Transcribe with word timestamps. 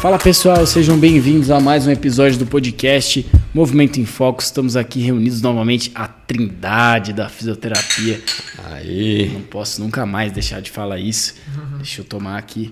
Fala 0.00 0.18
pessoal, 0.18 0.66
sejam 0.66 0.98
bem-vindos 0.98 1.50
a 1.50 1.60
mais 1.60 1.86
um 1.86 1.90
episódio 1.90 2.38
do 2.38 2.46
podcast 2.46 3.30
Movimento 3.52 4.00
em 4.00 4.06
Foco. 4.06 4.40
Estamos 4.40 4.74
aqui 4.74 4.98
reunidos 5.02 5.42
novamente, 5.42 5.92
a 5.94 6.08
trindade 6.08 7.12
da 7.12 7.28
fisioterapia. 7.28 8.18
Aí. 8.64 9.28
Não 9.28 9.42
posso 9.42 9.82
nunca 9.82 10.06
mais 10.06 10.32
deixar 10.32 10.62
de 10.62 10.70
falar 10.70 10.98
isso. 10.98 11.34
Deixa 11.76 12.00
eu 12.00 12.04
tomar 12.06 12.38
aqui 12.38 12.70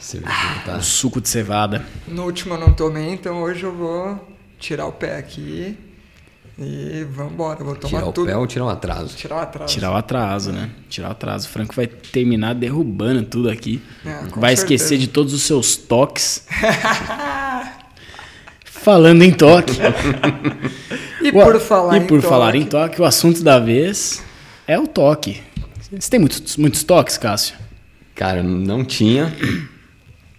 Cervejinha, 0.00 0.62
tá? 0.66 0.76
o 0.78 0.82
suco 0.82 1.20
de 1.20 1.28
cevada. 1.28 1.86
No 2.08 2.24
último 2.24 2.54
eu 2.54 2.58
não 2.58 2.72
tomei, 2.72 3.12
então 3.12 3.40
hoje 3.40 3.62
eu 3.62 3.72
vou 3.72 4.28
tirar 4.58 4.86
o 4.86 4.92
pé 4.92 5.18
aqui 5.18 5.78
e 6.58 7.04
vambora. 7.04 7.62
Vou 7.62 7.76
tomar 7.76 7.98
Tirar 7.98 8.08
o 8.08 8.12
tudo. 8.12 8.26
pé 8.26 8.36
ou 8.36 8.46
tirar 8.46 8.64
o 8.64 8.68
atraso? 8.68 9.16
Tirar 9.16 9.36
o 9.36 9.40
atraso. 9.40 9.74
Tirar 9.74 9.92
o 9.92 9.96
atraso, 9.96 10.52
né? 10.52 10.70
Tirar 10.88 11.08
o 11.08 11.12
atraso. 11.12 11.46
O 11.46 11.50
Franco 11.50 11.74
vai 11.74 11.86
terminar 11.86 12.54
derrubando 12.54 13.22
tudo 13.22 13.48
aqui. 13.48 13.80
É, 14.04 14.10
vai 14.10 14.20
certeza. 14.24 14.52
esquecer 14.52 14.98
de 14.98 15.06
todos 15.06 15.32
os 15.32 15.42
seus 15.42 15.76
toques. 15.76 16.44
Falando 18.64 19.22
em 19.22 19.32
toque. 19.32 19.72
E 21.20 21.32
Ué, 21.32 21.44
por 21.44 21.58
falar 21.60 21.96
e 21.96 21.98
em 21.98 22.06
por 22.06 22.20
toque, 22.20 22.28
falar 22.28 22.54
em 22.54 22.64
toque, 22.64 23.02
o 23.02 23.04
assunto 23.04 23.42
da 23.42 23.58
vez 23.58 24.22
é 24.68 24.78
o 24.78 24.86
toque. 24.86 25.42
Você 25.90 26.08
tem 26.08 26.20
muitos, 26.20 26.56
muitos 26.56 26.84
toques, 26.84 27.18
Cássio? 27.18 27.56
Cara, 28.14 28.40
não 28.40 28.84
tinha, 28.84 29.34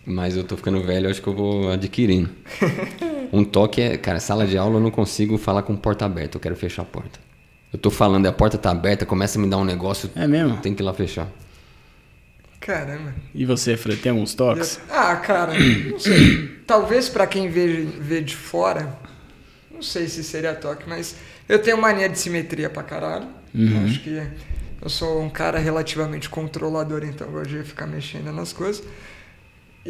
mas 0.06 0.38
eu 0.38 0.44
tô 0.46 0.56
ficando 0.56 0.82
velho, 0.82 1.10
acho 1.10 1.22
que 1.22 1.28
eu 1.28 1.36
vou 1.36 1.70
adquirindo. 1.70 2.30
Um 3.32 3.44
toque 3.44 3.82
é, 3.82 3.98
cara, 3.98 4.20
sala 4.20 4.46
de 4.48 4.58
aula 4.58 4.78
eu 4.78 4.80
não 4.82 4.92
consigo 4.92 5.38
falar 5.38 5.62
com 5.64 5.76
porta 5.76 6.06
aberta, 6.06 6.38
eu 6.38 6.42
quero 6.42 6.56
fechar 6.56 6.82
a 6.82 6.86
porta. 6.86 7.20
Eu 7.72 7.78
tô 7.78 7.92
falando, 7.92 8.26
a 8.26 8.32
porta 8.32 8.58
tá 8.58 8.72
aberta, 8.72 9.06
começa 9.06 9.38
a 9.38 9.42
me 9.42 9.48
dar 9.48 9.58
um 9.58 9.64
negócio, 9.66 10.10
É 10.16 10.28
mesmo? 10.28 10.58
tem 10.58 10.74
que 10.74 10.82
ir 10.82 10.86
lá 10.86 10.94
fechar. 10.94 11.28
Caramba. 12.60 13.14
E 13.34 13.46
você, 13.46 13.78
Fred, 13.78 14.02
tem 14.02 14.12
alguns 14.12 14.34
toques? 14.34 14.80
Ah, 14.90 15.16
cara, 15.16 15.54
não 15.90 16.00
sei. 16.00 16.60
Talvez 16.68 17.08
pra 17.08 17.26
quem 17.26 17.50
vê, 17.50 17.84
vê 17.84 18.22
de 18.22 18.36
fora, 18.36 18.98
não 19.72 19.82
sei 19.82 20.08
se 20.08 20.24
seria 20.24 20.54
toque, 20.54 20.84
mas 20.88 21.16
eu 21.48 21.60
tenho 21.60 21.78
mania 21.80 22.10
de 22.10 22.20
simetria 22.20 22.70
pra 22.70 22.84
caralho. 22.84 23.28
Uhum. 23.56 23.86
Acho 23.86 24.02
que 24.02 24.22
eu 24.82 24.90
sou 24.90 25.22
um 25.22 25.30
cara 25.30 25.58
relativamente 25.58 26.30
controlador, 26.30 27.04
então 27.06 27.28
eu 27.28 27.34
gosto 27.34 27.50
de 27.50 27.64
ficar 27.64 27.88
mexendo 27.88 28.32
nas 28.32 28.52
coisas. 28.52 28.84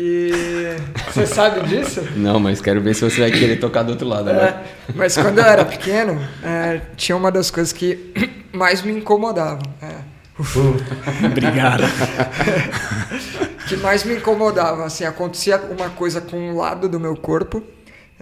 E 0.02 0.78
você 1.11 1.28
sabe 1.28 1.67
disso? 1.67 2.02
Não, 2.16 2.39
mas 2.39 2.61
quero 2.61 2.80
ver 2.80 2.94
se 2.94 3.02
você 3.02 3.19
vai 3.19 3.31
querer 3.31 3.58
tocar 3.58 3.83
do 3.83 3.89
outro 3.89 4.08
lado, 4.08 4.31
né? 4.31 4.64
É, 4.88 4.94
mas 4.95 5.17
quando 5.17 5.39
eu 5.39 5.44
era 5.44 5.66
pequeno, 5.66 6.25
é, 6.42 6.80
tinha 6.95 7.17
uma 7.17 7.30
das 7.30 7.52
coisas 7.52 7.73
que 7.73 8.14
mais 8.53 8.81
me 8.81 8.94
incomodavam. 8.94 9.59
é, 9.81 11.25
Obrigado. 11.25 11.83
que 13.67 13.75
mais 13.75 14.05
me 14.05 14.16
incomodavam. 14.16 14.86
Assim, 14.86 15.03
acontecia 15.03 15.58
uma 15.58 15.89
coisa 15.89 16.22
com 16.22 16.38
um 16.38 16.55
lado 16.55 16.88
do 16.88 16.97
meu 16.97 17.17
corpo, 17.17 17.61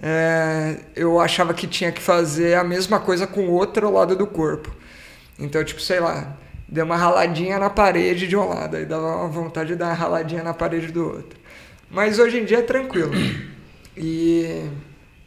é, 0.02 0.78
eu 0.96 1.20
achava 1.20 1.54
que 1.54 1.68
tinha 1.68 1.92
que 1.92 2.02
fazer 2.02 2.56
a 2.56 2.64
mesma 2.64 2.98
coisa 2.98 3.24
com 3.24 3.42
o 3.42 3.52
outro 3.52 3.88
lado 3.92 4.16
do 4.16 4.26
corpo. 4.26 4.74
Então, 5.38 5.62
tipo, 5.62 5.80
sei 5.80 6.00
lá, 6.00 6.36
deu 6.68 6.84
uma 6.84 6.96
raladinha 6.96 7.56
na 7.56 7.70
parede 7.70 8.26
de 8.26 8.36
um 8.36 8.48
lado, 8.48 8.76
aí 8.76 8.84
dava 8.84 9.06
uma 9.18 9.28
vontade 9.28 9.68
de 9.68 9.76
dar 9.76 9.86
uma 9.86 9.94
raladinha 9.94 10.42
na 10.42 10.52
parede 10.52 10.90
do 10.90 11.06
outro. 11.06 11.38
Mas 11.90 12.18
hoje 12.18 12.38
em 12.38 12.44
dia 12.44 12.58
é 12.58 12.62
tranquilo. 12.62 13.12
E 13.96 14.64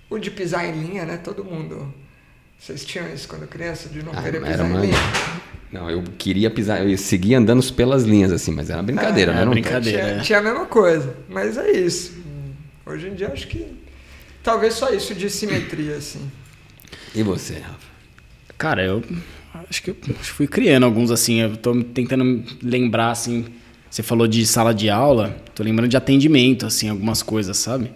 o 0.10 0.18
de 0.18 0.30
pisar 0.32 0.66
em 0.66 0.72
linha, 0.82 1.06
né? 1.06 1.18
Todo 1.18 1.44
mundo. 1.44 1.94
Vocês 2.60 2.86
tinham 2.86 3.12
isso 3.14 3.28
quando 3.28 3.48
criança, 3.48 3.90
de 3.90 4.04
não 4.04 4.12
Ah, 4.14 4.22
querer 4.22 4.38
era 4.38 4.46
pisar 4.52 4.66
em 4.68 4.70
uma- 4.72 4.82
linha? 4.82 4.94
Não, 5.72 5.90
eu 5.90 6.04
queria 6.18 6.50
pisar, 6.52 6.86
eu 6.86 6.98
seguia 6.98 7.38
andando 7.38 7.64
pelas 7.74 8.04
linhas 8.04 8.32
assim, 8.32 8.52
mas 8.52 8.70
era 8.70 8.84
brincadeira, 8.84 9.32
Ah, 9.32 9.36
né? 9.36 9.46
Não 9.46 9.52
brincadeira. 9.52 9.82
Tinha, 9.90 10.00
Cadeira, 10.02 10.22
é. 10.22 10.24
tinha 10.24 10.40
a 10.40 10.42
mesma 10.42 10.66
coisa, 10.66 11.16
mas 11.30 11.58
é 11.58 11.72
isso. 11.72 12.14
Hoje 12.86 13.08
em 13.08 13.16
dia 13.16 13.30
acho 13.30 13.48
que 13.48 13.66
talvez 14.44 14.74
só 14.74 14.90
isso 14.90 15.16
de 15.16 15.30
simetria, 15.30 15.96
assim. 15.96 16.30
E 17.16 17.24
você, 17.24 17.54
Rafa? 17.60 17.90
Cara, 18.58 18.84
eu 18.84 19.02
acho 19.70 19.82
que 19.82 19.92
eu 19.92 19.96
fui 20.22 20.46
criando 20.46 20.86
alguns 20.86 21.10
assim. 21.10 21.40
Eu 21.42 21.56
tô 21.56 21.82
tentando 21.84 22.44
lembrar, 22.62 23.12
assim. 23.12 23.46
Você 23.92 24.02
falou 24.02 24.26
de 24.28 24.46
sala 24.46 24.74
de 24.74 24.90
aula, 24.90 25.36
tô 25.54 25.62
lembrando 25.64 25.90
de 25.90 25.98
atendimento, 25.98 26.66
assim, 26.66 26.88
algumas 26.90 27.22
coisas, 27.22 27.58
sabe? 27.58 27.92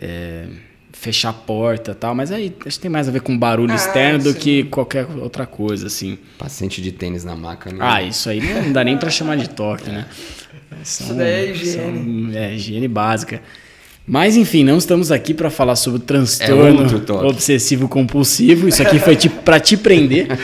É, 0.00 0.46
fechar 0.92 1.28
a 1.28 1.32
porta 1.34 1.90
e 1.90 1.94
tal, 1.94 2.14
mas 2.14 2.32
aí 2.32 2.52
acho 2.64 2.76
que 2.78 2.82
tem 2.82 2.90
mais 2.90 3.06
a 3.06 3.10
ver 3.12 3.20
com 3.20 3.36
barulho 3.38 3.72
Ah, 3.72 3.76
externo 3.76 4.24
do 4.24 4.32
sim. 4.32 4.38
que 4.38 4.64
qualquer 4.64 5.06
outra 5.18 5.44
coisa, 5.44 5.88
assim. 5.88 6.18
Paciente 6.38 6.80
de 6.80 6.90
tênis 6.90 7.22
na 7.22 7.36
maca. 7.36 7.70
né? 7.70 7.76
Ah, 7.80 8.02
isso 8.02 8.30
aí 8.30 8.40
não 8.40 8.72
dá 8.72 8.82
nem 8.82 8.96
pra 8.96 9.10
chamar 9.10 9.36
de 9.36 9.50
toque, 9.50 9.90
né? 9.90 10.06
São- 10.82 11.06
Isso 11.08 11.14
daí 11.14 11.28
é 11.30 11.50
higiene. 11.52 12.32
são- 12.32 12.40
é, 12.42 12.54
higiene 12.54 12.88
básica. 12.88 13.42
Mas 14.08 14.36
enfim, 14.36 14.62
não 14.64 14.78
estamos 14.78 15.10
aqui 15.10 15.34
pra 15.34 15.50
falar 15.50 15.74
sobre 15.76 16.00
transtorno 16.00 16.78
É 16.78 16.82
outro 16.82 17.00
toque. 17.00 17.26
obsessivo 17.26 17.88
compulsivo. 17.88 18.68
Isso 18.68 18.80
aqui 18.80 18.98
foi 19.00 19.16
tipo 19.16 19.42
para 19.42 19.58
te 19.60 19.76
prender. 19.76 20.28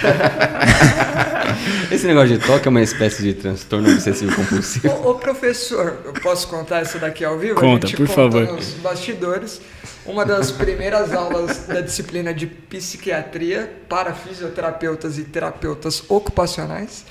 Esse 1.92 2.06
negócio 2.06 2.38
de 2.38 2.46
toque 2.46 2.66
é 2.66 2.70
uma 2.70 2.80
espécie 2.80 3.22
de 3.22 3.34
transtorno 3.34 3.92
obsessivo 3.92 4.34
compulsivo. 4.34 4.88
Ô, 4.88 5.10
ô, 5.10 5.14
professor, 5.16 5.98
eu 6.06 6.14
posso 6.14 6.48
contar 6.48 6.80
isso 6.80 6.98
daqui 6.98 7.22
ao 7.22 7.38
vivo? 7.38 7.60
Conta, 7.60 7.86
a 7.86 7.90
gente 7.90 7.98
por 7.98 8.08
contou 8.08 8.30
favor. 8.30 8.54
nos 8.54 8.70
bastidores. 8.74 9.60
Uma 10.06 10.24
das 10.24 10.50
primeiras 10.50 11.12
aulas 11.12 11.66
da 11.66 11.82
disciplina 11.82 12.32
de 12.32 12.46
psiquiatria 12.46 13.70
para 13.90 14.14
fisioterapeutas 14.14 15.18
e 15.18 15.24
terapeutas 15.24 16.02
ocupacionais. 16.08 17.04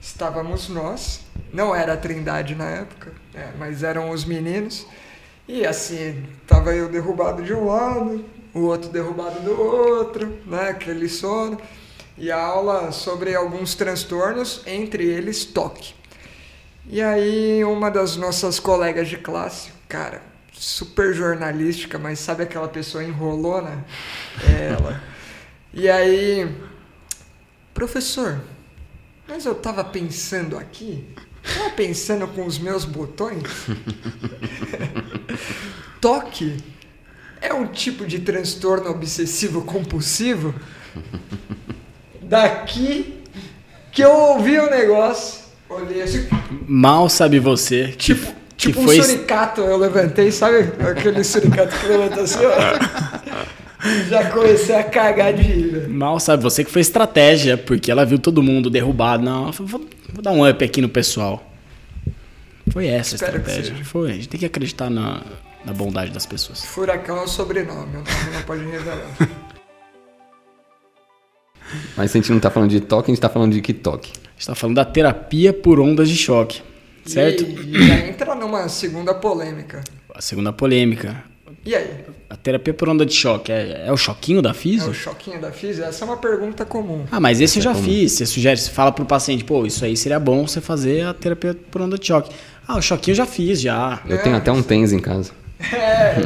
Estávamos 0.00 0.68
nós, 0.68 1.22
não 1.52 1.74
era 1.74 1.94
a 1.94 1.96
Trindade 1.96 2.54
na 2.54 2.70
época, 2.70 3.10
é, 3.34 3.48
mas 3.58 3.82
eram 3.82 4.10
os 4.10 4.24
meninos. 4.24 4.86
E 5.48 5.66
assim, 5.66 6.22
tava 6.46 6.72
eu 6.72 6.88
derrubado 6.88 7.42
de 7.42 7.52
um 7.52 7.66
lado, 7.66 8.24
o 8.54 8.60
outro 8.60 8.90
derrubado 8.90 9.40
do 9.40 9.60
outro, 9.60 10.38
né? 10.46 10.68
Aquele 10.68 11.08
sono. 11.08 11.58
E 12.16 12.30
a 12.30 12.40
aula 12.40 12.92
sobre 12.92 13.34
alguns 13.34 13.74
transtornos, 13.74 14.62
entre 14.66 15.04
eles 15.04 15.44
toque. 15.44 15.94
E 16.86 17.02
aí, 17.02 17.64
uma 17.64 17.90
das 17.90 18.16
nossas 18.16 18.60
colegas 18.60 19.08
de 19.08 19.16
classe, 19.16 19.70
cara, 19.88 20.22
super 20.52 21.12
jornalística, 21.12 21.98
mas 21.98 22.18
sabe 22.20 22.44
aquela 22.44 22.68
pessoa 22.68 23.02
enrolona? 23.02 23.84
É 24.46 24.68
ela. 24.68 25.02
E 25.72 25.88
aí, 25.88 26.48
professor, 27.72 28.40
mas 29.26 29.44
eu 29.44 29.54
tava 29.54 29.82
pensando 29.82 30.56
aqui, 30.56 31.04
tava 31.42 31.70
pensando 31.70 32.28
com 32.28 32.46
os 32.46 32.58
meus 32.58 32.84
botões. 32.84 33.42
Toque 36.00 36.58
é 37.40 37.52
um 37.52 37.66
tipo 37.66 38.06
de 38.06 38.20
transtorno 38.20 38.90
obsessivo 38.90 39.62
compulsivo? 39.62 40.54
Daqui 42.34 43.14
que 43.92 44.02
eu 44.02 44.10
ouvi 44.10 44.58
o 44.58 44.68
negócio, 44.68 45.42
olhei 45.70 46.02
assim, 46.02 46.26
Mal 46.66 47.08
sabe 47.08 47.38
você 47.38 47.94
que, 47.96 48.12
Tipo, 48.12 48.26
que 48.56 48.68
tipo 48.72 48.82
foi 48.82 48.98
um 48.98 49.02
suricato, 49.04 49.60
eu 49.60 49.76
levantei, 49.76 50.32
sabe 50.32 50.72
aquele 50.80 51.22
suricato 51.22 51.78
que 51.78 51.86
levanta 51.86 52.22
assim, 52.22 52.40
ó. 52.44 53.44
Já 54.10 54.30
comecei 54.32 54.74
a 54.74 54.82
cagar 54.82 55.32
de 55.32 55.42
rir, 55.42 55.88
mal 55.88 56.18
sabe 56.18 56.42
você 56.42 56.64
que 56.64 56.72
foi 56.72 56.80
estratégia, 56.80 57.56
porque 57.56 57.88
ela 57.88 58.04
viu 58.04 58.18
todo 58.18 58.42
mundo 58.42 58.68
derrubado. 58.68 59.22
Não, 59.22 59.52
vou, 59.52 59.86
vou 60.12 60.22
dar 60.22 60.32
um 60.32 60.48
up 60.48 60.64
aqui 60.64 60.80
no 60.80 60.88
pessoal. 60.88 61.40
Foi 62.72 62.88
essa 62.88 63.14
a 63.14 63.16
Espero 63.16 63.42
que 63.42 63.50
estratégia. 63.50 63.84
Foi. 63.84 64.10
A 64.10 64.14
gente 64.14 64.28
tem 64.28 64.40
que 64.40 64.46
acreditar 64.46 64.90
na, 64.90 65.22
na 65.64 65.72
bondade 65.72 66.10
das 66.10 66.26
pessoas. 66.26 66.64
Furacão 66.64 67.18
é 67.18 67.22
o 67.22 67.28
sobrenome, 67.28 67.98
o 67.98 67.98
nome 67.98 68.04
não 68.32 68.42
pode 68.42 68.64
revelar. 68.64 69.06
Mas 71.96 72.10
se 72.10 72.18
a 72.18 72.20
gente 72.20 72.32
não 72.32 72.40
tá 72.40 72.50
falando 72.50 72.70
de 72.70 72.80
toque, 72.80 73.10
a 73.10 73.14
gente 73.14 73.20
tá 73.20 73.28
falando 73.28 73.52
de 73.52 73.60
que 73.60 73.72
toque? 73.72 74.12
A 74.14 74.30
gente 74.38 74.46
tá 74.46 74.54
falando 74.54 74.76
da 74.76 74.84
terapia 74.84 75.52
por 75.52 75.78
ondas 75.80 76.08
de 76.08 76.16
choque, 76.16 76.62
certo? 77.04 77.44
E, 77.44 77.76
e 77.76 77.86
já 77.86 77.94
entra 78.06 78.34
numa 78.34 78.68
segunda 78.68 79.14
polêmica. 79.14 79.82
A 80.14 80.20
segunda 80.20 80.52
polêmica. 80.52 81.24
E 81.64 81.74
aí? 81.74 82.04
A 82.28 82.36
terapia 82.36 82.74
por 82.74 82.88
onda 82.88 83.06
de 83.06 83.14
choque 83.14 83.50
é, 83.50 83.84
é 83.86 83.92
o 83.92 83.96
choquinho 83.96 84.42
da 84.42 84.50
É 84.50 84.54
física? 84.54 84.90
o 84.90 84.94
choquinho 84.94 85.40
da 85.40 85.50
física? 85.50 85.86
Essa 85.86 86.04
é 86.04 86.06
uma 86.06 86.16
pergunta 86.16 86.64
comum. 86.64 87.04
Ah, 87.10 87.18
mas 87.20 87.40
esse 87.40 87.58
eu 87.58 87.62
já 87.62 87.70
é 87.70 87.74
fiz. 87.74 88.12
Você 88.12 88.26
sugere, 88.26 88.60
você 88.60 88.70
fala 88.70 88.92
pro 88.92 89.04
paciente, 89.06 89.44
pô, 89.44 89.64
isso 89.64 89.84
aí 89.84 89.96
seria 89.96 90.20
bom 90.20 90.46
você 90.46 90.60
fazer 90.60 91.06
a 91.06 91.14
terapia 91.14 91.56
por 91.70 91.80
onda 91.80 91.96
de 91.96 92.06
choque. 92.06 92.34
Ah, 92.66 92.76
o 92.76 92.82
choquinho 92.82 93.12
eu 93.12 93.16
já 93.16 93.26
fiz, 93.26 93.60
já. 93.60 94.02
Eu 94.06 94.22
tenho 94.22 94.36
até 94.36 94.52
um 94.52 94.62
tênis 94.62 94.92
em 94.92 94.98
casa. 94.98 95.32
É, 95.72 96.16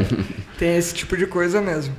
tem 0.59 0.77
esse 0.77 0.93
tipo 0.93 1.17
de 1.17 1.25
coisa 1.27 1.61
mesmo. 1.61 1.95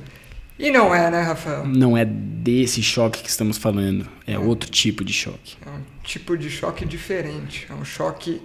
E 0.60 0.70
não 0.70 0.94
é, 0.94 1.10
né, 1.10 1.22
Rafael? 1.22 1.66
Não 1.66 1.96
é 1.96 2.04
desse 2.04 2.82
choque 2.82 3.22
que 3.22 3.30
estamos 3.30 3.56
falando. 3.56 4.06
É 4.26 4.38
outro 4.38 4.70
tipo 4.70 5.02
de 5.02 5.10
choque. 5.10 5.56
É 5.64 5.70
um 5.70 5.82
tipo 6.02 6.36
de 6.36 6.50
choque 6.50 6.84
diferente. 6.84 7.66
É 7.70 7.72
um 7.72 7.82
choque. 7.82 8.42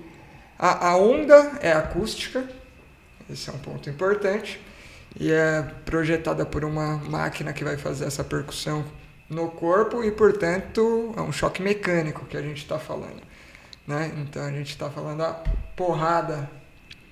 A, 0.58 0.92
a 0.92 0.98
onda 0.98 1.60
é 1.62 1.74
acústica, 1.74 2.50
esse 3.30 3.50
é 3.50 3.54
um 3.54 3.58
ponto 3.58 3.90
importante, 3.90 4.62
e 5.20 5.30
é 5.30 5.62
projetada 5.84 6.46
por 6.46 6.64
uma 6.64 6.96
máquina 7.00 7.52
que 7.52 7.66
vai 7.66 7.76
fazer 7.76 8.06
essa 8.06 8.24
percussão 8.24 8.86
no 9.30 9.50
corpo 9.50 10.02
e, 10.02 10.10
portanto, 10.10 11.14
é 11.18 11.22
um 11.22 11.34
choque 11.34 11.62
mecânico 11.62 12.26
que 12.28 12.38
a 12.38 12.42
gente 12.42 12.60
está 12.60 12.80
falando. 12.80 13.22
Né? 13.86 14.14
Então 14.20 14.42
a 14.42 14.52
gente 14.52 14.70
está 14.70 14.90
falando 14.90 15.22
a 15.22 15.44
porrada 15.76 16.50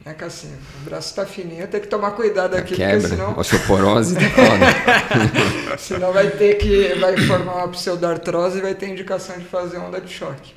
né, 0.06 0.14
Cassinho? 0.14 0.58
O 0.82 0.86
braço 0.86 1.16
tá 1.16 1.26
fininho, 1.26 1.68
tem 1.68 1.80
que 1.80 1.88
tomar 1.88 2.12
cuidado 2.12 2.56
aqui, 2.56 2.76
Quebra, 2.76 3.00
porque 3.00 3.16
senão, 3.16 3.38
osteoporose, 3.38 4.16
tá 4.16 4.22
foda. 4.22 5.78
senão 5.78 6.12
vai 6.12 6.30
ter 6.30 6.56
que. 6.56 6.94
vai 7.00 7.18
formar 7.18 7.56
uma 7.56 7.68
pseudartrose 7.70 8.60
e 8.60 8.62
vai 8.62 8.76
ter 8.76 8.90
indicação 8.90 9.38
de 9.38 9.46
fazer 9.46 9.78
onda 9.78 10.02
de 10.02 10.12
choque. 10.12 10.54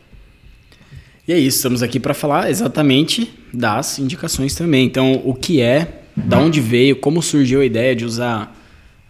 E 1.29 1.33
é 1.33 1.39
isso, 1.39 1.57
estamos 1.57 1.83
aqui 1.83 1.99
para 1.99 2.15
falar 2.15 2.51
exatamente 2.51 3.37
das 3.53 3.99
indicações 3.99 4.55
também. 4.55 4.87
Então, 4.87 5.21
o 5.25 5.35
que 5.35 5.61
é, 5.61 6.03
da 6.15 6.39
onde 6.39 6.61
veio, 6.61 6.97
como 6.97 7.21
surgiu 7.21 7.61
a 7.61 7.65
ideia 7.65 7.97
de 7.97 8.05
usar 8.05 8.57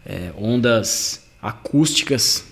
é, 0.04 0.30
ondas 0.38 1.26
acústicas 1.42 2.46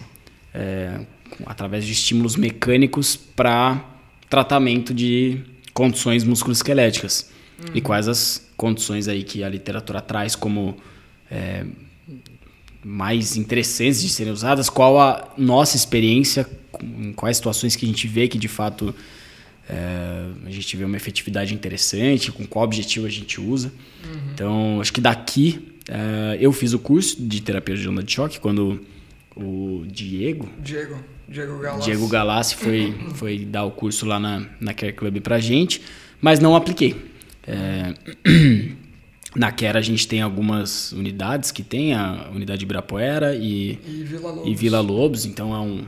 é, 0.52 1.00
através 1.46 1.84
de 1.84 1.92
estímulos 1.92 2.36
mecânicos 2.36 3.16
para 3.16 3.82
tratamento 4.28 4.92
de 4.92 5.40
condições 5.72 6.24
musculoesqueléticas. 6.24 7.30
Uhum. 7.58 7.70
E 7.74 7.80
quais 7.80 8.08
as 8.08 8.48
condições 8.56 9.08
aí 9.08 9.22
que 9.22 9.42
a 9.44 9.48
literatura 9.48 10.00
traz 10.00 10.34
como 10.34 10.76
é, 11.30 11.64
mais 12.84 13.36
interessantes 13.36 14.02
de 14.02 14.08
serem 14.08 14.32
usadas, 14.32 14.68
qual 14.68 15.00
a 15.00 15.32
nossa 15.38 15.76
experiência, 15.76 16.46
em 16.82 17.12
quais 17.12 17.36
situações 17.36 17.76
que 17.76 17.84
a 17.84 17.88
gente 17.88 18.06
vê 18.06 18.28
que 18.28 18.36
de 18.36 18.48
fato 18.48 18.94
é, 19.68 20.26
a 20.44 20.50
gente 20.50 20.76
vê 20.76 20.84
uma 20.84 20.96
efetividade 20.96 21.54
interessante, 21.54 22.30
com 22.30 22.46
qual 22.46 22.64
objetivo 22.64 23.06
a 23.06 23.10
gente 23.10 23.40
usa. 23.40 23.72
Uhum. 24.04 24.20
Então, 24.34 24.80
acho 24.80 24.92
que 24.92 25.00
daqui 25.00 25.74
é, 25.88 26.38
eu 26.40 26.52
fiz 26.52 26.72
o 26.72 26.78
curso 26.78 27.20
de 27.22 27.40
terapia 27.40 27.76
de 27.76 27.88
onda 27.88 28.02
de 28.02 28.12
choque 28.12 28.38
quando 28.38 28.80
o 29.34 29.84
Diego. 29.86 30.48
Diego. 30.58 30.98
Diego 31.26 31.58
Galassi. 31.58 31.84
Diego 31.84 32.08
Galassi 32.08 32.56
foi, 32.56 32.94
foi 33.14 33.38
dar 33.46 33.64
o 33.64 33.70
curso 33.70 34.04
lá 34.04 34.20
na, 34.20 34.46
na 34.60 34.74
Care 34.74 34.92
Club 34.92 35.20
pra 35.20 35.38
gente, 35.38 35.80
mas 36.20 36.38
não 36.38 36.54
apliquei. 36.54 37.13
É, 37.46 37.94
na 39.34 39.50
Care 39.50 39.78
a 39.78 39.80
gente 39.80 40.06
tem 40.06 40.22
algumas 40.22 40.92
unidades 40.92 41.50
que 41.50 41.62
tem, 41.62 41.94
a 41.94 42.28
unidade 42.34 42.64
Ibirapuera 42.64 43.34
e, 43.34 43.78
e, 43.86 44.04
Vila, 44.04 44.30
Lobos. 44.30 44.46
e 44.46 44.54
Vila 44.54 44.80
Lobos, 44.80 45.26
então 45.26 45.54
é 45.54 45.58
um, 45.58 45.84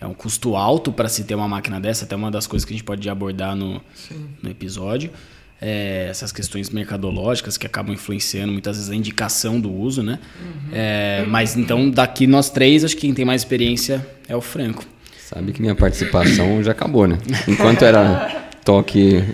é 0.00 0.06
um 0.06 0.14
custo 0.14 0.56
alto 0.56 0.92
para 0.92 1.08
se 1.08 1.24
ter 1.24 1.34
uma 1.34 1.48
máquina 1.48 1.80
dessa, 1.80 2.04
até 2.04 2.14
uma 2.14 2.30
das 2.30 2.46
coisas 2.46 2.64
que 2.64 2.72
a 2.72 2.76
gente 2.76 2.84
pode 2.84 3.08
abordar 3.08 3.56
no, 3.56 3.82
no 4.42 4.50
episódio. 4.50 5.10
É, 5.60 6.08
essas 6.10 6.30
questões 6.30 6.68
mercadológicas 6.68 7.56
que 7.56 7.66
acabam 7.66 7.94
influenciando 7.94 8.52
muitas 8.52 8.76
vezes 8.76 8.90
a 8.90 8.94
indicação 8.94 9.58
do 9.58 9.72
uso, 9.72 10.02
né? 10.02 10.18
Uhum. 10.38 10.70
É, 10.72 11.24
mas 11.26 11.56
então, 11.56 11.88
daqui 11.88 12.26
nós 12.26 12.50
três, 12.50 12.84
acho 12.84 12.94
que 12.96 13.02
quem 13.02 13.14
tem 13.14 13.24
mais 13.24 13.40
experiência 13.42 14.06
é 14.28 14.36
o 14.36 14.42
Franco. 14.42 14.84
Sabe 15.18 15.52
que 15.52 15.62
minha 15.62 15.74
participação 15.74 16.62
já 16.62 16.72
acabou, 16.72 17.06
né? 17.06 17.18
Enquanto 17.48 17.82
era 17.82 18.50
toque, 18.62 19.24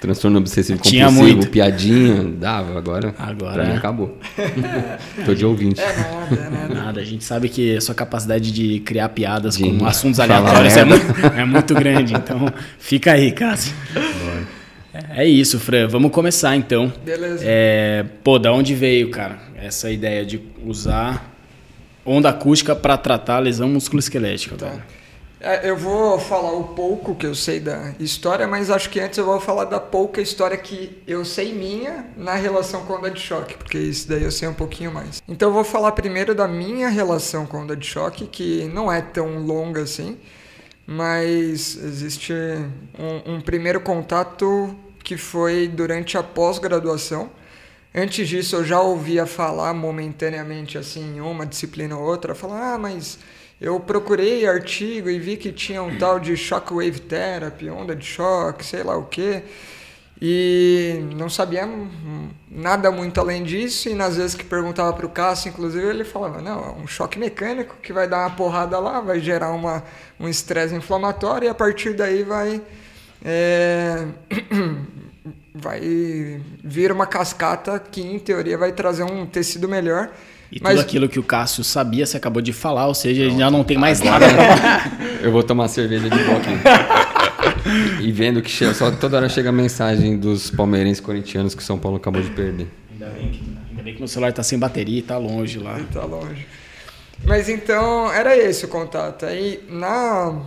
transtorno 0.00 0.38
obsessivo 0.38 0.80
Tinha 0.80 1.06
compulsivo, 1.06 1.36
muito. 1.36 1.50
piadinha, 1.50 2.24
dava, 2.24 2.78
agora, 2.78 3.14
Agora, 3.18 3.54
pra 3.54 3.64
mim 3.64 3.72
é. 3.72 3.76
acabou. 3.76 4.18
Tô 5.24 5.34
de 5.34 5.44
ouvinte. 5.44 5.80
É 5.80 5.86
nada, 5.86 6.34
é 6.34 6.50
nada. 6.50 6.74
Nada, 6.74 7.00
a 7.00 7.04
gente 7.04 7.24
sabe 7.24 7.48
que 7.48 7.76
a 7.76 7.80
sua 7.80 7.94
capacidade 7.94 8.52
de 8.52 8.80
criar 8.80 9.08
piadas 9.10 9.56
De 9.56 9.64
com 9.64 9.84
assuntos 9.86 10.20
aleatórios 10.20 10.76
é 10.76 10.84
muito, 10.84 11.26
é 11.36 11.44
muito 11.44 11.74
grande, 11.74 12.14
então 12.14 12.52
fica 12.78 13.12
aí, 13.12 13.32
Cássio. 13.32 13.74
É 15.10 15.24
isso, 15.26 15.58
Fran. 15.60 15.86
Vamos 15.86 16.10
começar 16.10 16.56
então. 16.56 16.92
Beleza. 17.04 17.44
É, 17.46 18.04
pô, 18.24 18.38
da 18.38 18.52
onde 18.52 18.74
veio, 18.74 19.10
cara, 19.10 19.38
essa 19.56 19.90
ideia 19.90 20.24
de 20.24 20.40
usar 20.64 21.34
onda 22.04 22.30
acústica 22.30 22.74
para 22.74 22.96
tratar 22.96 23.36
a 23.36 23.40
lesão 23.40 23.68
musculoesquelética, 23.68 24.56
velho? 24.56 24.82
É, 25.40 25.70
eu 25.70 25.76
vou 25.76 26.18
falar 26.18 26.52
o 26.52 26.64
pouco 26.74 27.14
que 27.14 27.24
eu 27.24 27.34
sei 27.34 27.60
da 27.60 27.94
história, 28.00 28.46
mas 28.46 28.70
acho 28.70 28.90
que 28.90 28.98
antes 28.98 29.18
eu 29.18 29.24
vou 29.24 29.40
falar 29.40 29.66
da 29.66 29.78
pouca 29.78 30.20
história 30.20 30.56
que 30.56 31.00
eu 31.06 31.24
sei 31.24 31.54
minha 31.54 32.06
na 32.16 32.34
relação 32.34 32.84
com 32.84 32.94
onda 32.94 33.08
de 33.10 33.20
choque, 33.20 33.56
porque 33.56 33.78
isso 33.78 34.08
daí 34.08 34.24
eu 34.24 34.32
sei 34.32 34.48
um 34.48 34.54
pouquinho 34.54 34.92
mais. 34.92 35.22
Então 35.28 35.50
eu 35.50 35.52
vou 35.52 35.62
falar 35.62 35.92
primeiro 35.92 36.34
da 36.34 36.48
minha 36.48 36.88
relação 36.88 37.46
com 37.46 37.58
onda 37.58 37.76
de 37.76 37.86
choque, 37.86 38.26
que 38.26 38.64
não 38.74 38.90
é 38.90 39.00
tão 39.00 39.38
longa 39.38 39.82
assim, 39.82 40.18
mas 40.84 41.76
existe 41.76 42.32
um, 42.98 43.34
um 43.34 43.40
primeiro 43.40 43.80
contato 43.80 44.74
que 45.04 45.16
foi 45.16 45.68
durante 45.68 46.18
a 46.18 46.22
pós-graduação. 46.22 47.30
Antes 47.94 48.28
disso 48.28 48.56
eu 48.56 48.64
já 48.64 48.80
ouvia 48.80 49.24
falar 49.24 49.72
momentaneamente 49.72 50.76
assim, 50.76 51.20
uma 51.20 51.46
disciplina 51.46 51.96
ou 51.96 52.02
outra, 52.02 52.34
falar, 52.34 52.74
ah, 52.74 52.78
mas 52.78 53.18
eu 53.60 53.80
procurei 53.80 54.46
artigo 54.46 55.10
e 55.10 55.18
vi 55.18 55.36
que 55.36 55.52
tinha 55.52 55.82
um 55.82 55.98
tal 55.98 56.20
de 56.20 56.36
shockwave 56.36 57.00
therapy, 57.00 57.68
onda 57.68 57.94
de 57.94 58.04
choque, 58.04 58.64
sei 58.64 58.82
lá 58.82 58.96
o 58.96 59.06
quê. 59.06 59.42
E 60.20 61.00
não 61.16 61.30
sabia 61.30 61.68
nada 62.50 62.90
muito 62.90 63.20
além 63.20 63.44
disso, 63.44 63.88
e 63.88 63.94
nas 63.94 64.16
vezes 64.16 64.34
que 64.34 64.44
perguntava 64.44 64.92
para 64.92 65.06
o 65.06 65.08
Cássio, 65.08 65.48
inclusive, 65.48 65.86
ele 65.86 66.02
falava, 66.02 66.40
não, 66.42 66.58
é 66.58 66.70
um 66.70 66.86
choque 66.88 67.18
mecânico 67.18 67.76
que 67.80 67.92
vai 67.92 68.08
dar 68.08 68.26
uma 68.26 68.30
porrada 68.30 68.80
lá, 68.80 69.00
vai 69.00 69.20
gerar 69.20 69.52
uma, 69.52 69.84
um 70.18 70.28
estresse 70.28 70.74
inflamatório, 70.74 71.46
e 71.46 71.48
a 71.48 71.54
partir 71.54 71.94
daí 71.94 72.24
vai, 72.24 72.60
é, 73.24 74.06
vai 75.54 76.42
vir 76.64 76.90
uma 76.90 77.06
cascata 77.06 77.78
que, 77.78 78.00
em 78.00 78.18
teoria, 78.18 78.58
vai 78.58 78.72
trazer 78.72 79.04
um 79.04 79.24
tecido 79.24 79.68
melhor. 79.68 80.10
E 80.50 80.58
Mas- 80.62 80.74
tudo 80.76 80.82
aquilo 80.86 81.08
que 81.08 81.18
o 81.18 81.22
Cássio 81.22 81.62
sabia, 81.62 82.06
você 82.06 82.16
acabou 82.16 82.40
de 82.40 82.52
falar, 82.52 82.86
ou 82.86 82.94
seja, 82.94 83.22
ele 83.22 83.36
já 83.38 83.50
não 83.50 83.62
tem 83.62 83.76
mais 83.76 84.00
nada 84.00 84.26
pra 84.28 84.90
Eu 85.20 85.30
vou 85.30 85.42
tomar 85.42 85.68
cerveja 85.68 86.08
de 86.08 86.18
boa 86.24 86.38
aqui. 86.38 88.02
e 88.02 88.10
vendo 88.12 88.40
que 88.40 88.50
chega, 88.50 88.72
só 88.72 88.90
toda 88.90 89.16
hora 89.18 89.28
chega 89.28 89.50
a 89.50 89.52
mensagem 89.52 90.16
dos 90.16 90.50
palmeirenses 90.50 91.00
corintianos 91.00 91.54
que 91.54 91.62
São 91.62 91.78
Paulo 91.78 91.98
acabou 91.98 92.22
de 92.22 92.30
perder. 92.30 92.66
Ainda 92.92 93.06
bem 93.10 93.30
que, 93.30 93.42
ainda 93.70 93.82
bem 93.82 93.92
que 93.94 94.00
meu 94.00 94.08
celular 94.08 94.32
tá 94.32 94.42
sem 94.42 94.58
bateria 94.58 94.98
e 94.98 95.02
tá 95.02 95.18
longe 95.18 95.58
lá. 95.58 95.78
Tá 95.92 96.04
longe. 96.04 96.46
Mas 97.24 97.48
então 97.48 98.10
era 98.12 98.36
esse 98.36 98.64
o 98.64 98.68
contato. 98.68 99.26
Aí 99.26 99.60
na, 99.68 100.40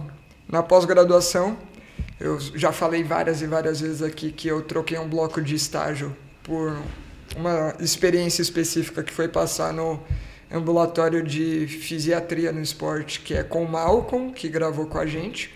na 0.50 0.64
pós-graduação, 0.64 1.58
eu 2.20 2.40
já 2.56 2.72
falei 2.72 3.04
várias 3.04 3.42
e 3.42 3.46
várias 3.48 3.82
vezes 3.82 4.02
aqui 4.02 4.32
que 4.32 4.48
eu 4.48 4.62
troquei 4.62 4.98
um 4.98 5.08
bloco 5.08 5.42
de 5.42 5.54
estágio 5.54 6.16
por 6.42 6.78
uma 7.36 7.76
experiência 7.80 8.42
específica 8.42 9.04
que 9.04 9.14
foi 9.14 9.28
passar 9.28 9.74
no 9.74 10.00
ambulatório 10.52 11.24
de 11.24 11.66
fisiatria 11.68 12.52
no 12.52 12.62
esporte, 12.62 13.22
que 13.22 13.34
é 13.34 13.44
com 13.44 13.64
o 13.64 13.70
Malcolm, 13.70 14.32
que 14.34 14.50
gravou 14.50 14.86
com 14.86 14.98
a 14.98 15.06
gente. 15.06 15.54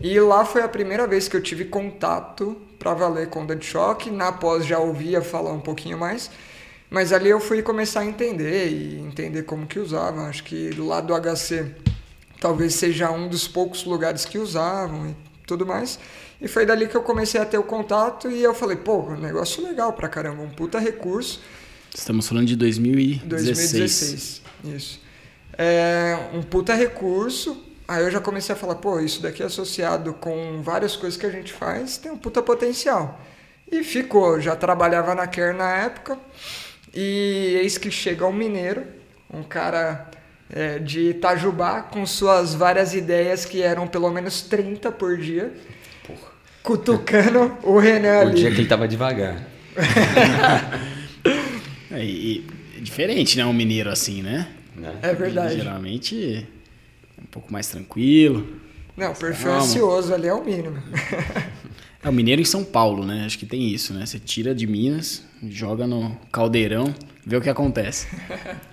E 0.00 0.18
lá 0.18 0.44
foi 0.44 0.62
a 0.62 0.68
primeira 0.68 1.06
vez 1.06 1.28
que 1.28 1.36
eu 1.36 1.42
tive 1.42 1.66
contato 1.66 2.56
para 2.78 2.94
valer 2.94 3.28
com 3.28 3.46
de 3.46 3.64
choque. 3.64 4.10
Na 4.10 4.32
pós 4.32 4.66
já 4.66 4.78
ouvia 4.78 5.22
falar 5.22 5.52
um 5.52 5.60
pouquinho 5.60 5.98
mais. 5.98 6.30
Mas 6.90 7.12
ali 7.12 7.30
eu 7.30 7.40
fui 7.40 7.62
começar 7.62 8.00
a 8.00 8.04
entender 8.04 8.68
e 8.68 8.98
entender 8.98 9.44
como 9.44 9.66
que 9.66 9.78
usava. 9.78 10.22
Acho 10.22 10.44
que 10.44 10.70
lá 10.72 11.00
do 11.00 11.14
HC 11.14 11.74
talvez 12.40 12.74
seja 12.74 13.10
um 13.10 13.28
dos 13.28 13.46
poucos 13.46 13.84
lugares 13.84 14.24
que 14.24 14.38
usavam 14.38 15.10
e 15.10 15.16
tudo 15.46 15.64
mais. 15.64 15.98
E 16.42 16.48
foi 16.48 16.66
dali 16.66 16.88
que 16.88 16.96
eu 16.96 17.02
comecei 17.02 17.40
a 17.40 17.46
ter 17.46 17.56
o 17.56 17.62
contato 17.62 18.28
e 18.28 18.42
eu 18.42 18.52
falei, 18.52 18.76
pô, 18.76 18.98
um 18.98 19.16
negócio 19.16 19.62
legal 19.62 19.92
pra 19.92 20.08
caramba, 20.08 20.42
um 20.42 20.50
puta 20.50 20.80
recurso. 20.80 21.40
Estamos 21.94 22.26
falando 22.26 22.48
de 22.48 22.56
2016. 22.56 23.22
2016, 23.28 24.42
isso. 24.76 25.00
É 25.56 26.18
um 26.34 26.42
puta 26.42 26.74
recurso. 26.74 27.64
Aí 27.86 28.02
eu 28.02 28.10
já 28.10 28.20
comecei 28.20 28.52
a 28.52 28.58
falar, 28.58 28.74
pô, 28.74 28.98
isso 28.98 29.22
daqui 29.22 29.40
associado 29.40 30.14
com 30.14 30.60
várias 30.62 30.96
coisas 30.96 31.16
que 31.16 31.24
a 31.24 31.30
gente 31.30 31.52
faz 31.52 31.96
tem 31.96 32.10
um 32.10 32.18
puta 32.18 32.42
potencial. 32.42 33.20
E 33.70 33.84
ficou, 33.84 34.40
já 34.40 34.56
trabalhava 34.56 35.14
na 35.14 35.28
Care 35.28 35.56
na 35.56 35.70
época. 35.70 36.18
E 36.92 37.56
eis 37.62 37.78
que 37.78 37.90
chega 37.90 38.26
um 38.26 38.32
mineiro, 38.32 38.84
um 39.32 39.44
cara 39.44 40.10
é, 40.50 40.80
de 40.80 41.10
Itajubá, 41.10 41.82
com 41.82 42.04
suas 42.04 42.52
várias 42.52 42.94
ideias 42.94 43.44
que 43.44 43.62
eram 43.62 43.86
pelo 43.86 44.10
menos 44.10 44.42
30 44.42 44.90
por 44.90 45.16
dia. 45.16 45.52
Cutucando 46.62 47.56
o 47.62 47.78
Renan 47.78 48.18
O 48.18 48.28
ali. 48.28 48.34
dia 48.36 48.50
que 48.50 48.58
ele 48.60 48.68
tava 48.68 48.86
devagar. 48.88 49.42
É, 51.94 52.02
e, 52.02 52.46
é 52.78 52.80
diferente, 52.80 53.36
né? 53.36 53.44
Um 53.44 53.52
mineiro 53.52 53.90
assim, 53.90 54.22
né? 54.22 54.48
Né? 54.74 54.98
É 55.02 55.12
verdade. 55.12 55.56
Geralmente 55.56 56.46
é 57.18 57.20
um 57.20 57.26
pouco 57.26 57.52
mais 57.52 57.68
tranquilo. 57.68 58.46
Não, 58.96 59.12
perfil 59.12 59.48
Calma. 59.48 59.62
ansioso 59.62 60.14
ali 60.14 60.26
é 60.26 60.32
o 60.32 60.42
mínimo. 60.42 60.82
É 62.02 62.08
o 62.08 62.12
mineiro 62.12 62.40
em 62.40 62.46
São 62.46 62.64
Paulo, 62.64 63.04
né? 63.04 63.24
Acho 63.26 63.38
que 63.38 63.44
tem 63.44 63.68
isso, 63.68 63.92
né? 63.92 64.06
Você 64.06 64.18
tira 64.18 64.54
de 64.54 64.66
Minas, 64.66 65.22
joga 65.50 65.86
no 65.86 66.18
caldeirão, 66.32 66.94
vê 67.26 67.36
o 67.36 67.40
que 67.42 67.50
acontece. 67.50 68.08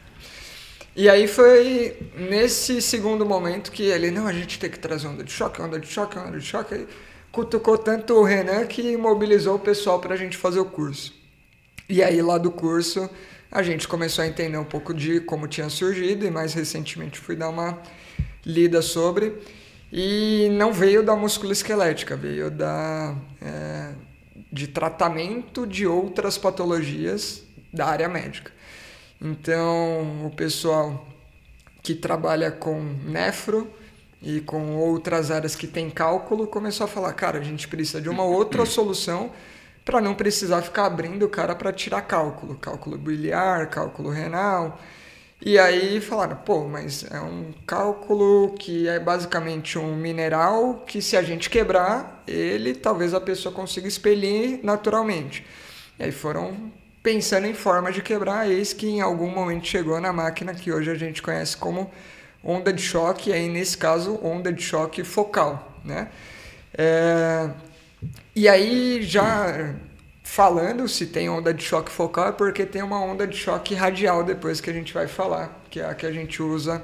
E 0.95 1.07
aí 1.07 1.27
foi 1.27 1.95
nesse 2.17 2.81
segundo 2.81 3.25
momento 3.25 3.71
que 3.71 3.83
ele, 3.83 4.11
não, 4.11 4.27
a 4.27 4.33
gente 4.33 4.59
tem 4.59 4.69
que 4.69 4.77
trazer 4.79 5.07
onda 5.07 5.23
de 5.23 5.31
choque, 5.31 5.61
onda 5.61 5.79
de 5.79 5.87
choque, 5.87 6.17
onda 6.17 6.37
de 6.37 6.45
choque. 6.45 6.87
Cutucou 7.31 7.77
tanto 7.77 8.15
o 8.15 8.23
Renan 8.23 8.65
que 8.65 8.97
mobilizou 8.97 9.55
o 9.55 9.59
pessoal 9.59 9.99
para 9.99 10.15
a 10.15 10.17
gente 10.17 10.35
fazer 10.35 10.59
o 10.59 10.65
curso. 10.65 11.13
E 11.87 12.03
aí 12.03 12.21
lá 12.21 12.37
do 12.37 12.51
curso 12.51 13.09
a 13.51 13.63
gente 13.63 13.87
começou 13.87 14.23
a 14.23 14.27
entender 14.27 14.57
um 14.57 14.65
pouco 14.65 14.93
de 14.93 15.19
como 15.21 15.47
tinha 15.47 15.69
surgido 15.69 16.25
e 16.25 16.31
mais 16.31 16.53
recentemente 16.53 17.19
fui 17.19 17.35
dar 17.35 17.49
uma 17.49 17.81
lida 18.45 18.81
sobre. 18.81 19.33
E 19.91 20.49
não 20.51 20.71
veio 20.71 21.03
da 21.03 21.15
musculoesquelética, 21.15 22.15
veio 22.15 22.51
da, 22.51 23.15
é, 23.41 23.91
de 24.51 24.67
tratamento 24.67 25.65
de 25.65 25.87
outras 25.87 26.37
patologias 26.37 27.43
da 27.73 27.87
área 27.87 28.07
médica. 28.07 28.51
Então, 29.19 30.25
o 30.25 30.31
pessoal 30.35 31.07
que 31.81 31.95
trabalha 31.95 32.51
com 32.51 32.79
nefro 33.03 33.67
e 34.21 34.41
com 34.41 34.75
outras 34.75 35.31
áreas 35.31 35.55
que 35.55 35.67
tem 35.67 35.89
cálculo 35.89 36.47
começou 36.47 36.85
a 36.85 36.87
falar: 36.87 37.13
cara, 37.13 37.39
a 37.39 37.43
gente 37.43 37.67
precisa 37.67 38.01
de 38.01 38.09
uma 38.09 38.23
outra 38.23 38.65
solução 38.67 39.31
para 39.85 40.01
não 40.01 40.13
precisar 40.13 40.61
ficar 40.61 40.85
abrindo 40.85 41.25
o 41.25 41.29
cara 41.29 41.55
para 41.55 41.73
tirar 41.73 42.01
cálculo, 42.01 42.55
cálculo 42.55 42.97
biliar, 42.97 43.69
cálculo 43.69 44.09
renal. 44.09 44.79
E 45.41 45.57
aí 45.57 46.01
falaram, 46.01 46.35
pô, 46.35 46.67
mas 46.67 47.05
é 47.09 47.19
um 47.21 47.53
cálculo 47.65 48.55
que 48.59 48.89
é 48.89 48.99
basicamente 48.99 49.79
um 49.79 49.95
mineral 49.95 50.83
que 50.85 51.01
se 51.01 51.15
a 51.15 51.23
gente 51.23 51.49
quebrar, 51.49 52.23
ele 52.27 52.75
talvez 52.75 53.13
a 53.13 53.21
pessoa 53.21 53.55
consiga 53.55 53.87
expelir 53.87 54.59
naturalmente. 54.63 55.45
E 55.97 56.03
aí 56.03 56.11
foram 56.11 56.69
pensando 57.01 57.47
em 57.47 57.53
forma 57.53 57.89
de 57.89 58.01
quebrar, 58.01 58.49
eis 58.49 58.73
que 58.73 58.87
em 58.87 58.99
algum 58.99 59.29
momento 59.29 59.65
chegou 59.65 59.99
na 60.01 60.11
máquina 60.11 60.53
que 60.53 60.73
hoje 60.73 60.91
a 60.91 60.95
gente 60.95 61.21
conhece 61.21 61.55
como 61.55 61.89
onda 62.43 62.71
de 62.71 62.81
choque, 62.81 63.33
aí 63.33 63.47
nesse 63.47 63.77
caso 63.77 64.19
onda 64.23 64.51
de 64.51 64.63
choque 64.63 65.03
focal, 65.03 65.77
né? 65.83 66.09
É... 66.77 67.49
E 68.35 68.47
aí 68.47 69.01
já 69.01 69.75
falando 70.23 70.87
se 70.87 71.07
tem 71.07 71.27
onda 71.27 71.53
de 71.53 71.63
choque 71.63 71.91
focal 71.91 72.29
é 72.29 72.31
porque 72.31 72.65
tem 72.65 72.83
uma 72.83 73.01
onda 73.01 73.25
de 73.25 73.35
choque 73.35 73.73
radial 73.73 74.23
depois 74.23 74.61
que 74.61 74.69
a 74.69 74.73
gente 74.73 74.93
vai 74.93 75.07
falar, 75.07 75.63
que 75.69 75.79
é 75.79 75.85
a 75.85 75.95
que 75.95 76.05
a 76.05 76.11
gente 76.11 76.41
usa 76.41 76.83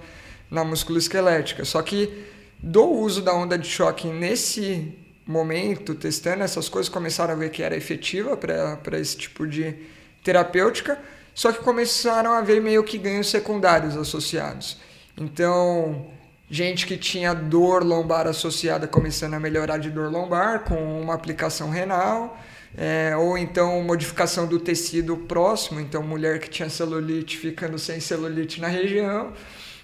na 0.50 0.64
musculoesquelética. 0.64 1.64
Só 1.64 1.82
que 1.82 2.26
do 2.58 2.84
uso 2.84 3.22
da 3.22 3.34
onda 3.34 3.58
de 3.58 3.68
choque 3.68 4.08
nesse 4.08 4.98
momento, 5.26 5.96
testando 5.96 6.44
essas 6.44 6.70
coisas, 6.70 6.90
começaram 6.90 7.34
a 7.34 7.38
ver 7.38 7.50
que 7.50 7.64
era 7.64 7.76
efetiva 7.76 8.38
para 8.38 9.00
esse 9.00 9.18
tipo 9.18 9.48
de 9.48 9.76
terapêutica, 10.24 11.00
só 11.34 11.52
que 11.52 11.60
começaram 11.60 12.32
a 12.32 12.42
ver 12.42 12.62
meio 12.62 12.84
que 12.84 12.98
ganhos 12.98 13.30
secundários 13.30 13.98
associados. 13.98 14.80
Então, 15.18 16.08
gente 16.50 16.86
que 16.86 16.98
tinha 16.98 17.34
dor 17.34 17.84
lombar 17.84 18.28
associada 18.28 18.88
começando 18.88 19.34
a 19.34 19.40
melhorar 19.40 19.78
de 19.78 19.90
dor 19.90 20.12
lombar 20.12 20.64
com 20.66 21.02
uma 21.02 21.14
aplicação 21.14 21.70
renal 21.70 22.38
é, 22.78 23.16
ou 23.16 23.38
então 23.38 23.82
modificação 23.82 24.46
do 24.48 24.60
tecido 24.60 25.16
próximo, 25.16 25.80
então 25.80 26.04
mulher 26.04 26.40
que 26.40 26.50
tinha 26.50 26.70
celulite 26.70 27.38
ficando 27.38 27.80
sem 27.80 28.00
celulite 28.00 28.60
na 28.60 28.68
região, 28.68 29.32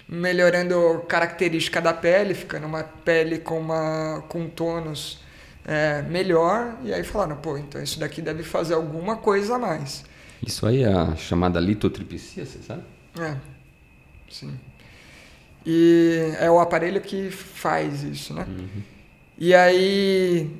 melhorando 0.06 1.02
característica 1.08 1.80
da 1.80 1.94
pele, 1.94 2.34
ficando 2.34 2.66
uma 2.66 2.82
pele 2.82 3.38
com, 3.38 3.58
uma, 3.58 4.22
com 4.28 4.46
tônus 4.48 5.20
é, 5.64 6.02
melhor, 6.02 6.76
e 6.82 6.92
aí 6.92 7.02
falaram, 7.02 7.36
pô, 7.36 7.56
então 7.56 7.82
isso 7.82 7.98
daqui 7.98 8.20
deve 8.20 8.42
fazer 8.42 8.74
alguma 8.74 9.16
coisa 9.16 9.54
a 9.54 9.58
mais. 9.58 10.04
Isso 10.44 10.66
aí 10.66 10.82
é 10.82 10.92
a 10.92 11.16
chamada 11.16 11.58
litotripsia, 11.60 12.44
você 12.44 12.58
sabe? 12.58 12.82
É, 13.18 13.36
sim. 14.28 14.52
E 15.64 16.34
é 16.40 16.50
o 16.50 16.58
aparelho 16.58 17.00
que 17.00 17.30
faz 17.30 18.02
isso, 18.02 18.34
né? 18.34 18.44
Uhum. 18.48 18.82
E 19.38 19.54
aí 19.54 20.50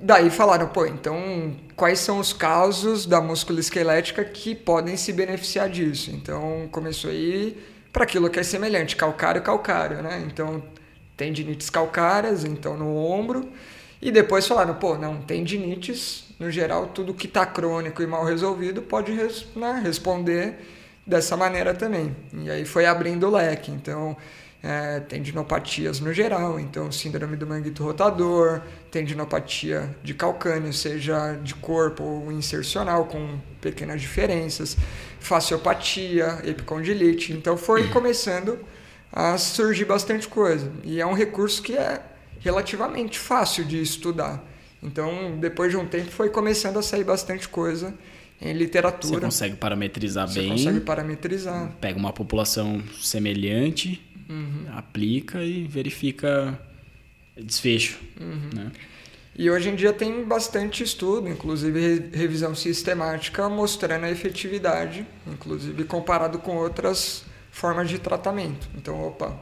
daí 0.00 0.30
falaram, 0.30 0.68
pô, 0.68 0.86
então 0.86 1.54
quais 1.76 2.00
são 2.00 2.18
os 2.18 2.32
casos 2.32 3.06
da 3.06 3.20
musculoesquelética 3.20 4.24
que 4.24 4.54
podem 4.54 4.96
se 4.96 5.12
beneficiar 5.12 5.68
disso? 5.68 6.10
Então 6.10 6.68
começou 6.72 7.10
a 7.10 7.14
ir 7.14 7.56
para 7.92 8.04
aquilo 8.04 8.30
que 8.30 8.40
é 8.40 8.42
semelhante, 8.42 8.96
calcário, 8.96 9.42
calcário, 9.42 10.02
né? 10.02 10.24
Então 10.26 10.62
tendinites 11.16 11.70
calcárias, 11.70 12.44
então 12.44 12.76
no 12.76 12.96
ombro, 12.96 13.48
e 14.00 14.10
depois 14.10 14.46
falaram, 14.46 14.74
pô, 14.74 14.96
não, 14.96 15.22
tendinites, 15.22 16.24
no 16.38 16.50
geral, 16.50 16.88
tudo 16.88 17.14
que 17.14 17.26
está 17.26 17.46
crônico 17.46 18.02
e 18.02 18.06
mal 18.06 18.24
resolvido 18.24 18.82
pode 18.82 19.12
né, 19.54 19.80
responder 19.84 20.58
dessa 21.06 21.36
maneira 21.36 21.74
também. 21.74 22.14
E 22.32 22.50
aí 22.50 22.64
foi 22.64 22.86
abrindo 22.86 23.26
o 23.26 23.30
leque. 23.30 23.70
Então, 23.70 24.16
é, 24.62 25.00
tendinopatias 25.00 25.98
no 25.98 26.12
geral, 26.12 26.60
então 26.60 26.92
síndrome 26.92 27.36
do 27.36 27.44
manguito 27.46 27.82
rotador, 27.82 28.62
tendinopatia 28.92 29.94
de 30.04 30.14
calcânio, 30.14 30.72
seja 30.72 31.34
de 31.42 31.54
corpo 31.56 32.04
ou 32.04 32.30
insercional, 32.30 33.06
com 33.06 33.40
pequenas 33.60 34.00
diferenças, 34.00 34.76
fasciopatia, 35.18 36.40
epicondilite. 36.44 37.32
Então 37.32 37.56
foi 37.56 37.88
começando 37.90 38.58
a 39.12 39.36
surgir 39.36 39.84
bastante 39.84 40.28
coisa. 40.28 40.70
E 40.84 41.00
é 41.00 41.06
um 41.06 41.12
recurso 41.12 41.60
que 41.60 41.76
é 41.76 42.00
relativamente 42.38 43.18
fácil 43.18 43.64
de 43.64 43.82
estudar. 43.82 44.42
Então, 44.82 45.38
depois 45.38 45.70
de 45.70 45.76
um 45.76 45.86
tempo, 45.86 46.10
foi 46.10 46.28
começando 46.28 46.78
a 46.78 46.82
sair 46.82 47.04
bastante 47.04 47.48
coisa 47.48 47.94
em 48.42 48.52
literatura. 48.52 49.14
Você 49.14 49.20
consegue 49.20 49.56
parametrizar 49.56 50.28
Você 50.28 50.40
bem. 50.40 50.48
Você 50.50 50.64
consegue 50.64 50.80
parametrizar. 50.84 51.72
Pega 51.80 51.98
uma 51.98 52.12
população 52.12 52.82
semelhante 53.00 54.00
uhum. 54.28 54.66
aplica 54.74 55.42
e 55.42 55.64
verifica 55.64 56.58
desfecho. 57.36 57.98
Uhum. 58.20 58.50
Né? 58.54 58.72
E 59.36 59.50
hoje 59.50 59.70
em 59.70 59.74
dia 59.74 59.92
tem 59.92 60.24
bastante 60.24 60.82
estudo, 60.82 61.28
inclusive 61.28 62.10
revisão 62.12 62.54
sistemática, 62.54 63.48
mostrando 63.48 64.04
a 64.04 64.10
efetividade, 64.10 65.06
inclusive 65.26 65.84
comparado 65.84 66.38
com 66.38 66.56
outras 66.56 67.24
formas 67.50 67.88
de 67.88 67.98
tratamento. 67.98 68.68
Então, 68.76 69.00
opa, 69.06 69.40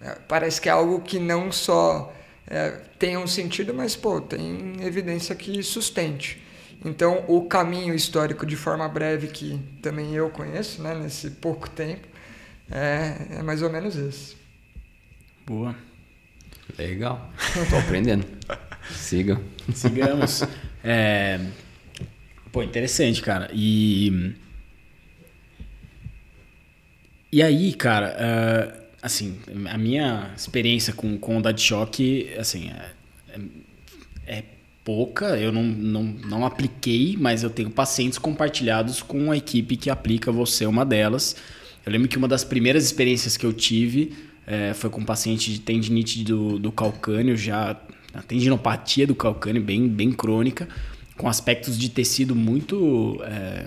é, 0.00 0.18
parece 0.28 0.60
que 0.60 0.68
é 0.68 0.72
algo 0.72 1.00
que 1.00 1.18
não 1.18 1.50
só 1.50 2.14
é, 2.46 2.72
tem 2.98 3.16
um 3.16 3.26
sentido, 3.26 3.72
mas 3.72 3.96
pô, 3.96 4.20
tem 4.20 4.76
evidência 4.82 5.34
que 5.34 5.62
sustente. 5.62 6.42
Então, 6.84 7.24
o 7.26 7.46
caminho 7.46 7.94
histórico, 7.94 8.46
de 8.46 8.56
forma 8.56 8.88
breve, 8.88 9.28
que 9.28 9.58
também 9.82 10.14
eu 10.14 10.30
conheço, 10.30 10.82
né, 10.82 10.94
nesse 10.94 11.30
pouco 11.30 11.68
tempo, 11.68 12.06
é, 12.70 13.38
é 13.38 13.42
mais 13.42 13.62
ou 13.62 13.70
menos 13.70 13.96
isso. 13.96 14.36
Boa. 15.46 15.74
Legal. 16.78 17.32
Tô 17.70 17.76
aprendendo. 17.76 18.26
Siga. 18.90 19.40
Sigamos. 19.72 20.42
É... 20.82 21.40
Pô, 22.52 22.62
interessante, 22.62 23.20
cara. 23.22 23.50
E. 23.52 24.34
E 27.32 27.42
aí, 27.42 27.74
cara, 27.74 28.16
uh, 28.16 28.82
assim, 29.02 29.38
a 29.68 29.76
minha 29.76 30.32
experiência 30.36 30.92
com, 30.92 31.18
com 31.18 31.36
onda 31.36 31.52
de 31.52 31.60
choque, 31.60 32.32
assim, 32.38 32.70
é, 32.70 32.72
é, 32.72 32.90
pouca. 34.86 35.36
Eu 35.36 35.50
não, 35.50 35.64
não, 35.64 36.02
não 36.04 36.46
apliquei, 36.46 37.16
mas 37.18 37.42
eu 37.42 37.50
tenho 37.50 37.68
pacientes 37.68 38.18
compartilhados 38.18 39.02
com 39.02 39.32
a 39.32 39.36
equipe 39.36 39.76
que 39.76 39.90
aplica, 39.90 40.30
você 40.30 40.64
é 40.64 40.68
uma 40.68 40.86
delas. 40.86 41.34
Eu 41.84 41.90
lembro 41.90 42.06
que 42.06 42.16
uma 42.16 42.28
das 42.28 42.44
primeiras 42.44 42.84
experiências 42.84 43.36
que 43.36 43.44
eu 43.44 43.52
tive 43.52 44.14
é, 44.46 44.72
foi 44.72 44.88
com 44.88 45.00
um 45.00 45.04
paciente 45.04 45.52
de 45.52 45.58
tendinite 45.58 46.22
do, 46.22 46.56
do 46.56 46.70
calcânio, 46.70 47.36
já 47.36 47.76
a 48.14 48.22
tendinopatia 48.22 49.06
do 49.06 49.14
calcânio 49.14 49.60
bem, 49.60 49.88
bem 49.88 50.12
crônica, 50.12 50.68
com 51.16 51.28
aspectos 51.28 51.76
de 51.76 51.88
tecido 51.88 52.36
muito 52.36 53.20
é, 53.24 53.66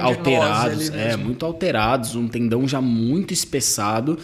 alterados, 0.00 0.88
é, 0.90 1.16
muito 1.16 1.44
alterados, 1.44 2.14
um 2.14 2.28
tendão 2.28 2.66
já 2.68 2.80
muito 2.80 3.34
espessado. 3.34 4.16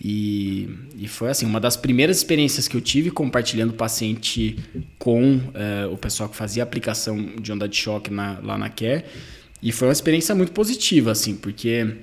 E, 0.00 0.68
e 0.96 1.08
foi 1.08 1.28
assim, 1.28 1.44
uma 1.44 1.58
das 1.58 1.76
primeiras 1.76 2.18
experiências 2.18 2.68
que 2.68 2.76
eu 2.76 2.80
tive 2.80 3.10
compartilhando 3.10 3.70
o 3.70 3.74
paciente 3.74 4.56
com 4.98 5.40
é, 5.54 5.86
o 5.86 5.96
pessoal 5.96 6.28
que 6.28 6.36
fazia 6.36 6.62
aplicação 6.62 7.34
de 7.40 7.52
onda 7.52 7.68
de 7.68 7.76
choque 7.76 8.10
na, 8.10 8.38
lá 8.40 8.56
na 8.56 8.68
Care. 8.68 9.04
E 9.60 9.72
foi 9.72 9.88
uma 9.88 9.92
experiência 9.92 10.34
muito 10.36 10.52
positiva, 10.52 11.10
assim, 11.10 11.34
porque 11.34 11.96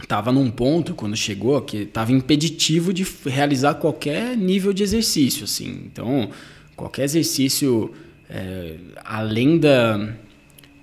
estava 0.00 0.32
num 0.32 0.50
ponto 0.50 0.94
quando 0.94 1.14
chegou 1.14 1.60
que 1.60 1.78
estava 1.78 2.10
impeditivo 2.10 2.92
de 2.92 3.06
realizar 3.26 3.74
qualquer 3.74 4.34
nível 4.34 4.72
de 4.72 4.82
exercício, 4.82 5.44
assim. 5.44 5.82
Então, 5.84 6.30
qualquer 6.74 7.04
exercício 7.04 7.92
é, 8.30 8.76
além 9.04 9.58
da, 9.58 10.14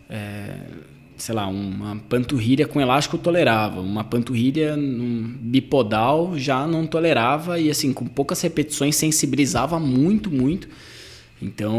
é, 0.09 0.55
sei 1.17 1.35
lá, 1.35 1.47
uma 1.47 1.95
panturrilha 2.09 2.67
com 2.67 2.81
elástico 2.81 3.17
tolerava, 3.17 3.81
uma 3.81 4.03
panturrilha 4.03 4.75
bipodal 4.77 6.37
já 6.37 6.67
não 6.67 6.85
tolerava 6.85 7.59
e 7.59 7.69
assim 7.69 7.93
com 7.93 8.05
poucas 8.05 8.41
repetições 8.41 8.95
sensibilizava 8.95 9.79
muito, 9.79 10.29
muito. 10.31 10.67
Então, 11.41 11.73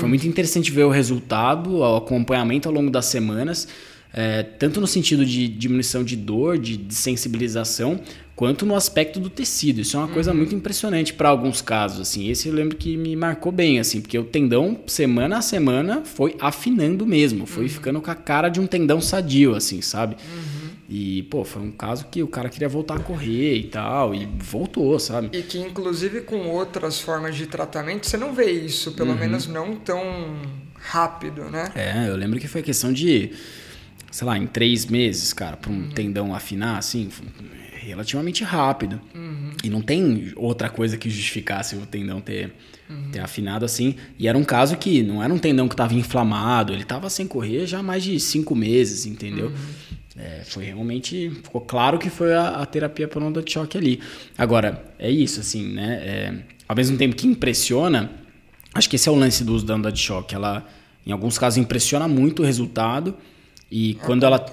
foi 0.00 0.08
muito 0.08 0.26
interessante 0.26 0.70
ver 0.70 0.84
o 0.84 0.90
resultado, 0.90 1.76
o 1.76 1.96
acompanhamento 1.96 2.68
ao 2.68 2.74
longo 2.74 2.90
das 2.90 3.06
semanas 3.06 3.68
é, 4.12 4.42
tanto 4.42 4.80
no 4.80 4.86
sentido 4.86 5.24
de 5.24 5.46
diminuição 5.46 6.02
de 6.02 6.16
dor, 6.16 6.58
de, 6.58 6.76
de, 6.76 6.94
sensibilização, 6.94 8.00
quanto 8.38 8.64
no 8.64 8.76
aspecto 8.76 9.18
do 9.18 9.28
tecido. 9.28 9.80
Isso 9.80 9.96
é 9.96 9.98
uma 9.98 10.06
uhum. 10.06 10.14
coisa 10.14 10.32
muito 10.32 10.54
impressionante 10.54 11.12
para 11.12 11.28
alguns 11.28 11.60
casos. 11.60 12.00
Assim, 12.02 12.30
esse 12.30 12.46
eu 12.46 12.54
lembro 12.54 12.76
que 12.76 12.96
me 12.96 13.16
marcou 13.16 13.50
bem, 13.50 13.80
assim, 13.80 14.00
porque 14.00 14.16
o 14.16 14.22
tendão 14.22 14.78
semana 14.86 15.38
a 15.38 15.42
semana 15.42 16.02
foi 16.04 16.36
afinando 16.38 17.04
mesmo, 17.04 17.46
foi 17.46 17.64
uhum. 17.64 17.68
ficando 17.68 18.00
com 18.00 18.12
a 18.12 18.14
cara 18.14 18.48
de 18.48 18.60
um 18.60 18.66
tendão 18.68 19.00
sadio, 19.00 19.56
assim, 19.56 19.82
sabe? 19.82 20.14
Uhum. 20.14 20.68
E, 20.88 21.24
pô, 21.24 21.44
foi 21.44 21.62
um 21.62 21.72
caso 21.72 22.06
que 22.08 22.22
o 22.22 22.28
cara 22.28 22.48
queria 22.48 22.68
voltar 22.68 22.94
a 22.94 23.00
correr 23.00 23.56
e 23.56 23.64
tal, 23.64 24.14
e 24.14 24.28
voltou, 24.38 24.96
sabe? 25.00 25.36
E 25.36 25.42
que, 25.42 25.58
inclusive, 25.58 26.20
com 26.20 26.46
outras 26.46 27.00
formas 27.00 27.34
de 27.34 27.44
tratamento, 27.48 28.06
você 28.06 28.16
não 28.16 28.32
vê 28.32 28.52
isso, 28.52 28.92
pelo 28.92 29.10
Uhum. 29.10 29.18
menos 29.18 29.48
não 29.48 29.74
tão 29.74 30.00
rápido, 30.74 31.42
né? 31.50 31.72
É, 31.74 32.08
eu 32.08 32.14
lembro 32.14 32.38
que 32.38 32.46
foi 32.46 32.62
questão 32.62 32.92
de, 32.92 33.32
sei 34.12 34.24
lá, 34.28 34.38
em 34.38 34.46
três 34.46 34.86
meses, 34.86 35.32
cara, 35.32 35.56
pra 35.56 35.72
um 35.72 35.74
Uhum. 35.74 35.90
tendão 35.90 36.32
afinar, 36.32 36.78
assim, 36.78 37.08
relativamente 37.88 38.44
rápido. 38.44 39.00
Uhum. 39.14 39.50
E 39.64 39.68
não 39.68 39.80
tem 39.80 40.32
outra 40.36 40.68
coisa 40.68 40.96
que 40.96 41.08
justificasse 41.10 41.76
o 41.76 41.80
tendão 41.86 42.20
ter, 42.20 42.52
Uhum. 42.88 43.10
ter 43.10 43.20
afinado 43.20 43.64
assim. 43.64 43.94
E 44.18 44.26
era 44.26 44.36
um 44.38 44.44
caso 44.44 44.76
que 44.76 45.02
não 45.02 45.22
era 45.22 45.32
um 45.32 45.38
tendão 45.38 45.68
que 45.68 45.76
tava 45.76 45.94
inflamado, 45.94 46.72
ele 46.72 46.84
tava 46.84 47.10
sem 47.10 47.26
correr 47.26 47.66
já 47.66 47.80
há 47.80 47.82
mais 47.82 48.02
de 48.02 48.18
cinco 48.18 48.54
meses, 48.54 49.04
entendeu? 49.04 49.48
Uhum. 49.48 49.88
É, 50.16 50.42
foi 50.44 50.64
realmente. 50.64 51.30
Ficou 51.44 51.60
claro 51.60 51.98
que 51.98 52.10
foi 52.10 52.34
a, 52.34 52.48
a 52.48 52.66
terapia 52.66 53.06
por 53.06 53.22
onda 53.22 53.40
de 53.42 53.52
choque 53.52 53.78
ali. 53.78 54.00
Agora, 54.36 54.84
é 54.98 55.10
isso, 55.10 55.38
assim, 55.40 55.72
né? 55.72 56.00
É, 56.02 56.34
ao 56.66 56.74
mesmo 56.74 56.96
tempo 56.96 57.14
que 57.14 57.26
impressiona, 57.26 58.10
acho 58.74 58.90
que 58.90 58.96
esse 58.96 59.08
é 59.08 59.12
o 59.12 59.14
lance 59.14 59.44
do 59.44 59.54
uso 59.54 59.64
da 59.64 59.74
onda 59.76 59.92
de 59.92 60.00
choque. 60.00 60.34
Ela, 60.34 60.66
em 61.06 61.12
alguns 61.12 61.38
casos, 61.38 61.56
impressiona 61.56 62.08
muito 62.08 62.42
o 62.42 62.44
resultado. 62.44 63.14
E 63.70 63.94
quando 64.04 64.24
ela, 64.24 64.44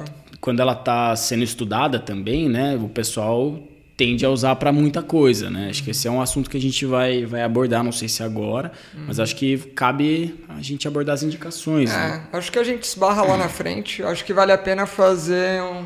quando 0.45 0.59
ela 0.61 0.75
tá 0.75 1.15
sendo 1.15 1.43
estudada 1.43 1.99
também, 1.99 2.47
né? 2.47 2.75
O 2.79 2.87
pessoal 2.87 3.59
tende 3.97 4.25
a 4.25 4.29
usar 4.29 4.55
para 4.57 4.71
muita 4.71 5.01
coisa, 5.01 5.49
né? 5.49 5.69
Acho 5.69 5.81
que 5.83 5.89
esse 5.91 6.07
é 6.07 6.11
um 6.11 6.21
assunto 6.21 6.49
que 6.49 6.57
a 6.57 6.61
gente 6.61 6.85
vai, 6.85 7.25
vai 7.25 7.41
abordar, 7.41 7.83
não 7.83 7.91
sei 7.93 8.07
se 8.07 8.21
agora, 8.21 8.71
mas 9.07 9.19
acho 9.19 9.35
que 9.35 9.57
cabe 9.57 10.35
a 10.49 10.61
gente 10.61 10.87
abordar 10.87 11.15
as 11.15 11.23
indicações, 11.23 11.89
né? 11.89 12.21
É, 12.31 12.37
acho 12.37 12.51
que 12.51 12.59
a 12.59 12.63
gente 12.63 12.83
esbarra 12.83 13.23
lá 13.23 13.37
na 13.37 13.49
frente. 13.49 14.03
Acho 14.03 14.23
que 14.23 14.33
vale 14.33 14.51
a 14.51 14.57
pena 14.57 14.85
fazer 14.85 15.61
um. 15.63 15.83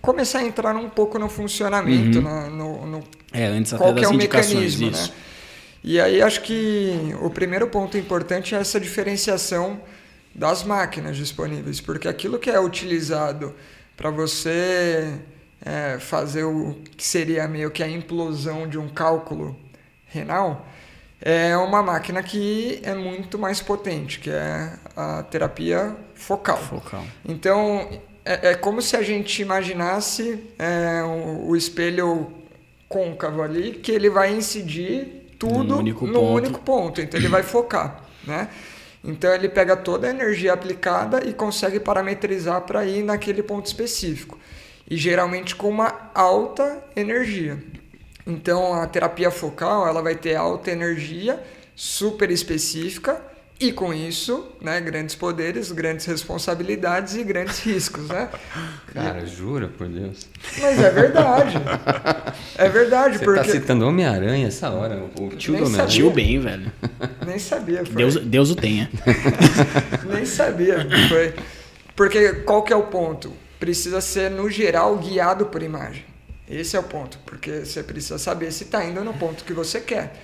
começar 0.00 0.38
a 0.38 0.44
entrar 0.44 0.74
um 0.74 0.88
pouco 0.88 1.18
no 1.18 1.28
funcionamento, 1.28 2.22
na- 2.22 2.48
no, 2.48 2.86
no 2.86 3.00
É, 3.32 3.46
antes 3.46 3.74
até 3.74 3.82
qual 3.82 3.94
que 3.94 4.00
das 4.00 4.10
é 4.10 4.12
o 4.12 4.14
indicações, 4.14 4.54
mecanismo, 4.78 4.90
isso. 4.90 5.10
né? 5.10 5.16
E 5.84 6.00
aí 6.00 6.22
acho 6.22 6.40
que 6.42 7.14
o 7.20 7.28
primeiro 7.28 7.66
ponto 7.68 7.98
importante 7.98 8.54
é 8.54 8.58
essa 8.58 8.80
diferenciação 8.80 9.80
das 10.34 10.62
máquinas 10.62 11.16
disponíveis, 11.16 11.80
porque 11.80 12.06
aquilo 12.08 12.38
que 12.38 12.48
é 12.50 12.58
utilizado 12.60 13.52
para 13.98 14.10
você 14.10 15.12
é, 15.60 15.98
fazer 15.98 16.44
o 16.44 16.76
que 16.96 17.04
seria 17.04 17.48
meio 17.48 17.68
que 17.70 17.82
a 17.82 17.88
implosão 17.88 18.66
de 18.68 18.78
um 18.78 18.88
cálculo 18.88 19.56
renal 20.06 20.66
é 21.20 21.56
uma 21.56 21.82
máquina 21.82 22.22
que 22.22 22.80
é 22.84 22.94
muito 22.94 23.40
mais 23.40 23.60
potente, 23.60 24.20
que 24.20 24.30
é 24.30 24.72
a 24.96 25.24
terapia 25.24 25.96
focal. 26.14 26.58
Focal. 26.58 27.04
Então, 27.26 27.88
é, 28.24 28.50
é 28.50 28.54
como 28.54 28.80
se 28.80 28.96
a 28.96 29.02
gente 29.02 29.42
imaginasse 29.42 30.44
é, 30.56 31.02
o, 31.02 31.48
o 31.48 31.56
espelho 31.56 32.32
côncavo 32.88 33.42
ali, 33.42 33.72
que 33.72 33.90
ele 33.90 34.08
vai 34.08 34.32
incidir 34.32 35.34
tudo 35.40 35.64
Num 35.64 35.78
único 35.78 36.06
no 36.06 36.20
ponto. 36.20 36.32
único 36.34 36.60
ponto. 36.60 37.00
Então, 37.00 37.18
ele 37.18 37.28
vai 37.28 37.42
focar, 37.42 38.04
né? 38.24 38.48
Então, 39.02 39.32
ele 39.32 39.48
pega 39.48 39.76
toda 39.76 40.06
a 40.06 40.10
energia 40.10 40.52
aplicada 40.52 41.24
e 41.24 41.32
consegue 41.32 41.78
parametrizar 41.78 42.62
para 42.62 42.84
ir 42.84 43.02
naquele 43.02 43.42
ponto 43.42 43.66
específico. 43.66 44.38
E 44.90 44.96
geralmente 44.96 45.54
com 45.54 45.68
uma 45.68 46.10
alta 46.14 46.82
energia. 46.96 47.62
Então, 48.26 48.74
a 48.74 48.86
terapia 48.86 49.30
focal 49.30 49.86
ela 49.86 50.02
vai 50.02 50.14
ter 50.14 50.34
alta 50.34 50.70
energia, 50.70 51.42
super 51.74 52.30
específica, 52.30 53.22
e 53.60 53.72
com 53.72 53.92
isso, 53.92 54.46
né, 54.60 54.80
grandes 54.80 55.16
poderes, 55.16 55.72
grandes 55.72 56.06
responsabilidades 56.06 57.16
e 57.16 57.24
grandes 57.24 57.58
riscos, 57.58 58.06
né? 58.06 58.28
Cara, 58.94 59.26
jura, 59.26 59.66
por 59.66 59.88
Deus. 59.88 60.28
Mas 60.60 60.80
é 60.80 60.90
verdade. 60.90 61.56
É 62.56 62.68
verdade, 62.68 63.18
Você 63.18 63.24
porque 63.24 63.40
tá 63.40 63.50
citando 63.50 63.84
Homem-Aranha 63.84 64.46
essa 64.46 64.70
hora, 64.70 65.02
o 65.18 65.30
tio 65.30 65.54
Nem 65.54 65.62
do 65.62 65.66
Homem-Aranha. 65.66 65.96
Tio 65.96 66.10
bem, 66.10 66.38
velho. 66.38 66.72
nem 67.26 67.38
sabia. 67.38 67.84
Foi. 67.84 67.94
Deus, 67.96 68.16
Deus 68.16 68.50
o 68.50 68.54
tenha. 68.54 68.88
Nem 70.06 70.24
sabia. 70.24 70.86
Foi. 71.08 71.34
Porque 71.96 72.32
qual 72.44 72.62
que 72.62 72.72
é 72.72 72.76
o 72.76 72.84
ponto? 72.84 73.32
Precisa 73.58 74.00
ser, 74.00 74.30
no 74.30 74.48
geral, 74.48 74.96
guiado 74.98 75.46
por 75.46 75.64
imagem. 75.64 76.04
Esse 76.48 76.76
é 76.76 76.80
o 76.80 76.84
ponto. 76.84 77.18
Porque 77.26 77.64
você 77.64 77.82
precisa 77.82 78.18
saber 78.18 78.52
se 78.52 78.64
está 78.64 78.84
indo 78.84 79.02
no 79.02 79.14
ponto 79.14 79.42
que 79.44 79.52
você 79.52 79.80
quer. 79.80 80.14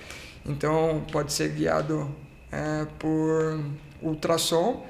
Então, 0.45 1.03
pode 1.11 1.33
ser 1.33 1.49
guiado 1.49 2.09
é, 2.51 2.85
por 2.99 3.59
ultrassom 4.01 4.85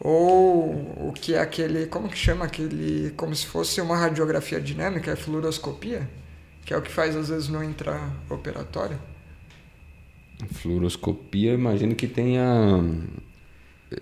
ou 0.00 1.08
o 1.08 1.12
que 1.14 1.34
é 1.34 1.40
aquele... 1.40 1.86
Como 1.86 2.08
que 2.08 2.18
chama 2.18 2.44
aquele... 2.44 3.10
Como 3.16 3.34
se 3.34 3.46
fosse 3.46 3.80
uma 3.80 3.96
radiografia 3.96 4.60
dinâmica, 4.60 5.10
é 5.12 5.16
fluoroscopia? 5.16 6.08
Que 6.64 6.74
é 6.74 6.76
o 6.76 6.82
que 6.82 6.90
faz, 6.90 7.14
às 7.16 7.28
vezes, 7.28 7.48
no 7.48 7.62
intraoperatório. 7.62 8.98
Fluoroscopia, 10.52 11.54
imagino 11.54 11.94
que 11.94 12.06
tenha. 12.08 12.42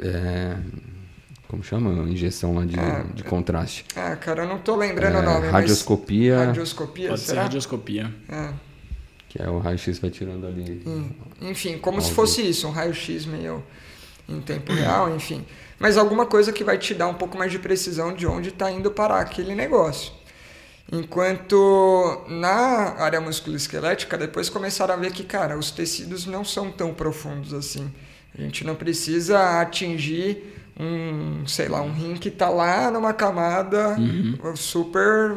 é, 0.01 0.57
como 1.49 1.63
chama? 1.63 1.91
Injeção 2.09 2.55
lá 2.55 2.65
de, 2.65 2.79
É, 2.79 3.05
de 3.15 3.23
contraste. 3.25 3.85
Ah, 3.95 4.17
cara, 4.17 4.45
eu 4.45 4.49
não 4.49 4.59
tô 4.59 4.75
lembrando 4.75 5.19
É, 5.19 5.21
o 5.21 5.23
nome, 5.23 5.49
radioscopia, 5.49 6.37
mas... 6.37 6.47
Radioscopia, 6.49 7.09
Pode 7.11 7.21
ser 7.21 7.27
será? 7.27 7.43
radioscopia. 7.43 8.15
É. 8.29 8.49
que 9.33 9.43
é 9.43 9.49
o 9.49 9.59
raio-x 9.59 9.99
vai 9.99 10.11
tirando 10.11 10.47
ali. 10.47 10.83
Hum, 10.87 11.09
Enfim, 11.41 11.79
como 11.79 12.03
se 12.03 12.13
fosse 12.13 12.47
isso, 12.47 12.69
um 12.69 12.71
raio-x 12.71 13.25
meio 13.25 13.65
em 14.29 14.43
tempo 14.43 14.71
real, 14.75 15.15
enfim. 15.17 15.43
Mas 15.79 15.97
alguma 15.97 16.27
coisa 16.27 16.53
que 16.53 16.63
vai 16.63 16.77
te 16.77 16.93
dar 16.93 17.09
um 17.09 17.15
pouco 17.15 17.39
mais 17.39 17.51
de 17.51 17.59
precisão 17.59 18.13
de 18.13 18.27
onde 18.27 18.51
está 18.51 18.71
indo 18.71 18.91
parar 18.91 19.21
aquele 19.21 19.55
negócio. 19.55 20.13
Enquanto 20.93 22.27
na 22.29 22.95
área 22.99 23.23
musculoesquelética, 23.23 24.19
depois 24.19 24.51
começaram 24.51 24.93
a 24.93 24.99
ver 24.99 25.13
que, 25.13 25.25
cara, 25.25 25.57
os 25.57 25.71
tecidos 25.71 26.27
não 26.27 26.45
são 26.45 26.71
tão 26.71 26.93
profundos 26.93 27.55
assim. 27.55 27.91
A 28.39 28.43
gente 28.43 28.65
não 28.67 28.75
precisa 28.75 29.63
atingir 29.63 30.55
um, 30.79 31.47
sei 31.47 31.69
lá, 31.69 31.81
um 31.81 31.93
rim 31.93 32.17
que 32.17 32.29
está 32.29 32.51
lá 32.51 32.91
numa 32.91 33.15
camada 33.15 33.97
super 34.57 35.37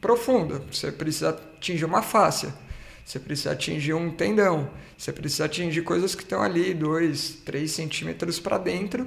profunda. 0.00 0.60
Você 0.68 0.90
precisa 0.90 1.28
atingir 1.28 1.84
uma 1.84 2.02
fáscia. 2.02 2.65
Você 3.06 3.20
precisa 3.20 3.52
atingir 3.52 3.94
um 3.94 4.10
tendão. 4.10 4.68
Você 4.98 5.12
precisa 5.12 5.44
atingir 5.44 5.82
coisas 5.82 6.16
que 6.16 6.24
estão 6.24 6.42
ali, 6.42 6.74
2, 6.74 7.42
3 7.44 7.70
centímetros 7.70 8.40
para 8.40 8.58
dentro 8.58 9.06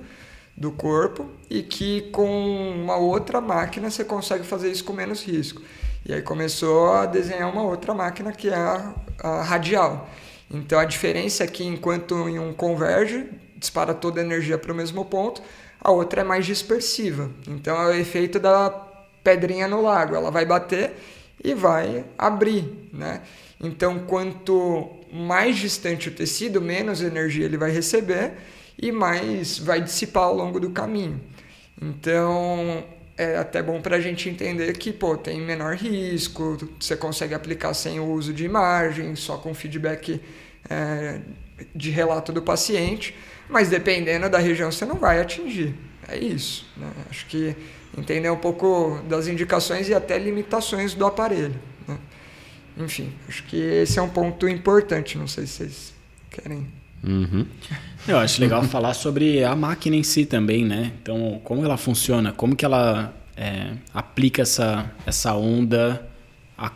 do 0.56 0.72
corpo 0.72 1.30
e 1.50 1.62
que 1.62 2.04
com 2.04 2.72
uma 2.82 2.96
outra 2.96 3.42
máquina 3.42 3.90
você 3.92 4.06
consegue 4.06 4.46
fazer 4.46 4.72
isso 4.72 4.86
com 4.86 4.94
menos 4.94 5.22
risco. 5.22 5.62
E 6.06 6.14
aí 6.14 6.22
começou 6.22 6.94
a 6.94 7.06
desenhar 7.06 7.52
uma 7.52 7.64
outra 7.64 7.94
máquina 7.94 8.32
que 8.32 8.48
é 8.48 8.56
a, 8.56 8.96
a 9.22 9.44
radial. 9.44 10.10
Então 10.50 10.80
a 10.80 10.86
diferença 10.86 11.44
é 11.44 11.48
que 11.48 11.66
enquanto 11.66 12.16
em 12.30 12.40
um 12.40 12.54
converge, 12.54 13.30
dispara 13.58 13.94
toda 13.94 14.22
a 14.22 14.24
energia 14.24 14.58
para 14.58 14.72
o 14.72 14.76
mesmo 14.76 15.04
ponto, 15.04 15.42
a 15.78 15.92
outra 15.92 16.22
é 16.22 16.24
mais 16.24 16.46
dispersiva. 16.46 17.30
Então 17.46 17.76
é 17.76 17.88
o 17.88 18.00
efeito 18.00 18.40
da 18.40 18.70
pedrinha 19.22 19.68
no 19.68 19.82
lago, 19.82 20.16
ela 20.16 20.32
vai 20.32 20.46
bater 20.46 20.96
e 21.44 21.54
vai 21.54 22.06
abrir, 22.18 22.90
né? 22.94 23.22
Então 23.62 24.00
quanto 24.00 24.90
mais 25.12 25.58
distante 25.58 26.10
o 26.10 26.12
tecido, 26.12 26.62
menos 26.62 27.02
energia 27.02 27.46
ele 27.46 27.58
vai 27.58 27.72
receber 27.72 28.34
e 28.78 28.92
mais 28.92 29.58
vai 29.58 29.82
dissipar 29.82 30.24
ao 30.24 30.36
longo 30.36 30.60
do 30.60 30.70
caminho. 30.70 31.20
Então 31.82 32.84
é 33.18 33.38
até 33.38 33.62
bom 33.62 33.82
para 33.82 33.98
a 33.98 34.00
gente 34.00 34.30
entender 34.30 34.72
que 34.78 34.94
pô, 34.94 35.18
tem 35.18 35.42
menor 35.42 35.76
risco, 35.76 36.58
você 36.80 36.96
consegue 36.96 37.34
aplicar 37.34 37.74
sem 37.74 38.00
o 38.00 38.06
uso 38.06 38.34
de 38.34 38.46
imagem, 38.46 39.16
só 39.16 39.38
com 39.38 39.54
feedback 39.54 40.22
é, 40.70 41.20
de 41.76 41.90
relato 41.90 42.32
do 42.32 42.42
paciente, 42.42 43.14
mas 43.50 43.70
dependendo 43.70 44.30
da 44.30 44.38
região 44.38 44.72
você 44.72 44.86
não 44.86 44.96
vai 44.96 45.20
atingir. 45.20 45.76
É 46.08 46.18
isso. 46.18 46.66
Né? 46.78 46.90
Acho 47.10 47.26
que 47.26 47.56
entender 47.98 48.30
um 48.30 48.38
pouco 48.38 49.02
das 49.08 49.28
indicações 49.28 49.90
e 49.90 49.94
até 49.94 50.18
limitações 50.18 50.94
do 50.94 51.06
aparelho. 51.06 51.60
Né? 51.88 51.98
Enfim, 52.80 53.12
acho 53.28 53.44
que 53.44 53.58
esse 53.58 54.00
é 54.00 54.02
um 54.02 54.10
ponto 54.10 54.48
importante. 54.48 55.18
Não 55.18 55.28
sei 55.28 55.46
se 55.46 55.54
vocês 55.54 55.94
querem. 56.32 56.68
Uhum. 57.04 57.46
Eu 58.08 58.18
acho 58.18 58.40
legal 58.42 58.64
falar 58.66 58.94
sobre 58.94 59.44
a 59.44 59.56
máquina 59.56 59.96
em 59.96 60.04
si 60.04 60.26
também, 60.26 60.66
né? 60.66 60.94
Então, 61.02 61.42
como 61.44 61.64
ela 61.64 61.78
funciona, 61.78 62.32
como 62.32 62.56
que 62.56 62.64
ela 62.66 63.14
é, 63.36 63.74
aplica 63.94 64.42
essa, 64.44 64.90
essa 65.06 65.34
onda 65.36 66.08
ac- 66.58 66.74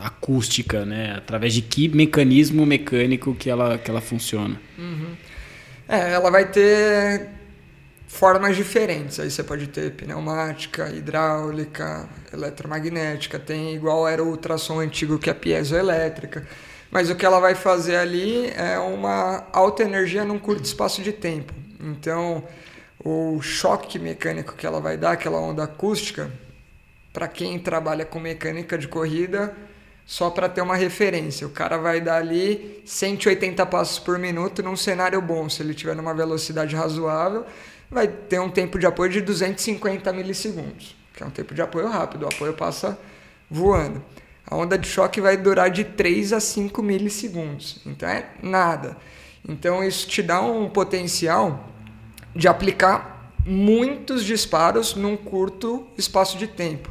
acústica, 0.00 0.84
né? 0.86 1.14
Através 1.16 1.52
de 1.54 1.60
que 1.62 1.88
mecanismo 1.88 2.64
mecânico 2.64 3.34
que 3.34 3.50
ela, 3.50 3.76
que 3.78 3.90
ela 3.90 4.00
funciona. 4.00 4.58
É, 5.88 6.12
ela 6.14 6.30
vai 6.30 6.50
ter 6.50 7.28
formas 8.14 8.54
diferentes. 8.54 9.18
Aí 9.18 9.28
você 9.28 9.42
pode 9.42 9.66
ter 9.66 9.90
pneumática, 9.90 10.88
hidráulica, 10.88 12.08
eletromagnética, 12.32 13.40
tem 13.40 13.74
igual 13.74 14.06
era 14.06 14.22
o 14.22 14.28
ultrassom 14.28 14.78
antigo 14.78 15.18
que 15.18 15.28
é 15.28 15.34
piezoelétrica. 15.34 16.46
Mas 16.92 17.10
o 17.10 17.16
que 17.16 17.26
ela 17.26 17.40
vai 17.40 17.56
fazer 17.56 17.96
ali 17.96 18.52
é 18.56 18.78
uma 18.78 19.48
alta 19.52 19.82
energia 19.82 20.24
num 20.24 20.38
curto 20.38 20.64
espaço 20.64 21.02
de 21.02 21.12
tempo. 21.12 21.52
Então, 21.80 22.44
o 23.04 23.42
choque 23.42 23.98
mecânico 23.98 24.54
que 24.54 24.64
ela 24.64 24.80
vai 24.80 24.96
dar, 24.96 25.12
aquela 25.12 25.40
onda 25.40 25.64
acústica, 25.64 26.30
para 27.12 27.26
quem 27.26 27.58
trabalha 27.58 28.04
com 28.04 28.20
mecânica 28.20 28.78
de 28.78 28.86
corrida, 28.86 29.52
só 30.06 30.30
para 30.30 30.48
ter 30.48 30.60
uma 30.60 30.76
referência. 30.76 31.48
O 31.48 31.50
cara 31.50 31.78
vai 31.78 32.00
dar 32.00 32.18
ali 32.18 32.80
180 32.86 33.66
passos 33.66 33.98
por 33.98 34.20
minuto 34.20 34.62
num 34.62 34.76
cenário 34.76 35.20
bom, 35.20 35.48
se 35.48 35.62
ele 35.62 35.74
tiver 35.74 35.96
numa 35.96 36.14
velocidade 36.14 36.76
razoável, 36.76 37.44
vai 37.90 38.08
ter 38.08 38.40
um 38.40 38.50
tempo 38.50 38.78
de 38.78 38.86
apoio 38.86 39.10
de 39.10 39.20
250 39.20 40.12
milissegundos, 40.12 40.96
que 41.14 41.22
é 41.22 41.26
um 41.26 41.30
tempo 41.30 41.54
de 41.54 41.62
apoio 41.62 41.88
rápido, 41.88 42.24
o 42.24 42.28
apoio 42.28 42.54
passa 42.54 42.98
voando. 43.50 44.02
A 44.46 44.56
onda 44.56 44.76
de 44.76 44.86
choque 44.86 45.20
vai 45.20 45.36
durar 45.36 45.70
de 45.70 45.84
3 45.84 46.32
a 46.32 46.40
5 46.40 46.82
milissegundos, 46.82 47.80
então 47.86 48.08
é 48.08 48.28
nada. 48.42 48.96
Então 49.48 49.82
isso 49.82 50.08
te 50.08 50.22
dá 50.22 50.40
um 50.40 50.68
potencial 50.68 51.68
de 52.34 52.48
aplicar 52.48 53.32
muitos 53.46 54.24
disparos 54.24 54.94
num 54.94 55.16
curto 55.16 55.86
espaço 55.96 56.36
de 56.36 56.46
tempo. 56.46 56.90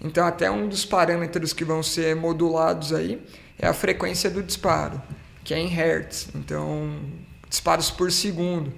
Então 0.00 0.26
até 0.26 0.50
um 0.50 0.68
dos 0.68 0.84
parâmetros 0.84 1.52
que 1.52 1.64
vão 1.64 1.82
ser 1.82 2.14
modulados 2.16 2.92
aí 2.92 3.20
é 3.58 3.66
a 3.66 3.72
frequência 3.72 4.28
do 4.28 4.42
disparo, 4.42 5.00
que 5.44 5.54
é 5.54 5.58
em 5.58 5.68
hertz. 5.68 6.28
Então 6.34 7.00
disparos 7.48 7.90
por 7.90 8.10
segundo. 8.10 8.72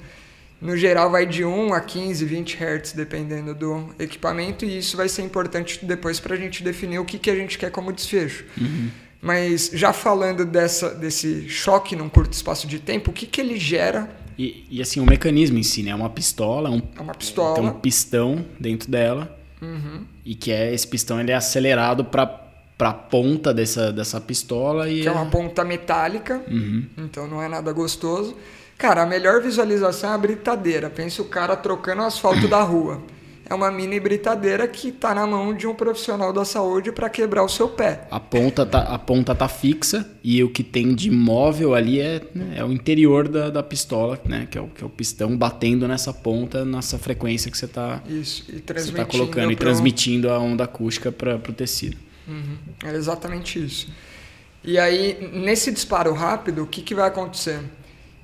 No 0.60 0.76
geral 0.76 1.10
vai 1.10 1.26
de 1.26 1.44
1 1.44 1.74
a 1.74 1.80
15, 1.80 2.24
20 2.24 2.56
Hz, 2.62 2.92
dependendo 2.92 3.54
do 3.54 3.94
equipamento, 3.98 4.64
e 4.64 4.78
isso 4.78 4.96
vai 4.96 5.08
ser 5.08 5.22
importante 5.22 5.84
depois 5.84 6.18
para 6.20 6.34
a 6.34 6.38
gente 6.38 6.62
definir 6.62 6.98
o 6.98 7.04
que, 7.04 7.18
que 7.18 7.30
a 7.30 7.34
gente 7.34 7.58
quer 7.58 7.70
como 7.70 7.92
desfecho. 7.92 8.44
Uhum. 8.58 8.88
Mas 9.20 9.70
já 9.72 9.92
falando 9.92 10.44
dessa, 10.44 10.90
desse 10.94 11.48
choque 11.48 11.96
num 11.96 12.08
curto 12.08 12.32
espaço 12.32 12.66
de 12.66 12.78
tempo, 12.78 13.10
o 13.10 13.14
que, 13.14 13.26
que 13.26 13.40
ele 13.40 13.58
gera? 13.58 14.08
E, 14.38 14.66
e 14.70 14.82
assim, 14.82 15.00
o 15.00 15.06
mecanismo 15.06 15.58
em 15.58 15.62
si, 15.62 15.82
né? 15.82 15.90
É 15.90 15.94
uma 15.94 16.10
pistola, 16.10 16.70
um, 16.70 16.82
É 16.96 17.00
uma 17.00 17.14
pistola. 17.14 17.54
tem 17.54 17.64
um 17.64 17.72
pistão 17.72 18.44
dentro 18.58 18.90
dela. 18.90 19.38
Uhum. 19.62 20.04
E 20.24 20.34
que 20.34 20.50
é 20.52 20.72
esse 20.74 20.86
pistão 20.86 21.20
ele 21.20 21.30
é 21.30 21.34
acelerado 21.34 22.04
para 22.04 22.40
para 22.76 22.92
ponta 22.92 23.54
dessa, 23.54 23.92
dessa 23.92 24.20
pistola 24.20 24.90
e 24.90 25.02
Que 25.02 25.08
é 25.08 25.12
uma 25.12 25.26
ponta 25.26 25.64
metálica, 25.64 26.42
Uhum. 26.50 26.84
então 26.98 27.24
não 27.28 27.40
é 27.40 27.48
nada 27.48 27.72
gostoso. 27.72 28.36
Cara, 28.78 29.02
a 29.02 29.06
melhor 29.06 29.40
visualização 29.40 30.10
é 30.10 30.14
a 30.14 30.18
britadeira. 30.18 30.90
Pensa 30.90 31.22
o 31.22 31.26
cara 31.26 31.56
trocando 31.56 32.02
o 32.02 32.04
asfalto 32.04 32.48
da 32.48 32.60
rua. 32.62 33.00
É 33.48 33.54
uma 33.54 33.70
mini 33.70 34.00
britadeira 34.00 34.66
que 34.66 34.90
tá 34.90 35.14
na 35.14 35.26
mão 35.26 35.52
de 35.52 35.66
um 35.66 35.74
profissional 35.74 36.32
da 36.32 36.46
saúde 36.46 36.90
para 36.90 37.10
quebrar 37.10 37.44
o 37.44 37.48
seu 37.48 37.68
pé. 37.68 38.08
a 38.10 38.18
ponta 38.18 38.64
tá, 38.64 38.80
a 38.80 38.98
ponta 38.98 39.34
tá 39.34 39.46
fixa 39.48 40.08
e 40.24 40.42
o 40.42 40.48
que 40.48 40.64
tem 40.64 40.94
de 40.94 41.10
móvel 41.10 41.74
ali 41.74 42.00
é, 42.00 42.22
né, 42.34 42.54
é 42.56 42.64
o 42.64 42.72
interior 42.72 43.28
da, 43.28 43.50
da 43.50 43.62
pistola, 43.62 44.18
né? 44.24 44.48
Que 44.50 44.56
é, 44.56 44.60
o, 44.62 44.68
que 44.68 44.82
é 44.82 44.86
o 44.86 44.90
pistão 44.90 45.36
batendo 45.36 45.86
nessa 45.86 46.10
ponta, 46.10 46.64
nessa 46.64 46.98
frequência 46.98 47.50
que 47.50 47.58
você 47.58 47.68
tá, 47.68 48.02
e 48.08 48.24
você 48.24 48.42
transmitindo. 48.62 48.96
tá 48.96 49.04
colocando 49.04 49.52
e 49.52 49.56
transmitindo 49.56 50.30
a 50.30 50.38
onda 50.38 50.64
acústica 50.64 51.12
para 51.12 51.34
o 51.36 51.52
tecido. 51.52 51.98
Uhum, 52.26 52.56
É 52.82 52.94
exatamente 52.94 53.62
isso. 53.62 53.88
E 54.64 54.78
aí, 54.78 55.18
nesse 55.34 55.70
disparo 55.70 56.14
rápido, 56.14 56.62
o 56.62 56.66
que, 56.66 56.80
que 56.80 56.94
vai 56.94 57.08
acontecer? 57.08 57.60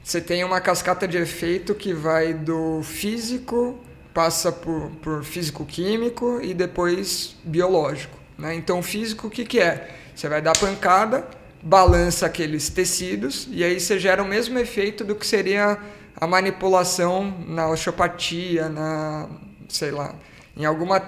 Você 0.03 0.21
tem 0.21 0.43
uma 0.45 0.61
cascata 0.61 1.07
de 1.07 1.19
efeito 1.19 1.75
que 1.75 1.93
vai 1.93 2.33
do 2.33 2.83
físico, 2.83 3.79
passa 4.15 4.51
por, 4.51 4.91
por 5.03 5.23
físico-químico 5.23 6.41
e 6.43 6.55
depois 6.55 7.37
biológico. 7.45 8.19
Né? 8.37 8.55
Então, 8.55 8.83
físico, 8.83 9.27
o 9.27 9.31
que, 9.31 9.45
que 9.45 9.61
é? 9.61 9.97
Você 10.15 10.29
vai 10.29 10.43
dar 10.43 10.57
pancada, 10.59 11.29
balança 11.63 12.27
aqueles 12.27 12.69
tecidos 12.71 13.47
e 13.51 13.63
aí 13.63 13.79
você 13.79 13.99
gera 13.99 14.23
o 14.23 14.27
mesmo 14.27 14.59
efeito 14.59 15.05
do 15.05 15.15
que 15.15 15.27
seria 15.27 15.79
a 16.17 16.27
manipulação 16.27 17.33
na 17.47 17.69
osteopatia, 17.69 18.69
na, 18.69 19.29
sei 19.69 19.91
lá, 19.91 20.15
em 20.57 20.65
alguma 20.65 21.01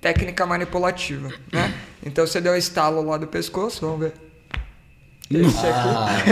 técnica 0.00 0.46
manipulativa, 0.46 1.28
né? 1.52 1.74
Então 2.04 2.26
você 2.26 2.40
deu 2.40 2.52
um 2.52 2.56
estalo 2.56 3.02
lá 3.02 3.16
do 3.16 3.26
pescoço, 3.26 3.80
vamos 3.84 4.00
ver. 4.00 4.25
Esse 5.28 5.66
aqui. 5.66 6.28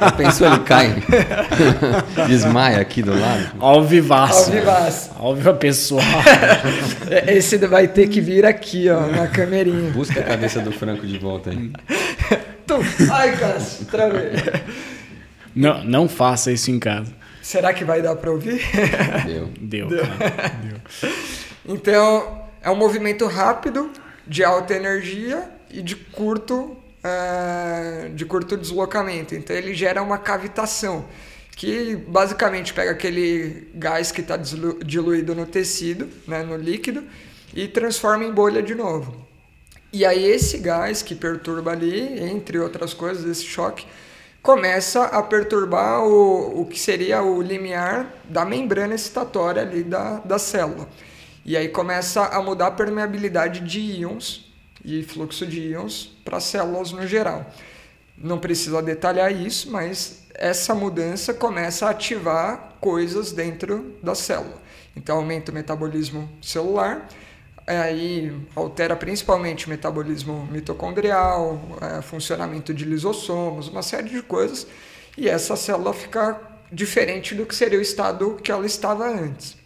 Ah, 0.00 0.12
pensou 0.12 0.46
ele 0.46 0.60
cai? 0.60 1.02
Desmaia 2.28 2.78
aqui 2.78 3.02
do 3.02 3.18
lado? 3.18 3.56
Ao 3.58 3.82
vivaço. 3.82 4.50
Ao 4.50 4.56
vivaço. 4.56 5.10
Ao 5.18 5.34
viva 5.34 5.54
pessoal. 5.54 6.04
Esse 7.26 7.58
vai 7.58 7.88
ter 7.88 8.08
que 8.08 8.20
vir 8.20 8.46
aqui, 8.46 8.88
ó, 8.88 9.06
na 9.08 9.26
camerinha. 9.26 9.90
Busca 9.90 10.20
a 10.20 10.22
cabeça 10.22 10.60
do 10.60 10.70
Franco 10.70 11.04
de 11.06 11.18
volta 11.18 11.50
aí. 11.50 11.72
Ai, 13.10 13.36
Cássio, 13.36 13.86
travei. 13.86 14.30
não, 15.54 15.82
não 15.82 16.08
faça 16.08 16.52
isso 16.52 16.70
em 16.70 16.78
casa. 16.78 17.12
Será 17.42 17.74
que 17.74 17.84
vai 17.84 18.00
dar 18.00 18.14
pra 18.14 18.30
ouvir? 18.30 18.62
Deu. 19.26 19.50
Deu, 19.60 19.88
cara. 19.88 20.52
Deu. 20.62 21.10
Então, 21.66 22.42
é 22.62 22.70
um 22.70 22.76
movimento 22.76 23.26
rápido, 23.26 23.90
de 24.24 24.44
alta 24.44 24.72
energia 24.74 25.42
e 25.68 25.82
de 25.82 25.96
curto, 25.96 26.76
eh, 27.02 28.10
de 28.14 28.24
curto 28.24 28.56
deslocamento. 28.56 29.34
Então, 29.34 29.56
ele 29.56 29.74
gera 29.74 30.02
uma 30.02 30.18
cavitação, 30.18 31.06
que 31.56 31.96
basicamente 31.96 32.74
pega 32.74 32.90
aquele 32.90 33.68
gás 33.74 34.12
que 34.12 34.20
está 34.20 34.36
diluído 34.36 35.34
no 35.34 35.46
tecido, 35.46 36.08
né, 36.26 36.42
no 36.42 36.56
líquido, 36.56 37.04
e 37.54 37.66
transforma 37.68 38.24
em 38.24 38.32
bolha 38.32 38.62
de 38.62 38.74
novo. 38.74 39.26
E 39.92 40.04
aí, 40.04 40.24
esse 40.24 40.58
gás 40.58 41.02
que 41.02 41.14
perturba 41.14 41.72
ali, 41.72 42.22
entre 42.22 42.58
outras 42.58 42.94
coisas, 42.94 43.24
esse 43.24 43.44
choque, 43.44 43.86
começa 44.42 45.04
a 45.04 45.22
perturbar 45.22 46.02
o, 46.04 46.62
o 46.62 46.66
que 46.66 46.78
seria 46.78 47.22
o 47.22 47.42
limiar 47.42 48.14
da 48.24 48.44
membrana 48.44 48.94
excitatória 48.94 49.62
ali 49.62 49.82
da, 49.82 50.18
da 50.18 50.38
célula. 50.38 50.88
E 51.44 51.56
aí 51.56 51.68
começa 51.68 52.26
a 52.26 52.42
mudar 52.42 52.68
a 52.68 52.70
permeabilidade 52.70 53.60
de 53.60 53.80
íons 53.80 54.49
e 54.84 55.02
fluxo 55.02 55.46
de 55.46 55.60
íons 55.60 56.16
para 56.24 56.38
as 56.38 56.44
células 56.44 56.92
no 56.92 57.06
geral. 57.06 57.50
Não 58.16 58.38
precisa 58.38 58.82
detalhar 58.82 59.32
isso, 59.32 59.70
mas 59.70 60.24
essa 60.34 60.74
mudança 60.74 61.34
começa 61.34 61.86
a 61.86 61.90
ativar 61.90 62.76
coisas 62.80 63.32
dentro 63.32 63.94
da 64.02 64.14
célula. 64.14 64.60
Então 64.96 65.16
aumenta 65.16 65.50
o 65.50 65.54
metabolismo 65.54 66.28
celular, 66.42 67.08
aí 67.66 68.32
altera 68.54 68.96
principalmente 68.96 69.66
o 69.66 69.70
metabolismo 69.70 70.48
mitocondrial, 70.50 71.60
é, 71.80 72.02
funcionamento 72.02 72.74
de 72.74 72.84
lisossomos, 72.84 73.68
uma 73.68 73.82
série 73.82 74.08
de 74.08 74.22
coisas, 74.22 74.66
e 75.16 75.28
essa 75.28 75.56
célula 75.56 75.92
fica 75.92 76.40
diferente 76.72 77.34
do 77.34 77.46
que 77.46 77.54
seria 77.54 77.78
o 77.78 77.82
estado 77.82 78.38
que 78.42 78.50
ela 78.50 78.66
estava 78.66 79.08
antes. 79.08 79.59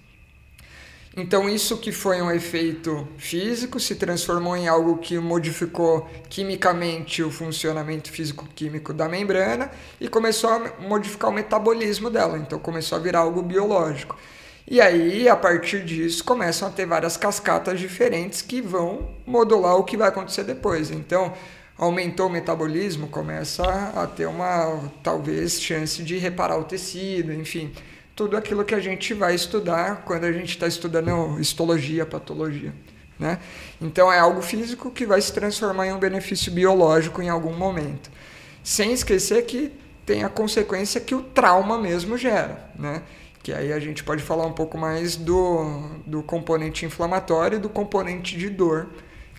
Então, 1.17 1.49
isso 1.49 1.79
que 1.79 1.93
foi 1.93 2.21
um 2.21 2.31
efeito 2.31 3.07
físico 3.17 3.79
se 3.79 3.95
transformou 3.95 4.57
em 4.57 4.67
algo 4.67 4.99
que 4.99 5.17
modificou 5.17 6.09
quimicamente 6.29 7.23
o 7.23 7.31
funcionamento 7.31 8.11
físico-químico 8.11 8.93
da 8.93 9.09
membrana 9.09 9.71
e 10.01 10.09
começou 10.09 10.51
a 10.51 10.73
modificar 10.81 11.31
o 11.31 11.33
metabolismo 11.33 12.11
dela. 12.11 12.37
Então, 12.37 12.59
começou 12.59 12.99
a 12.99 13.01
virar 13.01 13.21
algo 13.21 13.43
biológico. 13.43 14.19
E 14.67 14.81
aí, 14.81 15.29
a 15.29 15.37
partir 15.37 15.85
disso, 15.85 16.25
começam 16.25 16.67
a 16.67 16.71
ter 16.71 16.85
várias 16.85 17.17
cascatas 17.17 17.79
diferentes 17.79 18.43
que 18.43 18.61
vão 18.61 19.09
modular 19.25 19.77
o 19.77 19.85
que 19.85 19.97
vai 19.97 20.09
acontecer 20.09 20.43
depois. 20.43 20.91
Então, 20.91 21.33
aumentou 21.79 22.27
o 22.27 22.31
metabolismo, 22.31 23.07
começa 23.07 23.63
a 23.95 24.05
ter 24.09 24.27
uma, 24.27 24.91
talvez, 25.01 25.63
chance 25.63 26.03
de 26.03 26.19
reparar 26.19 26.59
o 26.59 26.65
tecido, 26.65 27.33
enfim 27.33 27.73
tudo 28.15 28.37
aquilo 28.37 28.65
que 28.65 28.75
a 28.75 28.81
gente 28.81 29.13
vai 29.13 29.35
estudar 29.35 30.03
quando 30.05 30.25
a 30.25 30.33
gente 30.33 30.51
está 30.51 30.67
estudando 30.67 31.39
histologia, 31.41 32.07
patologia. 32.07 32.73
Né? 33.19 33.39
Então 33.81 34.13
é 34.13 34.19
algo 34.19 34.43
físico 34.43 34.91
que 34.91 35.07
vai 35.07 35.21
se 35.21 35.33
transformar 35.33 35.87
em 35.87 35.93
um 35.93 35.99
benefício 35.99 36.53
biológico 36.53 37.23
em 37.23 37.29
algum 37.29 37.53
momento. 37.53 38.11
Sem 38.63 38.93
esquecer 38.93 39.45
que 39.45 39.73
tem 40.07 40.25
a 40.25 40.29
consequência 40.29 41.01
que 41.01 41.15
o 41.15 41.23
trauma 41.23 41.79
mesmo 41.79 42.17
gera. 42.17 42.71
Né? 42.79 43.03
Que 43.43 43.53
aí 43.53 43.73
a 43.73 43.81
gente 43.81 44.05
pode 44.05 44.23
falar 44.23 44.47
um 44.47 44.53
pouco 44.53 44.79
mais 44.79 45.17
do, 45.17 45.83
do 46.07 46.23
componente 46.23 46.87
inflamatório 46.87 47.57
e 47.57 47.61
do 47.61 47.69
componente 47.69 48.37
de 48.37 48.49
dor, 48.49 48.89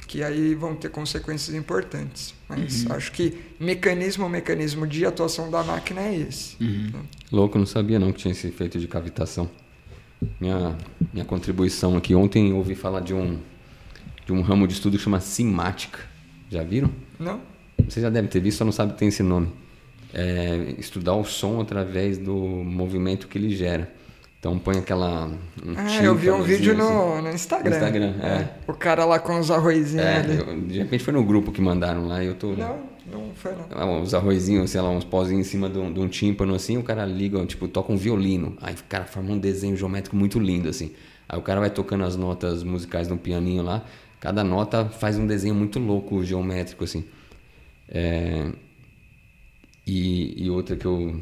que 0.08 0.24
aí 0.24 0.54
vão 0.56 0.76
ter 0.76 0.90
consequências 0.90 1.56
importantes. 1.56 2.34
Mas 2.48 2.90
acho 2.90 3.12
que 3.12 3.38
mecanismo, 3.60 4.30
mecanismo 4.30 4.86
de 4.88 5.06
atuação 5.06 5.50
da 5.50 5.64
máquina 5.64 6.02
é 6.02 6.16
esse. 6.16 6.56
Né? 6.64 7.02
Louco, 7.32 7.58
não 7.58 7.66
sabia 7.66 8.00
não 8.00 8.12
que 8.12 8.20
tinha 8.20 8.32
esse 8.32 8.48
efeito 8.48 8.80
de 8.80 8.88
cavitação. 8.88 9.50
Minha, 10.40 10.78
minha 11.14 11.26
contribuição 11.26 11.98
aqui. 11.98 12.16
Ontem 12.16 12.54
ouvi 12.54 12.76
falar 12.76 13.02
de 13.02 13.14
um, 13.14 13.40
de 14.26 14.32
um 14.32 14.42
ramo 14.42 14.68
de 14.68 14.74
estudo 14.74 14.98
que 14.98 15.04
chama 15.04 15.20
simática. 15.20 16.00
Já 16.50 16.64
viram? 16.64 16.92
Não? 17.20 17.42
Você 17.88 18.02
já 18.02 18.10
deve 18.10 18.28
ter 18.28 18.40
visto, 18.40 18.60
só 18.60 18.66
não 18.66 18.72
sabe 18.72 18.94
que 18.94 19.00
tem 19.00 19.08
esse 19.08 19.24
nome. 19.24 19.50
É 20.14 20.76
estudar 20.78 21.16
o 21.16 21.26
som 21.26 21.60
através 21.60 22.18
do 22.18 22.36
movimento 22.36 23.28
que 23.28 23.38
ele 23.38 23.56
gera. 23.56 23.94
Então 24.46 24.60
põe 24.60 24.78
aquela. 24.78 25.26
Um 25.26 25.74
Ah, 25.76 26.04
eu 26.04 26.14
vi 26.14 26.30
um 26.30 26.44
vídeo 26.44 26.78
no, 26.78 27.14
assim. 27.14 27.22
no 27.24 27.30
Instagram. 27.32 27.70
No 27.72 27.76
Instagram, 27.78 28.14
é. 28.22 28.48
O 28.68 28.74
cara 28.74 29.04
lá 29.04 29.18
com 29.18 29.40
os 29.40 29.50
arrozinhos 29.50 29.96
É, 30.06 30.18
ali. 30.18 30.38
eu- 30.38 30.62
de 30.68 30.78
repente 30.78 31.04
foi 31.04 31.14
no 31.16 31.24
grupo 31.24 31.52
que 31.52 31.60
mandaram 31.60 32.08
lá 32.08 32.24
e 32.24 32.28
eu 32.28 32.36
tô. 32.36 32.50
Não, 32.52 32.78
não 33.12 33.32
foi 33.34 33.54
não. 33.54 33.66
Ah, 33.72 33.88
Uns 33.88 34.14
arrozinhos, 34.14 34.70
sei 34.70 34.80
lá, 34.82 34.90
uns 34.92 35.04
pozinhos 35.04 35.48
em 35.48 35.50
cima 35.50 35.68
de 35.68 35.80
um, 35.80 35.92
de 35.92 36.00
um 36.00 36.08
tímpano 36.08 36.54
assim, 36.54 36.78
o 36.78 36.84
cara 36.84 37.08
liga, 37.08 37.44
tipo, 37.48 37.68
toca 37.68 37.92
um 37.92 37.98
violino. 37.98 38.56
Aí 38.62 38.76
o 38.76 38.84
cara 38.88 39.06
forma 39.06 39.32
um 39.32 39.40
desenho 39.40 39.76
geométrico 39.76 40.16
muito 40.16 40.38
lindo, 40.38 40.70
assim. 40.70 40.92
Aí 41.28 41.40
o 41.40 41.42
cara 41.42 41.60
vai 41.60 41.72
tocando 41.72 42.04
as 42.04 42.16
notas 42.16 42.62
musicais 42.62 43.08
no 43.08 43.18
pianinho 43.18 43.64
lá, 43.64 43.84
Cada 44.20 44.44
nota 44.44 44.86
faz 44.86 45.18
um 45.18 45.26
desenho 45.28 45.56
muito 45.56 45.80
louco, 45.80 46.24
geométrico, 46.24 46.84
assim. 46.84 47.04
É, 47.90 48.46
e, 49.86 50.46
e 50.46 50.50
outra 50.52 50.76
que 50.76 50.86
eu, 50.86 51.20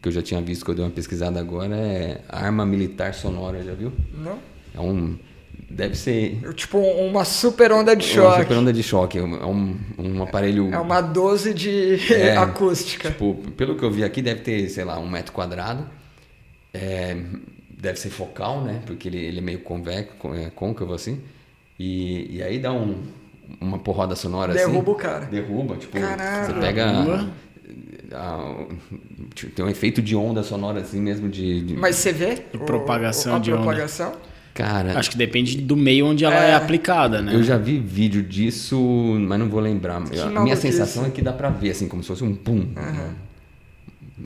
que 0.00 0.08
eu 0.08 0.12
já 0.12 0.22
tinha 0.22 0.40
visto, 0.40 0.64
que 0.64 0.70
eu 0.70 0.74
dei 0.74 0.84
uma 0.84 0.90
pesquisada 0.90 1.38
agora, 1.40 1.76
é 1.76 2.20
arma 2.28 2.64
militar 2.66 3.14
sonora, 3.14 3.62
já 3.62 3.74
viu? 3.74 3.92
Não? 4.14 4.38
É 4.74 4.80
um... 4.80 5.16
Deve 5.68 5.96
ser... 5.96 6.38
Tipo 6.54 6.78
uma 6.78 7.24
super 7.24 7.72
onda 7.72 7.96
de 7.96 8.04
Uma 8.04 8.14
choque. 8.30 8.42
super 8.42 8.56
onda 8.58 8.72
de 8.72 8.82
choque. 8.82 9.18
É 9.18 9.22
um, 9.22 9.76
um 9.98 10.22
aparelho... 10.22 10.72
É 10.72 10.78
uma 10.78 11.00
12 11.00 11.52
de 11.54 12.12
É, 12.14 12.36
acústica. 12.38 13.10
Tipo, 13.10 13.34
pelo 13.56 13.74
que 13.76 13.82
eu 13.82 13.90
vi 13.90 14.04
aqui, 14.04 14.22
deve 14.22 14.42
ter, 14.42 14.68
sei 14.68 14.84
lá, 14.84 14.98
um 14.98 15.08
metro 15.08 15.32
quadrado. 15.32 15.84
É, 16.72 17.16
deve 17.70 17.98
ser 17.98 18.10
focal, 18.10 18.62
né? 18.62 18.80
Porque 18.86 19.08
ele, 19.08 19.18
ele 19.18 19.38
é 19.38 19.40
meio 19.40 19.58
convexo, 19.60 20.12
é, 20.34 20.50
côncavo 20.50 20.94
assim. 20.94 21.20
E, 21.78 22.36
e 22.36 22.42
aí 22.42 22.58
dá 22.58 22.72
um, 22.72 23.02
uma 23.60 23.78
porrada 23.78 24.14
sonora 24.14 24.52
assim. 24.52 24.66
Derruba 24.70 24.90
o 24.90 24.94
cara. 24.94 25.26
Derruba, 25.26 25.76
tipo, 25.76 25.98
Caralho. 25.98 26.54
você 26.54 26.60
pega. 26.60 27.28
Tipo, 29.34 29.52
tem 29.52 29.64
um 29.64 29.68
efeito 29.68 30.00
de 30.02 30.16
onda 30.16 30.42
sonora 30.42 30.80
assim 30.80 31.00
mesmo 31.00 31.28
de. 31.28 31.60
de- 31.62 31.76
Mas 31.76 31.96
você 31.96 32.12
vê? 32.12 32.42
o- 32.54 32.58
propagação 32.58 33.36
a 33.36 33.38
de 33.38 33.52
onda. 33.52 33.62
propagação? 33.62 34.12
Cara, 34.54 34.98
Acho 34.98 35.10
que 35.10 35.18
depende 35.18 35.58
do 35.58 35.76
meio 35.76 36.06
onde 36.06 36.24
ela 36.24 36.34
é, 36.42 36.52
É. 36.52 36.54
aplicada, 36.54 37.20
né? 37.20 37.34
eu 37.34 37.42
já 37.42 37.58
vi 37.58 37.78
vídeo 37.78 38.22
disso, 38.22 38.78
mas 39.20 39.38
não 39.38 39.50
vou 39.50 39.60
lembrar. 39.60 39.96
a 39.96 40.40
minha 40.40 40.56
sensação 40.56 41.04
é 41.04 41.10
que 41.10 41.20
dá 41.20 41.30
pra 41.32 41.50
ver, 41.50 41.70
assim, 41.72 41.86
como 41.86 42.02
se 42.02 42.08
fosse 42.08 42.24
um 42.24 42.34
pum. 42.34 42.66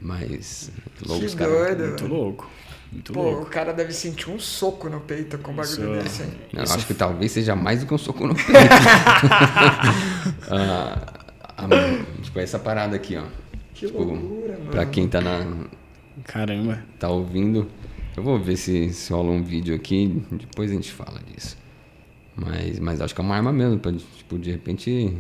Mas. 0.00 0.70
Logo 1.05 1.20
Que 1.20 1.26
os 1.26 1.35
caras. 1.35 1.76
Muito 1.79 2.07
louco. 2.07 2.50
Muito 2.92 3.12
Pô, 3.12 3.22
louco. 3.22 3.42
o 3.42 3.46
cara 3.46 3.72
deve 3.72 3.92
sentir 3.92 4.31
um 4.31 4.38
soco 4.40 4.88
no 4.88 5.00
peito 5.00 5.38
com 5.38 5.53
um 5.53 5.55
bagulho 5.55 5.94
Isso- 5.94 6.03
desse 6.03 6.22
aí. 6.22 6.29
Não, 6.53 6.64
eu 6.64 6.72
acho 6.74 6.87
que 6.87 6.94
talvez 6.94 7.31
seja 7.33 7.55
mais 7.55 7.81
do 7.81 7.87
que 7.87 7.94
um 7.94 7.98
soco 7.98 8.26
no 8.26 8.35
peito. 8.38 8.50
Ah, 10.50 10.98
a- 11.57 11.68
tipo, 12.22 12.38
essa 12.40 12.59
parada 12.59 12.96
aqui, 12.96 13.16
ó. 13.16 13.22
Que 13.80 13.86
tipo, 13.86 14.02
loucura, 14.02 14.58
mano. 14.58 14.70
Pra 14.70 14.84
quem 14.84 15.08
tá, 15.08 15.20
na, 15.22 15.46
Caramba. 16.24 16.82
tá 16.98 17.08
ouvindo, 17.08 17.66
eu 18.14 18.22
vou 18.22 18.38
ver 18.38 18.56
se, 18.56 18.92
se 18.92 19.10
rola 19.12 19.30
um 19.30 19.42
vídeo 19.42 19.74
aqui, 19.74 20.22
depois 20.30 20.70
a 20.70 20.74
gente 20.74 20.92
fala 20.92 21.18
disso. 21.26 21.56
Mas, 22.36 22.78
mas 22.78 23.00
acho 23.00 23.14
que 23.14 23.20
é 23.20 23.24
uma 23.24 23.34
arma 23.34 23.52
mesmo, 23.52 23.78
pra, 23.78 23.90
tipo, 23.92 24.38
de 24.38 24.50
repente, 24.50 25.16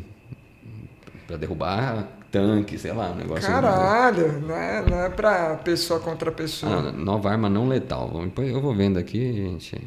pra 1.26 1.36
derrubar 1.38 2.06
tanque, 2.30 2.78
sei 2.78 2.92
lá, 2.92 3.10
um 3.10 3.14
negócio... 3.16 3.48
Caralho, 3.48 4.40
não 4.42 4.54
é, 4.54 4.84
não 4.88 5.00
é 5.00 5.08
pra 5.08 5.56
pessoa 5.56 5.98
contra 5.98 6.30
pessoa. 6.30 6.90
Ah, 6.90 6.92
nova 6.92 7.30
arma 7.30 7.48
não 7.48 7.66
letal. 7.66 8.08
Depois 8.24 8.48
eu 8.48 8.60
vou 8.60 8.74
vendo 8.74 8.98
aqui 8.98 9.32
gente... 9.32 9.80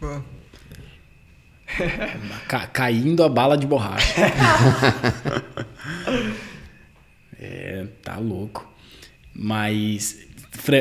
Ca- 2.46 2.66
caindo 2.68 3.24
a 3.24 3.28
bala 3.28 3.56
de 3.56 3.66
borracha. 3.66 4.14
é, 7.38 7.86
tá 8.02 8.16
louco. 8.16 8.68
Mas 9.34 10.26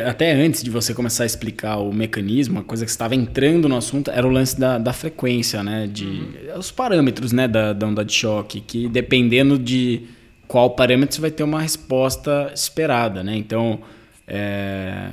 até 0.07 0.31
antes 0.33 0.63
de 0.63 0.69
você 0.69 0.93
começar 0.93 1.23
a 1.23 1.25
explicar 1.25 1.77
o 1.77 1.91
mecanismo, 1.91 2.59
a 2.59 2.63
coisa 2.63 2.85
que 2.85 2.91
estava 2.91 3.15
entrando 3.15 3.67
no 3.67 3.75
assunto 3.75 4.11
era 4.11 4.25
o 4.25 4.29
lance 4.29 4.59
da, 4.59 4.77
da 4.77 4.93
frequência, 4.93 5.63
né? 5.63 5.87
De, 5.87 6.21
Os 6.55 6.71
parâmetros 6.71 7.31
né, 7.31 7.47
da, 7.47 7.73
da 7.73 7.87
onda 7.87 8.05
de 8.05 8.13
choque, 8.13 8.61
que 8.61 8.87
dependendo 8.87 9.57
de 9.57 10.03
qual 10.47 10.69
parâmetro 10.69 11.15
você 11.15 11.21
vai 11.21 11.31
ter 11.31 11.43
uma 11.43 11.61
resposta 11.61 12.51
esperada, 12.53 13.23
né? 13.23 13.35
Então, 13.35 13.81
é, 14.27 15.09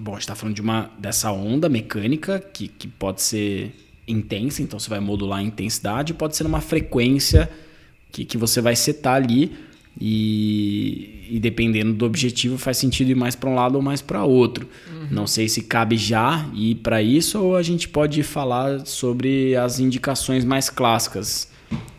Bom, 0.00 0.12
a 0.12 0.14
gente 0.14 0.22
está 0.22 0.36
falando 0.36 0.54
de 0.54 0.62
uma, 0.62 0.92
dessa 0.96 1.32
onda 1.32 1.68
mecânica 1.68 2.38
que, 2.38 2.68
que 2.68 2.86
pode 2.86 3.20
ser 3.20 3.74
intensa, 4.06 4.62
então 4.62 4.78
você 4.78 4.88
vai 4.88 5.00
modular 5.00 5.40
a 5.40 5.42
intensidade, 5.42 6.14
pode 6.14 6.36
ser 6.36 6.46
uma 6.46 6.60
frequência 6.60 7.50
que, 8.12 8.24
que 8.24 8.38
você 8.38 8.60
vai 8.60 8.76
setar 8.76 9.16
ali 9.16 9.56
e, 10.00 11.26
e 11.30 11.38
dependendo 11.40 11.92
do 11.92 12.04
objetivo 12.04 12.56
faz 12.56 12.76
sentido 12.78 13.10
ir 13.10 13.14
mais 13.14 13.34
para 13.34 13.50
um 13.50 13.54
lado 13.54 13.74
ou 13.76 13.82
mais 13.82 14.00
para 14.00 14.24
outro. 14.24 14.68
Não 15.10 15.26
sei 15.26 15.48
se 15.48 15.62
cabe 15.62 15.96
já 15.96 16.46
ir 16.54 16.76
para 16.76 17.02
isso 17.02 17.40
ou 17.40 17.56
a 17.56 17.62
gente 17.62 17.88
pode 17.88 18.22
falar 18.22 18.84
sobre 18.86 19.56
as 19.56 19.78
indicações 19.80 20.44
mais 20.44 20.68
clássicas. 20.68 21.48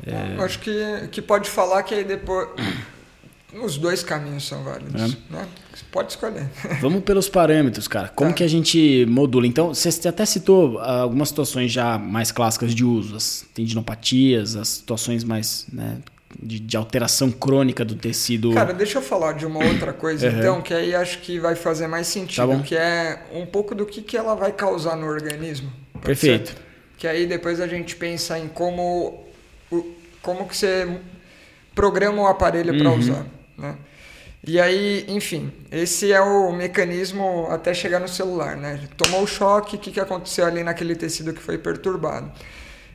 Eu 0.05 0.43
Acho 0.43 0.59
que, 0.59 0.71
que 1.11 1.21
pode 1.21 1.49
falar 1.49 1.83
que 1.83 1.93
aí 1.93 2.03
depois. 2.03 2.47
Os 3.63 3.77
dois 3.77 4.03
caminhos 4.03 4.47
são 4.47 4.63
válidos. 4.63 5.01
É. 5.01 5.07
Né? 5.33 5.47
Pode 5.91 6.11
escolher. 6.11 6.47
Vamos 6.81 7.03
pelos 7.03 7.27
parâmetros, 7.27 7.87
cara. 7.87 8.07
Como 8.09 8.29
Tá. 8.29 8.35
que 8.37 8.43
a 8.43 8.47
gente 8.47 9.07
modula? 9.09 9.47
Então, 9.47 9.73
você 9.73 10.07
até 10.07 10.23
citou 10.23 10.77
ah, 10.77 11.01
algumas 11.01 11.29
situações 11.29 11.71
já 11.71 11.97
mais 11.97 12.31
clássicas 12.31 12.75
de 12.75 12.85
uso, 12.85 13.15
as 13.15 13.43
tendinopatias, 13.55 14.55
as 14.55 14.67
situações 14.67 15.23
mais 15.23 15.65
né, 15.73 15.97
de, 16.41 16.59
de 16.59 16.77
alteração 16.77 17.31
crônica 17.31 17.83
do 17.85 17.95
tecido. 17.95 18.53
Cara, 18.53 18.73
deixa 18.73 18.97
eu 18.97 19.01
falar 19.01 19.33
de 19.33 19.45
uma 19.45 19.63
outra 19.63 19.93
coisa, 19.93 20.27
Uhum. 20.29 20.37
então, 20.39 20.61
que 20.61 20.73
aí 20.73 20.93
acho 20.93 21.19
que 21.19 21.39
vai 21.39 21.55
fazer 21.55 21.87
mais 21.87 22.07
Tá 22.07 22.13
sentido, 22.13 22.47
bom. 22.47 22.61
que 22.61 22.75
é 22.75 23.23
um 23.33 23.45
pouco 23.45 23.73
do 23.73 23.85
que, 23.85 24.01
que 24.01 24.15
ela 24.17 24.35
vai 24.35 24.51
causar 24.51 24.95
no 24.95 25.07
organismo. 25.07 25.71
Perfeito. 26.01 26.55
Que 26.97 27.07
aí 27.07 27.25
depois 27.25 27.59
a 27.61 27.67
gente 27.67 27.95
pensa 27.95 28.37
em 28.37 28.47
como, 28.47 29.23
como 30.21 30.47
que 30.47 30.55
você 30.55 30.87
programa 31.73 32.21
o 32.23 32.27
aparelho 32.27 32.77
para 32.77 32.89
Uhum. 32.89 32.99
usar, 32.99 33.25
né? 33.57 33.75
E 34.45 34.59
aí, 34.59 35.05
enfim, 35.09 35.51
esse 35.69 36.11
é 36.13 36.21
o 36.21 36.51
mecanismo 36.53 37.47
até 37.49 37.73
chegar 37.73 37.99
no 37.99 38.07
celular, 38.07 38.55
né? 38.55 38.79
Tomou 38.95 39.23
o 39.23 39.27
choque, 39.27 39.75
o 39.75 39.79
que, 39.79 39.91
que 39.91 39.99
aconteceu 39.99 40.45
ali 40.45 40.63
naquele 40.63 40.95
tecido 40.95 41.33
que 41.33 41.41
foi 41.41 41.57
perturbado. 41.57 42.31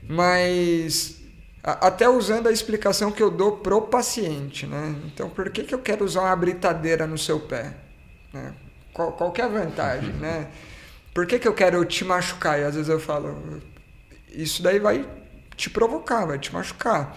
Mas 0.08 1.16
até 1.64 2.06
usando 2.06 2.46
a 2.46 2.52
explicação 2.52 3.10
que 3.10 3.22
eu 3.22 3.30
dou 3.30 3.56
pro 3.56 3.80
paciente, 3.82 4.66
né? 4.66 4.94
Então, 5.06 5.30
por 5.30 5.48
que, 5.48 5.64
que 5.64 5.74
eu 5.74 5.78
quero 5.78 6.04
usar 6.04 6.20
uma 6.20 6.36
britadeira 6.36 7.06
no 7.06 7.16
seu 7.16 7.40
pé? 7.40 7.74
Né? 8.32 8.52
Qual, 8.92 9.12
qual 9.12 9.32
que 9.32 9.40
é 9.40 9.44
a 9.44 9.48
vantagem, 9.48 10.12
né? 10.20 10.48
Por 11.14 11.26
que, 11.26 11.38
que 11.38 11.48
eu 11.48 11.54
quero 11.54 11.82
te 11.86 12.04
machucar? 12.04 12.60
E 12.60 12.64
às 12.64 12.74
vezes 12.74 12.90
eu 12.90 13.00
falo, 13.00 13.62
isso 14.30 14.62
daí 14.62 14.78
vai 14.78 15.08
te 15.56 15.70
provocar, 15.70 16.26
vai 16.26 16.38
te 16.38 16.52
machucar. 16.52 17.16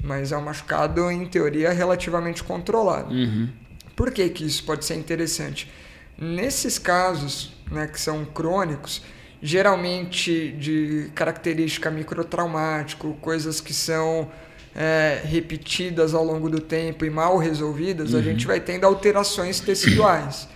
Mas 0.00 0.30
é 0.30 0.36
um 0.36 0.42
machucado, 0.42 1.10
em 1.10 1.26
teoria, 1.26 1.72
relativamente 1.72 2.44
controlado. 2.44 3.12
Uhum. 3.12 3.48
Por 3.96 4.12
que, 4.12 4.28
que 4.28 4.46
isso 4.46 4.62
pode 4.62 4.84
ser 4.84 4.94
interessante? 4.94 5.68
Nesses 6.16 6.78
casos, 6.78 7.52
né, 7.68 7.88
que 7.88 8.00
são 8.00 8.24
crônicos, 8.24 9.02
geralmente 9.42 10.52
de 10.52 11.10
característica 11.14 11.90
microtraumático, 11.90 13.14
coisas 13.20 13.60
que 13.60 13.72
são 13.72 14.28
é, 14.74 15.20
repetidas 15.24 16.14
ao 16.14 16.24
longo 16.24 16.48
do 16.48 16.60
tempo 16.60 17.04
e 17.04 17.10
mal 17.10 17.36
resolvidas, 17.36 18.14
a 18.14 18.22
gente 18.22 18.46
vai 18.46 18.60
tendo 18.60 18.84
alterações 18.84 19.60
teciduais. 19.60 20.48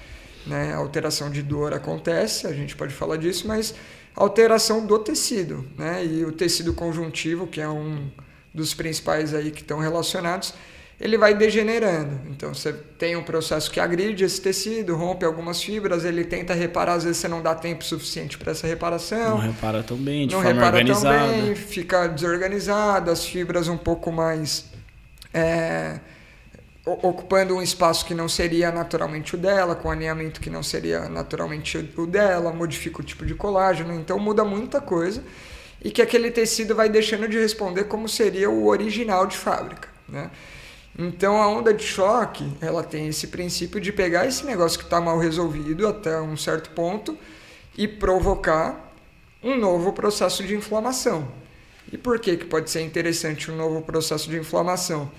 Né? 0.46 0.72
A 0.72 0.76
alteração 0.76 1.30
de 1.30 1.42
dor 1.42 1.72
acontece, 1.72 2.46
a 2.46 2.52
gente 2.52 2.74
pode 2.76 2.92
falar 2.92 3.16
disso, 3.16 3.46
mas 3.46 3.74
alteração 4.14 4.84
do 4.84 4.98
tecido. 4.98 5.64
Né? 5.78 6.04
E 6.04 6.24
o 6.24 6.32
tecido 6.32 6.72
conjuntivo, 6.72 7.46
que 7.46 7.60
é 7.60 7.68
um 7.68 8.10
dos 8.52 8.74
principais 8.74 9.34
aí 9.34 9.50
que 9.50 9.62
estão 9.62 9.78
relacionados, 9.78 10.54
ele 11.02 11.18
vai 11.18 11.34
degenerando. 11.34 12.20
Então 12.30 12.54
você 12.54 12.72
tem 12.72 13.16
um 13.16 13.24
processo 13.24 13.68
que 13.68 13.80
agride 13.80 14.22
esse 14.22 14.40
tecido, 14.40 14.94
rompe 14.94 15.26
algumas 15.26 15.60
fibras, 15.60 16.04
ele 16.04 16.24
tenta 16.24 16.54
reparar, 16.54 16.94
às 16.94 17.02
vezes 17.02 17.18
você 17.18 17.26
não 17.26 17.42
dá 17.42 17.56
tempo 17.56 17.84
suficiente 17.84 18.38
para 18.38 18.52
essa 18.52 18.68
reparação. 18.68 19.30
Não 19.30 19.38
repara 19.38 19.82
tão 19.82 19.96
bem, 19.96 20.28
de 20.28 20.34
não 20.36 20.40
forma 20.40 20.54
repara 20.54 20.76
organizada. 20.76 21.18
tão 21.18 21.42
bem, 21.42 21.54
fica 21.56 22.06
desorganizada, 22.06 23.10
as 23.10 23.26
fibras 23.26 23.66
um 23.66 23.76
pouco 23.76 24.12
mais 24.12 24.66
é, 25.34 25.98
ocupando 26.86 27.56
um 27.56 27.62
espaço 27.62 28.06
que 28.06 28.14
não 28.14 28.28
seria 28.28 28.70
naturalmente 28.70 29.34
o 29.34 29.38
dela, 29.38 29.74
com 29.74 29.90
alinhamento 29.90 30.40
que 30.40 30.48
não 30.48 30.62
seria 30.62 31.08
naturalmente 31.08 31.78
o 31.96 32.06
dela, 32.06 32.52
modifica 32.52 33.00
o 33.00 33.04
tipo 33.04 33.26
de 33.26 33.34
colágeno, 33.34 33.92
então 33.92 34.20
muda 34.20 34.44
muita 34.44 34.80
coisa 34.80 35.20
e 35.84 35.90
que 35.90 36.00
aquele 36.00 36.30
tecido 36.30 36.76
vai 36.76 36.88
deixando 36.88 37.28
de 37.28 37.40
responder 37.40 37.84
como 37.84 38.08
seria 38.08 38.48
o 38.48 38.68
original 38.68 39.26
de 39.26 39.36
fábrica, 39.36 39.88
né? 40.08 40.30
Então 40.98 41.40
a 41.40 41.48
onda 41.48 41.72
de 41.72 41.84
choque, 41.84 42.44
ela 42.60 42.82
tem 42.82 43.08
esse 43.08 43.28
princípio 43.28 43.80
de 43.80 43.92
pegar 43.92 44.26
esse 44.26 44.44
negócio 44.44 44.78
que 44.78 44.84
está 44.84 45.00
mal 45.00 45.18
resolvido 45.18 45.88
até 45.88 46.20
um 46.20 46.36
certo 46.36 46.70
ponto 46.70 47.16
e 47.76 47.88
provocar 47.88 48.92
um 49.42 49.56
novo 49.56 49.92
processo 49.92 50.42
de 50.44 50.54
inflamação. 50.54 51.26
E 51.90 51.96
por 51.96 52.18
que, 52.18 52.36
que 52.36 52.44
pode 52.44 52.70
ser 52.70 52.82
interessante 52.82 53.50
um 53.50 53.56
novo 53.56 53.80
processo 53.82 54.30
de 54.30 54.36
inflamação? 54.36 55.10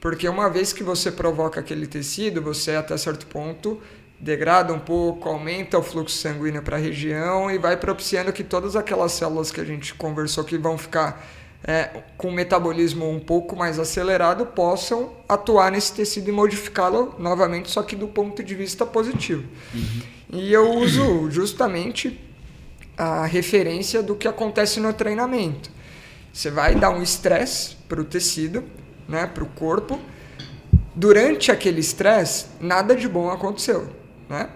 Porque 0.00 0.28
uma 0.28 0.48
vez 0.48 0.72
que 0.72 0.82
você 0.82 1.12
provoca 1.12 1.60
aquele 1.60 1.86
tecido, 1.86 2.40
você 2.40 2.72
até 2.72 2.96
certo 2.96 3.26
ponto 3.26 3.80
degrada 4.20 4.72
um 4.72 4.80
pouco, 4.80 5.28
aumenta 5.28 5.78
o 5.78 5.82
fluxo 5.82 6.16
sanguíneo 6.16 6.62
para 6.62 6.76
a 6.76 6.80
região 6.80 7.50
e 7.50 7.58
vai 7.58 7.76
propiciando 7.76 8.32
que 8.32 8.42
todas 8.42 8.74
aquelas 8.74 9.12
células 9.12 9.52
que 9.52 9.60
a 9.60 9.64
gente 9.64 9.94
conversou 9.94 10.42
que 10.42 10.58
vão 10.58 10.76
ficar 10.76 11.24
é, 11.64 12.02
com 12.16 12.28
o 12.28 12.32
metabolismo 12.32 13.08
um 13.08 13.18
pouco 13.18 13.56
mais 13.56 13.78
acelerado 13.78 14.46
possam 14.46 15.12
atuar 15.28 15.72
nesse 15.72 15.92
tecido 15.92 16.28
e 16.28 16.32
modificá-lo 16.32 17.14
novamente, 17.18 17.70
só 17.70 17.82
que 17.82 17.96
do 17.96 18.08
ponto 18.08 18.42
de 18.42 18.54
vista 18.54 18.86
positivo. 18.86 19.44
E 20.30 20.52
eu 20.52 20.70
uso 20.74 21.30
justamente 21.30 22.18
a 22.96 23.24
referência 23.26 24.02
do 24.02 24.14
que 24.14 24.26
acontece 24.26 24.80
no 24.80 24.92
treinamento. 24.92 25.70
Você 26.32 26.50
vai 26.50 26.74
dar 26.74 26.90
um 26.90 27.02
estresse 27.02 27.76
para 27.88 28.00
o 28.00 28.04
tecido, 28.04 28.64
né, 29.08 29.26
para 29.26 29.42
o 29.42 29.46
corpo. 29.46 29.98
Durante 30.94 31.50
aquele 31.50 31.80
estresse, 31.80 32.46
nada 32.60 32.94
de 32.94 33.08
bom 33.08 33.30
aconteceu, 33.30 33.88
né? 34.28 34.50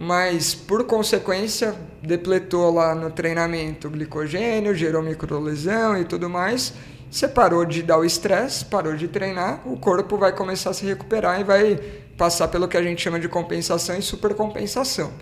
Mas 0.00 0.54
por 0.54 0.84
consequência, 0.84 1.74
depletou 2.00 2.72
lá 2.72 2.94
no 2.94 3.10
treinamento 3.10 3.90
glicogênio, 3.90 4.72
gerou 4.72 5.02
microlesão 5.02 6.00
e 6.00 6.04
tudo 6.04 6.30
mais. 6.30 6.72
Você 7.10 7.26
parou 7.26 7.64
de 7.64 7.82
dar 7.82 7.98
o 7.98 8.04
estresse, 8.04 8.64
parou 8.64 8.94
de 8.94 9.08
treinar, 9.08 9.60
o 9.66 9.76
corpo 9.76 10.16
vai 10.16 10.32
começar 10.32 10.70
a 10.70 10.74
se 10.74 10.86
recuperar 10.86 11.40
e 11.40 11.44
vai 11.44 11.74
passar 12.16 12.46
pelo 12.46 12.68
que 12.68 12.76
a 12.76 12.82
gente 12.82 13.02
chama 13.02 13.18
de 13.18 13.28
compensação 13.28 13.98
e 13.98 14.02
supercompensação. 14.02 15.12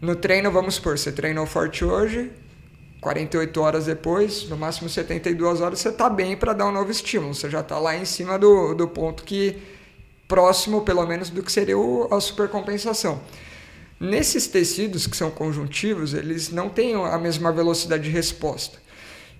No 0.00 0.14
treino, 0.14 0.52
vamos 0.52 0.76
supor, 0.76 0.96
você 0.96 1.10
treinou 1.10 1.46
forte 1.46 1.84
hoje, 1.84 2.30
48 3.00 3.60
horas 3.60 3.86
depois, 3.86 4.48
no 4.48 4.56
máximo 4.56 4.88
72 4.88 5.60
horas, 5.60 5.80
você 5.80 5.88
está 5.88 6.08
bem 6.08 6.36
para 6.36 6.52
dar 6.52 6.66
um 6.66 6.72
novo 6.72 6.90
estímulo. 6.90 7.34
Você 7.34 7.50
já 7.50 7.60
está 7.60 7.78
lá 7.78 7.96
em 7.96 8.04
cima 8.04 8.38
do, 8.38 8.74
do 8.74 8.86
ponto 8.86 9.24
que 9.24 9.56
próximo, 10.28 10.82
pelo 10.82 11.04
menos, 11.06 11.30
do 11.30 11.42
que 11.42 11.50
seria 11.50 11.78
o, 11.78 12.12
a 12.12 12.20
supercompensação. 12.20 13.20
Nesses 13.98 14.46
tecidos 14.46 15.06
que 15.06 15.16
são 15.16 15.30
conjuntivos, 15.30 16.12
eles 16.12 16.50
não 16.50 16.68
têm 16.68 16.94
a 16.94 17.16
mesma 17.18 17.50
velocidade 17.50 18.04
de 18.04 18.10
resposta. 18.10 18.78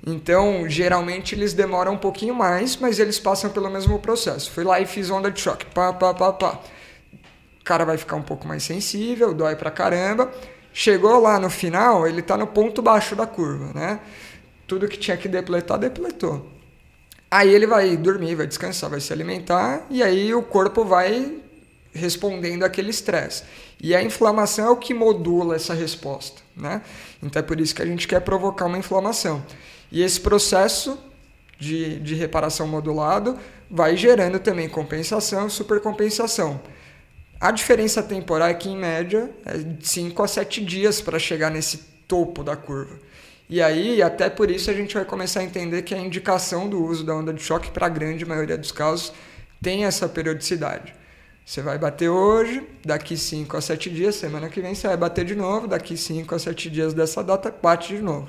Então, 0.06 0.68
geralmente 0.68 1.34
eles 1.34 1.52
demoram 1.52 1.94
um 1.94 1.98
pouquinho 1.98 2.34
mais, 2.34 2.76
mas 2.76 2.98
eles 2.98 3.18
passam 3.18 3.50
pelo 3.50 3.70
mesmo 3.70 3.98
processo. 3.98 4.50
Fui 4.50 4.64
lá 4.64 4.80
e 4.80 4.86
fiz 4.86 5.10
onda 5.10 5.30
de 5.30 5.40
choque, 5.40 5.66
pá, 5.66 5.92
pá, 5.92 6.14
pá, 6.14 6.32
pá. 6.32 6.60
O 7.60 7.64
cara 7.64 7.84
vai 7.84 7.98
ficar 7.98 8.16
um 8.16 8.22
pouco 8.22 8.46
mais 8.46 8.62
sensível, 8.62 9.34
dói 9.34 9.56
pra 9.56 9.70
caramba. 9.70 10.32
Chegou 10.72 11.20
lá 11.20 11.38
no 11.38 11.50
final, 11.50 12.06
ele 12.06 12.20
está 12.20 12.36
no 12.36 12.46
ponto 12.46 12.80
baixo 12.80 13.16
da 13.16 13.26
curva, 13.26 13.72
né? 13.74 14.00
Tudo 14.66 14.88
que 14.88 14.98
tinha 14.98 15.16
que 15.16 15.28
depletar, 15.28 15.78
depletou. 15.78 16.46
Aí 17.30 17.52
ele 17.52 17.66
vai 17.66 17.96
dormir, 17.96 18.36
vai 18.36 18.46
descansar, 18.46 18.88
vai 18.88 19.00
se 19.00 19.12
alimentar 19.12 19.84
e 19.90 20.02
aí 20.02 20.32
o 20.32 20.42
corpo 20.42 20.84
vai 20.84 21.38
respondendo 21.92 22.62
àquele 22.62 22.90
estresse. 22.90 23.42
E 23.80 23.94
a 23.94 24.02
inflamação 24.02 24.66
é 24.66 24.70
o 24.70 24.76
que 24.76 24.94
modula 24.94 25.56
essa 25.56 25.74
resposta, 25.74 26.40
né? 26.56 26.82
Então 27.22 27.40
é 27.40 27.42
por 27.42 27.60
isso 27.60 27.74
que 27.74 27.82
a 27.82 27.86
gente 27.86 28.08
quer 28.08 28.20
provocar 28.20 28.66
uma 28.66 28.78
inflamação. 28.78 29.44
E 29.92 30.02
esse 30.02 30.20
processo 30.20 30.98
de, 31.58 32.00
de 32.00 32.14
reparação 32.14 32.66
modulado 32.66 33.38
vai 33.70 33.96
gerando 33.96 34.38
também 34.38 34.68
compensação 34.68 35.48
supercompensação. 35.48 36.60
A 37.38 37.50
diferença 37.50 38.02
temporal 38.02 38.48
é 38.48 38.54
que, 38.54 38.68
em 38.68 38.76
média, 38.76 39.30
é 39.44 39.58
de 39.58 39.86
5 39.86 40.22
a 40.22 40.28
7 40.28 40.64
dias 40.64 41.02
para 41.02 41.18
chegar 41.18 41.50
nesse 41.50 41.78
topo 42.08 42.42
da 42.42 42.56
curva. 42.56 42.98
E 43.48 43.62
aí, 43.62 44.02
até 44.02 44.30
por 44.30 44.50
isso, 44.50 44.70
a 44.70 44.74
gente 44.74 44.94
vai 44.94 45.04
começar 45.04 45.40
a 45.40 45.44
entender 45.44 45.82
que 45.82 45.94
a 45.94 45.98
indicação 45.98 46.68
do 46.68 46.82
uso 46.82 47.04
da 47.04 47.14
onda 47.14 47.32
de 47.32 47.42
choque, 47.42 47.70
para 47.70 47.86
a 47.86 47.90
grande 47.90 48.24
maioria 48.24 48.56
dos 48.56 48.72
casos, 48.72 49.12
tem 49.62 49.84
essa 49.84 50.08
periodicidade. 50.08 50.94
Você 51.46 51.62
vai 51.62 51.78
bater 51.78 52.08
hoje, 52.08 52.60
daqui 52.84 53.16
5 53.16 53.56
a 53.56 53.60
7 53.60 53.88
dias, 53.88 54.16
semana 54.16 54.48
que 54.48 54.60
vem 54.60 54.74
você 54.74 54.88
vai 54.88 54.96
bater 54.96 55.24
de 55.24 55.36
novo, 55.36 55.68
daqui 55.68 55.96
5 55.96 56.34
a 56.34 56.38
7 56.40 56.68
dias 56.68 56.92
dessa 56.92 57.22
data, 57.22 57.54
bate 57.62 57.94
de 57.94 58.02
novo. 58.02 58.28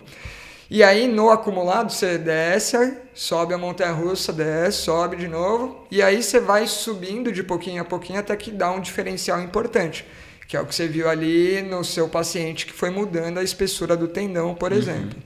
E 0.69 0.83
aí, 0.83 1.07
no 1.07 1.31
acumulado, 1.31 1.91
você 1.91 2.19
desce, 2.19 2.95
sobe 3.15 3.55
a 3.55 3.57
montanha 3.57 3.91
russa, 3.91 4.31
desce, 4.31 4.83
sobe 4.83 5.15
de 5.15 5.27
novo. 5.27 5.87
E 5.89 5.99
aí 5.99 6.21
você 6.21 6.39
vai 6.39 6.67
subindo 6.67 7.31
de 7.31 7.41
pouquinho 7.41 7.81
a 7.81 7.85
pouquinho 7.85 8.19
até 8.19 8.35
que 8.35 8.51
dá 8.51 8.69
um 8.69 8.79
diferencial 8.79 9.41
importante. 9.41 10.05
Que 10.47 10.55
é 10.55 10.61
o 10.61 10.65
que 10.67 10.75
você 10.75 10.87
viu 10.87 11.09
ali 11.09 11.63
no 11.63 11.83
seu 11.83 12.07
paciente 12.07 12.67
que 12.67 12.73
foi 12.73 12.91
mudando 12.91 13.39
a 13.39 13.43
espessura 13.43 13.97
do 13.97 14.07
tendão, 14.07 14.53
por 14.53 14.71
uhum. 14.71 14.77
exemplo. 14.77 15.17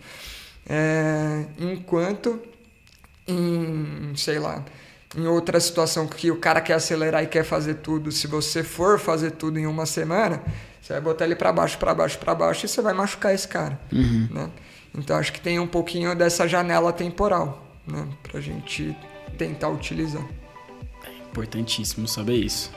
É, 0.66 1.44
enquanto 1.60 2.40
em, 3.28 4.14
sei 4.16 4.40
lá, 4.40 4.64
em 5.16 5.28
outra 5.28 5.60
situação 5.60 6.08
que 6.08 6.32
o 6.32 6.38
cara 6.38 6.62
quer 6.62 6.74
acelerar 6.74 7.24
e 7.24 7.28
quer 7.28 7.44
fazer 7.44 7.76
tudo, 7.76 8.12
se 8.12 8.28
você 8.28 8.64
for 8.64 9.00
fazer 9.00 9.32
tudo 9.32 9.60
em 9.60 9.66
uma 9.66 9.86
semana, 9.86 10.42
você 10.82 10.94
vai 10.94 11.02
botar 11.02 11.26
ele 11.26 11.36
para 11.36 11.52
baixo, 11.52 11.78
para 11.78 11.94
baixo, 11.94 12.18
para 12.18 12.34
baixo 12.34 12.66
e 12.66 12.70
você 12.70 12.82
vai 12.82 12.94
machucar 12.94 13.34
esse 13.34 13.48
cara. 13.48 13.80
Uhum. 13.92 14.28
Né? 14.32 14.50
Então 14.98 15.18
acho 15.18 15.32
que 15.34 15.42
tem 15.42 15.60
um 15.60 15.68
pouquinho 15.68 16.16
dessa 16.16 16.48
janela 16.48 16.92
temporal, 16.92 17.66
né, 17.88 18.08
para 18.24 18.40
a 18.40 18.42
gente 18.42 18.96
tentar 19.38 19.70
utilizar. 19.70 20.26
É 21.06 21.30
importantíssimo 21.30 22.08
saber 22.08 22.36
isso. 22.36 22.72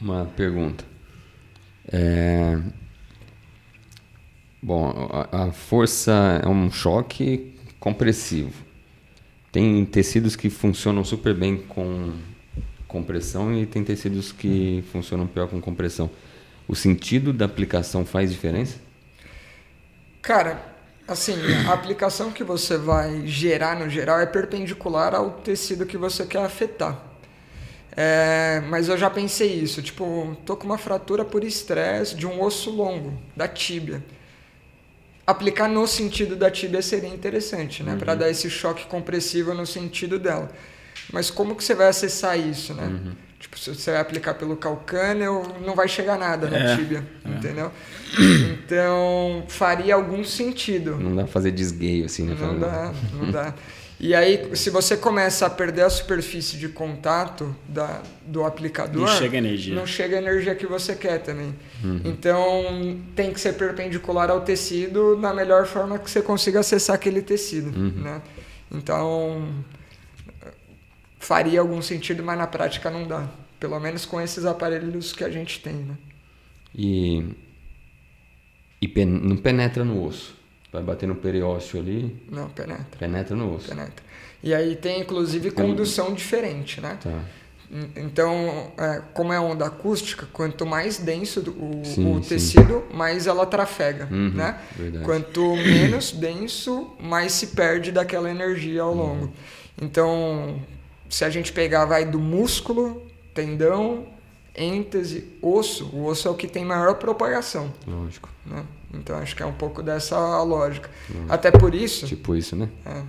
Uma 0.00 0.26
pergunta. 0.26 0.84
É... 1.90 2.58
Bom, 4.62 5.08
a, 5.12 5.44
a 5.44 5.52
força 5.52 6.40
é 6.44 6.48
um 6.48 6.70
choque 6.70 7.56
compressivo. 7.78 8.67
Tem 9.50 9.84
tecidos 9.84 10.36
que 10.36 10.50
funcionam 10.50 11.04
super 11.04 11.34
bem 11.34 11.56
com 11.56 12.12
compressão 12.86 13.54
e 13.56 13.66
tem 13.66 13.84
tecidos 13.84 14.32
que 14.32 14.84
funcionam 14.92 15.26
pior 15.26 15.48
com 15.48 15.60
compressão. 15.60 16.10
O 16.66 16.74
sentido 16.74 17.32
da 17.32 17.46
aplicação 17.46 18.04
faz 18.04 18.30
diferença? 18.30 18.76
Cara, 20.20 20.60
assim, 21.06 21.34
a 21.66 21.72
aplicação 21.72 22.30
que 22.30 22.44
você 22.44 22.76
vai 22.76 23.26
gerar 23.26 23.78
no 23.78 23.88
geral 23.88 24.20
é 24.20 24.26
perpendicular 24.26 25.14
ao 25.14 25.30
tecido 25.30 25.86
que 25.86 25.96
você 25.96 26.26
quer 26.26 26.44
afetar. 26.44 27.04
É, 27.96 28.62
mas 28.68 28.88
eu 28.88 28.96
já 28.96 29.10
pensei 29.10 29.54
isso, 29.54 29.82
tipo, 29.82 30.36
tô 30.44 30.56
com 30.56 30.66
uma 30.66 30.78
fratura 30.78 31.24
por 31.24 31.42
estresse 31.42 32.14
de 32.14 32.26
um 32.26 32.40
osso 32.42 32.70
longo, 32.70 33.18
da 33.34 33.48
tíbia. 33.48 34.04
Aplicar 35.28 35.68
no 35.68 35.86
sentido 35.86 36.34
da 36.34 36.50
tíbia 36.50 36.80
seria 36.80 37.10
interessante, 37.10 37.82
né? 37.82 37.92
Uhum. 37.92 37.98
Para 37.98 38.14
dar 38.14 38.30
esse 38.30 38.48
choque 38.48 38.86
compressivo 38.86 39.52
no 39.52 39.66
sentido 39.66 40.18
dela. 40.18 40.50
Mas 41.12 41.30
como 41.30 41.54
que 41.54 41.62
você 41.62 41.74
vai 41.74 41.88
acessar 41.88 42.38
isso, 42.38 42.72
né? 42.72 42.86
Uhum. 42.86 43.12
Tipo, 43.38 43.58
se 43.58 43.74
você 43.74 43.90
vai 43.90 44.00
aplicar 44.00 44.34
pelo 44.34 44.56
calcâneo, 44.56 45.42
não 45.64 45.74
vai 45.74 45.86
chegar 45.86 46.18
nada 46.18 46.48
na 46.48 46.56
é, 46.56 46.76
tíbia, 46.76 47.04
é. 47.26 47.28
entendeu? 47.28 47.70
Então, 48.64 49.44
faria 49.48 49.94
algum 49.94 50.24
sentido. 50.24 50.96
Não 50.96 51.14
dá 51.14 51.24
pra 51.24 51.32
fazer 51.32 51.50
desgueio 51.50 52.06
assim, 52.06 52.24
né? 52.24 52.34
Não 52.40 52.58
dá, 52.58 52.94
não 53.12 53.30
dá. 53.30 53.54
E 54.00 54.14
aí, 54.14 54.54
se 54.54 54.70
você 54.70 54.96
começa 54.96 55.44
a 55.44 55.50
perder 55.50 55.82
a 55.82 55.90
superfície 55.90 56.56
de 56.56 56.68
contato 56.68 57.54
da, 57.68 58.00
do 58.24 58.44
aplicador, 58.44 59.02
não 59.02 59.08
chega 59.08 59.38
energia. 59.38 59.74
Não 59.74 59.86
chega 59.86 60.16
a 60.16 60.22
energia 60.22 60.54
que 60.54 60.66
você 60.66 60.94
quer 60.94 61.18
também. 61.18 61.52
Uhum. 61.82 62.00
Então, 62.04 63.00
tem 63.16 63.32
que 63.32 63.40
ser 63.40 63.54
perpendicular 63.54 64.30
ao 64.30 64.42
tecido 64.42 65.16
da 65.16 65.34
melhor 65.34 65.66
forma 65.66 65.98
que 65.98 66.08
você 66.08 66.22
consiga 66.22 66.60
acessar 66.60 66.94
aquele 66.94 67.20
tecido, 67.22 67.76
uhum. 67.76 67.90
né? 67.90 68.22
Então, 68.70 69.52
faria 71.18 71.58
algum 71.58 71.82
sentido, 71.82 72.22
mas 72.22 72.38
na 72.38 72.46
prática 72.46 72.88
não 72.90 73.04
dá. 73.04 73.28
Pelo 73.58 73.80
menos 73.80 74.06
com 74.06 74.20
esses 74.20 74.44
aparelhos 74.44 75.12
que 75.12 75.24
a 75.24 75.30
gente 75.30 75.60
tem, 75.60 75.74
né? 75.74 75.96
E, 76.72 77.24
e 78.80 78.86
pen, 78.86 79.06
não 79.06 79.36
penetra 79.36 79.84
no 79.84 80.04
osso? 80.04 80.37
Vai 80.72 80.82
bater 80.82 81.06
no 81.06 81.14
periósteo 81.14 81.80
ali? 81.80 82.22
Não, 82.30 82.48
penetra. 82.50 82.98
Penetra 82.98 83.36
no 83.36 83.54
osso. 83.54 83.68
Penetra. 83.68 84.04
E 84.42 84.54
aí 84.54 84.76
tem, 84.76 85.00
inclusive, 85.00 85.50
condução 85.50 86.12
diferente, 86.12 86.80
né? 86.80 86.98
Tá. 87.02 87.24
Então, 87.96 88.72
é, 88.78 89.02
como 89.12 89.30
é 89.30 89.38
onda 89.38 89.66
acústica, 89.66 90.26
quanto 90.32 90.64
mais 90.64 90.98
denso 90.98 91.40
o, 91.50 91.84
sim, 91.84 92.16
o 92.16 92.20
tecido, 92.20 92.86
sim. 92.90 92.96
mais 92.96 93.26
ela 93.26 93.44
trafega, 93.44 94.08
uhum, 94.10 94.30
né? 94.30 94.58
Verdade. 94.74 95.04
Quanto 95.04 95.54
menos 95.56 96.12
denso, 96.16 96.92
mais 96.98 97.32
se 97.32 97.48
perde 97.48 97.92
daquela 97.92 98.30
energia 98.30 98.82
ao 98.82 98.94
longo. 98.94 99.24
Uhum. 99.26 99.32
Então, 99.82 100.62
se 101.10 101.24
a 101.24 101.30
gente 101.30 101.52
pegar 101.52 101.84
vai 101.84 102.06
do 102.06 102.18
músculo, 102.18 103.06
tendão, 103.34 104.06
êntese, 104.54 105.36
osso, 105.42 105.90
o 105.92 106.06
osso 106.06 106.26
é 106.26 106.30
o 106.30 106.34
que 106.34 106.46
tem 106.46 106.64
maior 106.64 106.94
propagação. 106.94 107.70
Lógico. 107.86 108.30
Né? 108.46 108.64
Então 108.92 109.16
acho 109.18 109.36
que 109.36 109.42
é 109.42 109.46
um 109.46 109.52
pouco 109.52 109.82
dessa 109.82 110.42
lógica. 110.42 110.90
Lógico. 111.08 111.32
Até 111.32 111.50
por 111.50 111.74
isso. 111.74 112.06
Tipo 112.06 112.34
isso, 112.34 112.56
né? 112.56 112.68
É. 112.84 113.02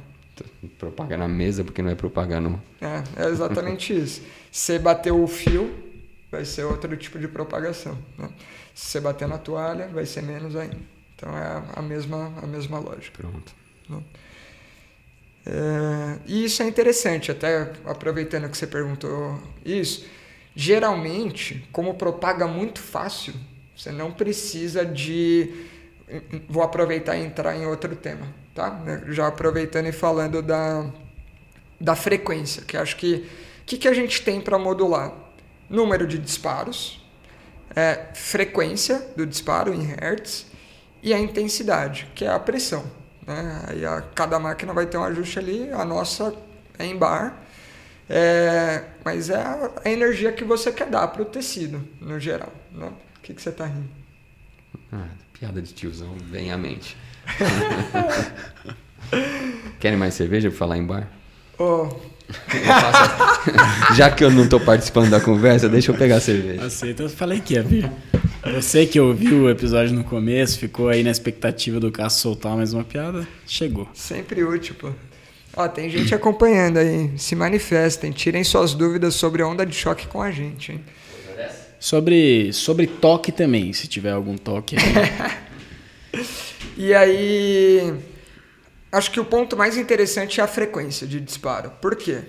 Propagar 0.77 1.19
na 1.19 1.27
mesa 1.27 1.63
porque 1.63 1.81
não 1.81 1.91
é 1.91 1.95
propagar 1.95 2.41
no. 2.41 2.61
É, 2.81 3.23
é 3.23 3.29
exatamente 3.29 3.91
isso. 3.97 4.21
Se 4.51 4.79
bater 4.79 5.11
o 5.11 5.27
fio, 5.27 5.73
vai 6.31 6.45
ser 6.45 6.63
outro 6.63 6.95
tipo 6.95 7.19
de 7.19 7.27
propagação. 7.27 7.97
Né? 8.17 8.29
Se 8.73 8.85
você 8.91 8.99
bater 9.01 9.27
na 9.27 9.37
toalha, 9.37 9.87
vai 9.87 10.05
ser 10.05 10.21
menos 10.21 10.55
ainda. 10.55 10.77
Então 11.15 11.37
é 11.37 11.63
a 11.75 11.81
mesma, 11.81 12.33
a 12.41 12.47
mesma 12.47 12.79
lógica. 12.79 13.21
Pronto. 13.21 13.53
Né? 13.89 14.03
É, 15.45 16.19
e 16.27 16.45
isso 16.45 16.61
é 16.61 16.67
interessante, 16.67 17.31
até 17.31 17.73
aproveitando 17.85 18.49
que 18.49 18.57
você 18.57 18.67
perguntou 18.67 19.41
isso. 19.65 20.05
Geralmente, 20.55 21.67
como 21.71 21.93
propaga 21.95 22.47
muito 22.47 22.79
fácil, 22.79 23.33
você 23.79 23.93
não 23.93 24.11
precisa 24.11 24.85
de. 24.85 25.65
Vou 26.49 26.61
aproveitar 26.61 27.15
e 27.15 27.23
entrar 27.23 27.55
em 27.55 27.65
outro 27.65 27.95
tema, 27.95 28.27
tá? 28.53 28.77
Já 29.07 29.27
aproveitando 29.27 29.87
e 29.87 29.93
falando 29.93 30.41
da, 30.41 30.85
da 31.79 31.95
frequência, 31.95 32.61
que 32.63 32.75
acho 32.75 32.97
que. 32.97 33.25
O 33.61 33.65
que, 33.69 33.77
que 33.77 33.87
a 33.87 33.93
gente 33.93 34.21
tem 34.21 34.41
para 34.41 34.59
modular? 34.59 35.13
Número 35.69 36.05
de 36.05 36.17
disparos, 36.17 37.05
é, 37.73 38.07
frequência 38.13 39.07
do 39.15 39.25
disparo 39.25 39.73
em 39.73 39.83
hertz 39.83 40.47
e 41.01 41.13
a 41.13 41.19
intensidade, 41.19 42.11
que 42.15 42.25
é 42.25 42.29
a 42.29 42.39
pressão. 42.39 42.83
né? 43.25 43.63
Aí 43.67 43.85
a, 43.85 44.01
cada 44.13 44.39
máquina 44.39 44.73
vai 44.73 44.87
ter 44.87 44.97
um 44.97 45.03
ajuste 45.05 45.39
ali, 45.39 45.71
a 45.71 45.85
nossa 45.85 46.35
é 46.77 46.85
em 46.85 46.97
bar. 46.97 47.43
É, 48.09 48.83
mas 49.05 49.29
é 49.29 49.37
a, 49.37 49.71
a 49.85 49.89
energia 49.89 50.33
que 50.33 50.43
você 50.43 50.69
quer 50.69 50.87
dar 50.87 51.07
para 51.07 51.21
o 51.21 51.25
tecido, 51.25 51.87
no 52.01 52.19
geral. 52.19 52.51
Né? 52.71 52.91
O 53.29 53.31
que, 53.31 53.35
que 53.35 53.41
você 53.43 53.49
está 53.49 53.67
rindo? 53.67 53.87
Ah, 54.91 55.05
piada 55.39 55.61
de 55.61 55.71
tiozão 55.71 56.15
vem 56.31 56.51
à 56.51 56.57
mente. 56.57 56.97
Querem 59.79 59.99
mais 59.99 60.15
cerveja 60.15 60.49
para 60.49 60.57
falar 60.57 60.79
em 60.79 60.83
bar? 60.83 61.07
Oh, 61.59 61.89
Já 63.95 64.09
que 64.09 64.23
eu 64.23 64.31
não 64.31 64.49
tô 64.49 64.59
participando 64.59 65.11
da 65.11 65.21
conversa, 65.21 65.69
deixa 65.69 65.91
eu 65.91 65.95
pegar 65.95 66.15
a 66.15 66.21
cerveja. 66.21 66.65
Aceita, 66.65 67.03
eu 67.03 67.09
falei 67.09 67.39
que 67.39 67.53
ia 67.53 67.61
vir. 67.61 67.87
Você 68.55 68.87
que 68.87 68.99
ouviu 68.99 69.43
o 69.43 69.49
episódio 69.49 69.93
no 69.93 70.03
começo, 70.03 70.57
ficou 70.57 70.89
aí 70.89 71.03
na 71.03 71.11
expectativa 71.11 71.79
do 71.79 71.91
Cássio 71.91 72.21
soltar 72.21 72.57
mais 72.57 72.73
uma 72.73 72.83
piada, 72.83 73.27
chegou. 73.45 73.87
sempre 73.93 74.43
útil, 74.43 74.73
pô. 74.73 74.89
Ó, 75.55 75.67
tem 75.67 75.87
gente 75.87 76.15
acompanhando 76.15 76.77
aí. 76.77 77.11
Se 77.15 77.35
manifestem, 77.35 78.11
tirem 78.11 78.43
suas 78.43 78.73
dúvidas 78.73 79.13
sobre 79.13 79.43
a 79.43 79.47
onda 79.47 79.67
de 79.67 79.75
choque 79.75 80.07
com 80.07 80.19
a 80.19 80.31
gente, 80.31 80.71
hein? 80.71 80.83
Sobre, 81.79 82.51
sobre 82.51 82.87
toque 82.87 83.31
também, 83.31 83.71
se 83.73 83.87
tiver 83.87 84.11
algum 84.11 84.37
toque 84.37 84.75
aí. 84.75 85.39
E 86.75 86.93
aí, 86.93 87.93
acho 88.89 89.11
que 89.11 89.19
o 89.19 89.25
ponto 89.25 89.57
mais 89.57 89.75
interessante 89.77 90.39
é 90.39 90.43
a 90.43 90.47
frequência 90.47 91.05
de 91.05 91.19
disparo. 91.19 91.71
Por 91.81 91.93
quê? 91.93 92.21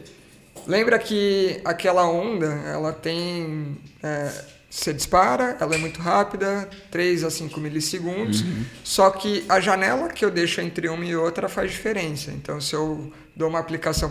Lembra 0.66 0.98
que 0.98 1.61
aquela 1.64 2.05
onda, 2.05 2.46
ela 2.66 2.92
tem. 2.92 3.78
é, 4.03 4.28
você 4.68 4.92
dispara, 4.92 5.57
ela 5.61 5.74
é 5.74 5.78
muito 5.78 6.01
rápida, 6.01 6.68
3 6.90 7.24
a 7.24 7.30
5 7.30 7.61
milissegundos. 7.61 8.44
Só 8.84 9.11
que 9.11 9.44
a 9.48 9.61
janela 9.61 10.09
que 10.09 10.24
eu 10.24 10.30
deixo 10.30 10.61
entre 10.61 10.88
uma 10.88 11.05
e 11.05 11.14
outra 11.14 11.48
faz 11.48 11.70
diferença. 11.70 12.30
Então, 12.30 12.61
se 12.61 12.74
eu 12.74 13.12
dou 13.34 13.48
uma 13.48 13.59
aplicação 13.59 14.11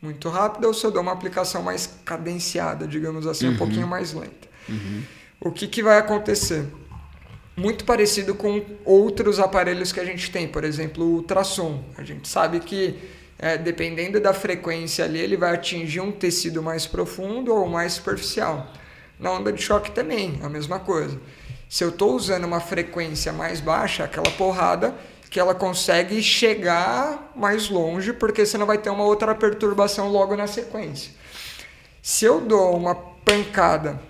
muito 0.00 0.28
rápida 0.28 0.66
ou 0.66 0.74
se 0.74 0.84
eu 0.84 0.90
dou 0.90 1.02
uma 1.02 1.12
aplicação 1.12 1.62
mais 1.62 1.98
cadenciada, 2.04 2.86
digamos 2.86 3.26
assim, 3.26 3.48
um 3.48 3.56
pouquinho 3.56 3.86
mais 3.86 4.12
lenta. 4.12 4.48
O 5.40 5.50
que, 5.50 5.66
que 5.66 5.82
vai 5.82 5.98
acontecer? 5.98 6.66
muito 7.58 7.84
parecido 7.84 8.34
com 8.34 8.64
outros 8.84 9.40
aparelhos 9.40 9.90
que 9.90 9.98
a 9.98 10.04
gente 10.04 10.30
tem, 10.30 10.46
por 10.46 10.62
exemplo, 10.62 11.04
o 11.04 11.14
ultrassom. 11.16 11.82
A 11.96 12.04
gente 12.04 12.28
sabe 12.28 12.60
que 12.60 12.96
é, 13.38 13.58
dependendo 13.58 14.20
da 14.20 14.32
frequência 14.32 15.04
ali, 15.04 15.18
ele 15.18 15.36
vai 15.36 15.54
atingir 15.54 16.00
um 16.00 16.12
tecido 16.12 16.62
mais 16.62 16.86
profundo 16.86 17.54
ou 17.54 17.68
mais 17.68 17.94
superficial. 17.94 18.72
Na 19.18 19.32
onda 19.32 19.52
de 19.52 19.60
choque 19.60 19.90
também, 19.90 20.38
a 20.42 20.48
mesma 20.48 20.78
coisa. 20.78 21.20
Se 21.68 21.84
eu 21.84 21.90
estou 21.90 22.14
usando 22.14 22.44
uma 22.44 22.60
frequência 22.60 23.32
mais 23.32 23.60
baixa, 23.60 24.04
aquela 24.04 24.30
porrada 24.30 24.94
que 25.30 25.38
ela 25.38 25.54
consegue 25.54 26.22
chegar 26.22 27.32
mais 27.36 27.68
longe, 27.68 28.12
porque 28.12 28.44
você 28.46 28.56
não 28.56 28.66
vai 28.66 28.78
ter 28.78 28.90
uma 28.90 29.04
outra 29.04 29.34
perturbação 29.34 30.08
logo 30.08 30.34
na 30.36 30.46
sequência. 30.46 31.12
Se 32.02 32.24
eu 32.24 32.40
dou 32.40 32.76
uma 32.76 32.94
pancada 32.94 34.00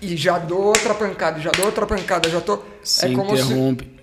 e 0.00 0.16
já 0.16 0.38
dou 0.38 0.62
outra 0.66 0.94
pancada, 0.94 1.40
já 1.40 1.50
dou 1.50 1.66
outra 1.66 1.86
pancada, 1.86 2.28
já 2.28 2.40
tô. 2.40 2.60
Se 2.82 3.06
é 3.06 3.14
como 3.14 3.36
se. 3.36 3.42
interrompe. 3.44 3.90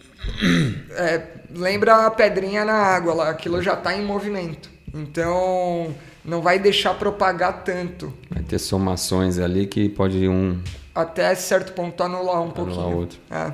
É, 0.92 1.22
lembra 1.56 2.06
a 2.06 2.12
pedrinha 2.12 2.66
na 2.66 2.74
água 2.74 3.14
lá, 3.14 3.30
aquilo 3.30 3.62
já 3.62 3.76
está 3.76 3.96
em 3.96 4.04
movimento. 4.04 4.70
Então 4.94 5.96
não 6.26 6.42
vai 6.42 6.60
deixar 6.60 6.96
propagar 6.96 7.64
tanto. 7.64 8.14
Vai 8.30 8.44
ter 8.44 8.60
somações 8.60 9.40
ali 9.40 9.66
que 9.68 9.88
pode 9.88 10.28
um. 10.28 10.60
Até 10.94 11.34
certo 11.36 11.72
ponto 11.74 12.02
anular 12.04 12.42
um 12.42 12.50
Anular 12.50 12.54
pouquinho. 12.54 12.98
outro. 12.98 13.20
É. 13.32 13.54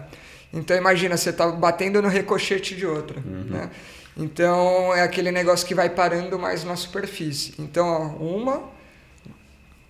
Então 0.54 0.78
imagina, 0.78 1.18
você 1.18 1.34
tá 1.34 1.49
batendo 1.49 2.01
no 2.01 2.08
ricochete 2.08 2.76
de 2.76 2.86
outra. 2.86 3.20
Uhum. 3.20 3.45
Né? 3.49 3.72
Então 4.16 4.93
é 4.93 5.01
aquele 5.01 5.32
negócio 5.32 5.66
que 5.66 5.74
vai 5.74 5.89
parando 5.89 6.38
mais 6.38 6.64
na 6.64 6.76
superfície. 6.76 7.56
Então, 7.58 7.88
ó, 7.88 8.24
uma 8.24 8.64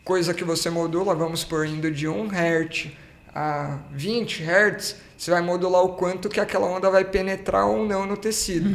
coisa 0.04 0.34
que 0.34 0.44
você 0.44 0.70
modula, 0.70 1.14
vamos 1.14 1.44
por 1.44 1.66
indo 1.66 1.92
de 1.92 2.08
1 2.08 2.28
Hz 2.28 2.88
a 3.36 3.80
20 3.92 4.44
Hz, 4.44 4.96
você 5.18 5.32
vai 5.32 5.42
modular 5.42 5.84
o 5.84 5.90
quanto 5.90 6.30
que 6.30 6.40
aquela 6.40 6.68
onda 6.68 6.90
vai 6.90 7.04
penetrar 7.04 7.66
ou 7.66 7.86
não 7.86 8.06
no 8.06 8.16
tecido. 8.16 8.70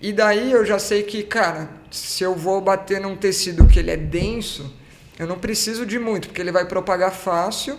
E 0.00 0.12
daí 0.12 0.50
eu 0.50 0.64
já 0.64 0.78
sei 0.78 1.02
que, 1.02 1.22
cara, 1.22 1.68
se 1.90 2.22
eu 2.22 2.34
vou 2.34 2.60
bater 2.60 3.00
num 3.00 3.16
tecido 3.16 3.66
que 3.66 3.78
ele 3.78 3.90
é 3.90 3.96
denso, 3.96 4.74
eu 5.18 5.26
não 5.26 5.38
preciso 5.38 5.84
de 5.84 5.98
muito, 5.98 6.28
porque 6.28 6.40
ele 6.40 6.52
vai 6.52 6.64
propagar 6.64 7.12
fácil 7.12 7.78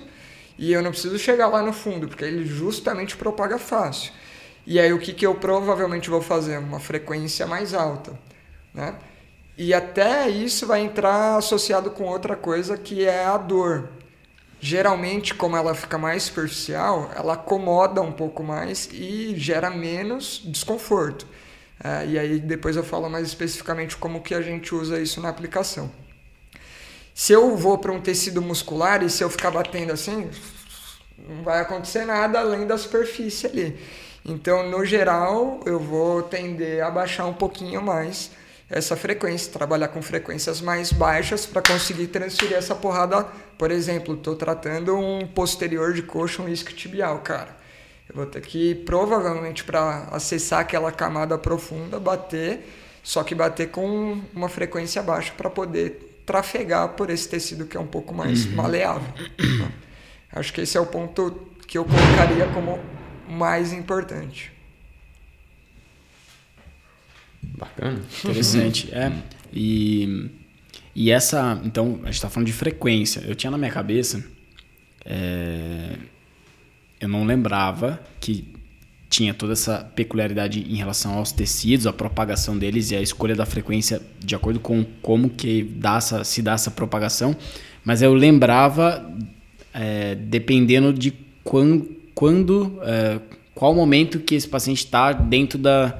e 0.60 0.74
eu 0.74 0.82
não 0.82 0.91
preciso 0.91 1.18
chegar 1.18 1.47
lá 1.47 1.64
no 1.64 1.72
fundo, 1.72 2.10
porque 2.10 2.26
ele 2.26 2.45
justamente 2.45 3.16
propaga 3.16 3.57
fácil. 3.57 4.12
E 4.68 4.78
aí 4.78 4.91
o 4.91 4.99
que, 4.99 5.14
que 5.14 5.26
eu 5.26 5.34
provavelmente 5.34 6.10
vou 6.10 6.22
fazer? 6.22 6.57
Uma 6.57 6.82
frequência 6.82 7.47
mais 7.47 7.74
alta, 7.74 8.12
né? 8.74 8.95
E 9.57 9.74
até 9.74 10.30
isso 10.30 10.68
vai 10.68 10.82
entrar 10.82 11.38
associado 11.38 11.89
com 11.91 12.03
outra 12.03 12.36
coisa 12.36 12.78
que 12.78 13.05
é 13.05 13.26
a 13.26 13.38
dor. 13.38 13.88
Geralmente, 14.60 15.34
como 15.34 15.55
ela 15.55 15.74
fica 15.74 15.97
mais 15.97 16.24
superficial, 16.24 17.10
ela 17.16 17.34
acomoda 17.36 18.01
um 18.01 18.12
pouco 18.12 18.43
mais 18.43 18.89
e 18.91 19.34
gera 19.38 19.70
menos 19.70 20.41
desconforto. 20.45 21.26
É, 21.82 22.05
e 22.05 22.20
aí 22.20 22.38
depois 22.38 22.76
eu 22.76 22.84
falo 22.84 23.10
mais 23.10 23.26
especificamente 23.26 23.95
como 23.95 24.22
que 24.22 24.36
a 24.36 24.41
gente 24.41 24.76
usa 24.76 24.99
isso 24.99 25.22
na 25.22 25.30
aplicação. 25.30 25.89
Se 27.20 27.34
eu 27.34 27.53
vou 27.57 27.78
para 27.78 27.91
um 27.91 27.99
tecido 27.99 28.41
muscular 28.41 29.03
e 29.03 29.09
se 29.09 29.22
eu 29.22 29.30
ficar 29.30 29.51
batendo 29.51 29.91
assim, 29.91 30.30
não 31.17 31.43
vai 31.43 31.59
acontecer 31.59 32.05
nada 32.05 32.39
além 32.39 32.65
da 32.65 32.78
superfície 32.78 33.45
ali. 33.45 33.78
Então, 34.24 34.70
no 34.70 34.86
geral, 34.86 35.59
eu 35.65 35.78
vou 35.78 36.24
tender 36.24 36.82
a 36.82 36.89
baixar 36.89 37.26
um 37.26 37.34
pouquinho 37.34 37.82
mais 37.82 38.32
essa 38.70 38.95
frequência, 38.95 39.51
trabalhar 39.51 39.89
com 39.89 40.01
frequências 40.01 40.61
mais 40.61 40.93
baixas 40.93 41.45
para 41.45 41.61
conseguir 41.61 42.07
transferir 42.07 42.55
essa 42.55 42.74
porrada. 42.74 43.28
Por 43.57 43.70
exemplo, 43.70 44.15
estou 44.15 44.38
tratando 44.38 44.97
um 44.97 45.28
posterior 45.28 45.91
de 45.91 46.03
coxa, 46.03 46.41
um 46.41 46.47
isquiotibial, 46.47 47.20
cara. 47.20 47.53
Eu 48.07 48.15
vou 48.15 48.28
ter 48.28 48.39
que, 48.39 48.76
provavelmente, 48.76 49.65
para 49.65 50.07
acessar 50.09 50.61
aquela 50.61 50.89
camada 50.89 51.38
profunda, 51.38 51.99
bater, 51.99 52.65
só 53.03 53.26
que 53.26 53.36
bater 53.36 53.72
com 53.72 54.22
uma 54.34 54.47
frequência 54.47 55.03
baixa 55.03 55.34
para 55.36 55.49
poder 55.49 56.09
trafegar 56.30 56.89
por 56.89 57.09
esse 57.09 57.27
tecido 57.27 57.65
que 57.65 57.75
é 57.75 57.80
um 57.80 57.88
pouco 57.88 58.13
mais 58.13 58.45
maleável. 58.53 59.11
né? 59.17 59.71
Acho 60.32 60.53
que 60.53 60.61
esse 60.61 60.77
é 60.77 60.80
o 60.80 60.86
ponto 60.86 61.47
que 61.67 61.75
eu 61.75 61.84
colocaria 61.84 62.45
como 62.53 62.80
mais 63.27 63.73
importante. 63.73 64.51
Bacana. 67.41 67.99
Interessante, 68.23 68.93
é. 68.93 69.11
E, 69.51 70.30
e 70.93 71.09
essa, 71.09 71.59
então, 71.63 71.99
a 72.03 72.11
gente 72.11 72.21
tá 72.21 72.30
falando 72.30 72.45
de 72.45 72.53
frequência. 72.53 73.21
Eu 73.21 73.34
tinha 73.34 73.49
na 73.49 73.57
minha 73.57 73.71
cabeça, 73.71 74.23
é, 75.03 75.95
eu 76.99 77.09
não 77.09 77.25
lembrava 77.25 77.99
que 78.19 78.53
tinha 79.10 79.34
toda 79.34 79.53
essa 79.53 79.80
peculiaridade 79.95 80.66
em 80.70 80.76
relação 80.76 81.14
aos 81.16 81.32
tecidos, 81.32 81.88
a 81.88 81.93
propagação 81.93 82.57
deles 82.57 82.91
e 82.91 82.95
a 82.95 83.01
escolha 83.01 83.36
da 83.36 83.45
frequência 83.45 84.01
de 84.20 84.36
acordo 84.36 84.60
com 84.60 84.86
como 85.01 85.30
que 85.30 85.64
dá 85.64 85.97
essa, 85.97 86.24
se 86.24 86.41
dá 86.41 86.53
essa 86.53 86.70
propagação. 86.70 87.36
Mas 87.84 88.01
eu 88.03 88.14
lembrava, 88.14 89.12
é, 89.74 90.14
dependendo 90.14 90.93
de 90.93 91.12
quando, 91.43 91.89
quando 92.14 92.80
é, 92.84 93.20
qual 93.55 93.74
momento 93.74 94.20
que 94.20 94.36
esse 94.36 94.47
paciente 94.47 94.86
está 94.86 95.12
dentro 95.12 95.57
da, 95.57 95.97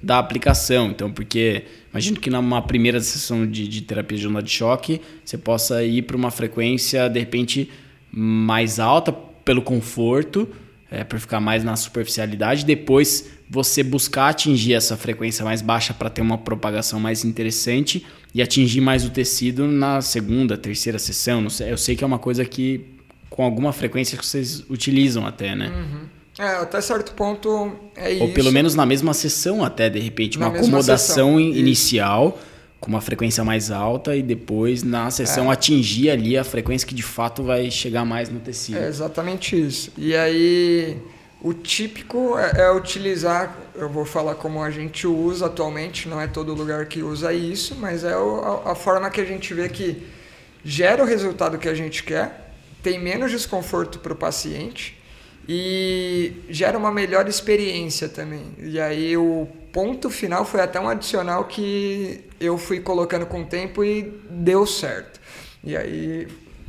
da 0.00 0.18
aplicação. 0.18 0.90
Então, 0.90 1.10
porque 1.10 1.64
imagino 1.90 2.20
que 2.20 2.30
numa 2.30 2.62
primeira 2.62 3.00
sessão 3.00 3.44
de, 3.44 3.66
de 3.66 3.82
terapia 3.82 4.16
de 4.16 4.28
onda 4.28 4.42
de 4.42 4.50
choque, 4.50 5.00
você 5.24 5.36
possa 5.36 5.82
ir 5.82 6.02
para 6.02 6.16
uma 6.16 6.30
frequência, 6.30 7.08
de 7.08 7.18
repente, 7.18 7.68
mais 8.12 8.78
alta 8.78 9.12
pelo 9.44 9.62
conforto, 9.62 10.48
é, 10.92 11.02
para 11.02 11.18
ficar 11.18 11.40
mais 11.40 11.64
na 11.64 11.74
superficialidade. 11.74 12.64
Depois, 12.64 13.30
você 13.48 13.82
buscar 13.82 14.28
atingir 14.28 14.74
essa 14.74 14.96
frequência 14.96 15.44
mais 15.44 15.62
baixa 15.62 15.94
para 15.94 16.10
ter 16.10 16.20
uma 16.20 16.36
propagação 16.38 17.00
mais 17.00 17.24
interessante 17.24 18.04
e 18.34 18.42
atingir 18.42 18.80
mais 18.82 19.04
o 19.04 19.10
tecido 19.10 19.66
na 19.66 20.00
segunda, 20.02 20.56
terceira 20.56 20.98
sessão. 20.98 21.48
Sei, 21.48 21.72
eu 21.72 21.78
sei 21.78 21.96
que 21.96 22.04
é 22.04 22.06
uma 22.06 22.18
coisa 22.18 22.44
que, 22.44 22.84
com 23.30 23.42
alguma 23.42 23.72
frequência, 23.72 24.16
que 24.18 24.24
vocês 24.26 24.62
utilizam 24.68 25.26
até, 25.26 25.54
né? 25.54 25.72
É, 26.38 26.46
até 26.56 26.80
certo 26.80 27.12
ponto 27.14 27.72
é 27.94 28.12
isso. 28.12 28.22
Ou 28.24 28.32
pelo 28.32 28.50
menos 28.52 28.74
na 28.74 28.86
mesma 28.86 29.12
sessão 29.12 29.62
até, 29.64 29.90
de 29.90 29.98
repente, 29.98 30.38
Na 30.38 30.48
uma 30.48 30.56
acomodação 30.58 30.96
sessão, 31.36 31.40
in- 31.40 31.50
isso. 31.50 32.34
Com 32.82 32.88
uma 32.88 33.00
frequência 33.00 33.44
mais 33.44 33.70
alta 33.70 34.14
e 34.16 34.22
depois 34.22 34.82
na 34.82 35.08
sessão 35.10 35.48
É. 35.48 35.54
atingir 35.54 36.10
ali 36.10 36.36
a 36.36 36.42
frequência 36.42 36.86
que 36.86 36.94
de 36.94 37.02
fato 37.02 37.42
vai 37.44 37.70
chegar 37.70 38.04
mais 38.04 38.28
no 38.28 38.40
tecido. 38.40 38.76
É 38.76 38.88
exatamente 38.88 39.54
isso. 39.58 39.92
E 39.96 40.16
aí, 40.16 40.98
o 41.40 41.54
típico 41.54 42.36
é, 42.36 42.62
é 42.62 42.72
utilizar, 42.72 43.56
eu 43.76 43.88
vou 43.88 44.04
falar 44.04 44.34
como 44.34 44.60
a 44.60 44.70
gente 44.70 45.06
usa 45.06 45.46
atualmente, 45.46 46.08
não 46.08 46.20
é 46.20 46.26
todo 46.26 46.52
lugar 46.54 46.86
que 46.86 47.02
usa 47.04 47.32
isso, 47.32 47.76
mas 47.76 48.02
é 48.02 48.16
o- 48.16 48.40
a, 48.66 48.72
a 48.72 48.74
forma 48.74 49.08
que 49.10 49.20
a 49.20 49.24
gente 49.24 49.54
vê 49.54 49.68
que 49.68 50.02
gera 50.64 51.04
o 51.04 51.06
resultado 51.06 51.58
que 51.58 51.68
a 51.68 51.74
gente 51.74 52.02
quer, 52.02 52.52
tem 52.82 52.98
menos 53.00 53.30
desconforto 53.30 54.00
para 54.00 54.12
o 54.12 54.16
paciente 54.16 54.98
e 55.48 56.32
gera 56.50 56.76
uma 56.76 56.90
melhor 56.92 57.28
experiência 57.28 58.08
também. 58.08 58.42
E 58.58 58.80
aí 58.80 59.16
o 59.16 59.46
ponto 59.72 60.10
final 60.10 60.44
foi 60.44 60.60
até 60.60 60.78
um 60.78 60.88
adicional 60.88 61.44
que 61.44 62.24
eu 62.40 62.58
fui 62.58 62.80
colocando 62.80 63.26
com 63.26 63.42
o 63.42 63.46
tempo 63.46 63.82
e 63.82 64.02
deu 64.30 64.66
certo. 64.66 65.20
E 65.64 65.76
aí 65.76 66.28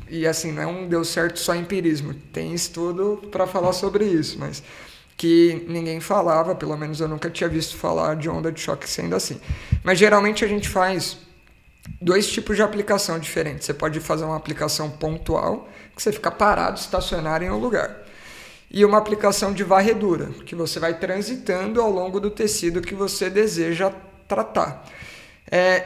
e 0.09 0.27
assim, 0.27 0.51
não 0.51 0.83
é 0.83 0.85
deu 0.85 1.03
certo 1.03 1.39
só 1.39 1.55
empirismo, 1.55 2.13
tem 2.31 2.53
estudo 2.53 3.23
para 3.31 3.47
falar 3.47 3.73
sobre 3.73 4.05
isso, 4.05 4.37
mas 4.37 4.61
que 5.17 5.65
ninguém 5.67 5.99
falava, 5.99 6.53
pelo 6.53 6.77
menos 6.77 6.99
eu 6.99 7.07
nunca 7.07 7.31
tinha 7.31 7.49
visto 7.49 7.75
falar 7.77 8.15
de 8.15 8.29
onda 8.29 8.51
de 8.51 8.59
choque 8.59 8.87
sendo 8.87 9.15
assim. 9.15 9.39
Mas 9.83 9.97
geralmente 9.97 10.45
a 10.45 10.47
gente 10.47 10.69
faz 10.69 11.17
dois 11.99 12.27
tipos 12.27 12.55
de 12.55 12.61
aplicação 12.61 13.17
diferentes. 13.17 13.65
Você 13.65 13.73
pode 13.73 13.99
fazer 13.99 14.23
uma 14.23 14.35
aplicação 14.35 14.89
pontual, 14.89 15.67
que 15.95 16.01
você 16.03 16.11
fica 16.11 16.29
parado, 16.29 16.79
estacionário 16.79 17.47
em 17.47 17.51
um 17.51 17.57
lugar. 17.57 18.02
E 18.73 18.83
uma 18.83 18.97
aplicação 18.97 19.53
de 19.53 19.63
varredura, 19.63 20.31
que 20.47 20.55
você 20.55 20.79
vai 20.79 20.97
transitando 20.97 21.79
ao 21.79 21.91
longo 21.91 22.19
do 22.19 22.31
tecido 22.31 22.81
que 22.81 22.95
você 22.95 23.29
deseja 23.29 23.93
tratar. 24.27 24.83
É, 25.49 25.85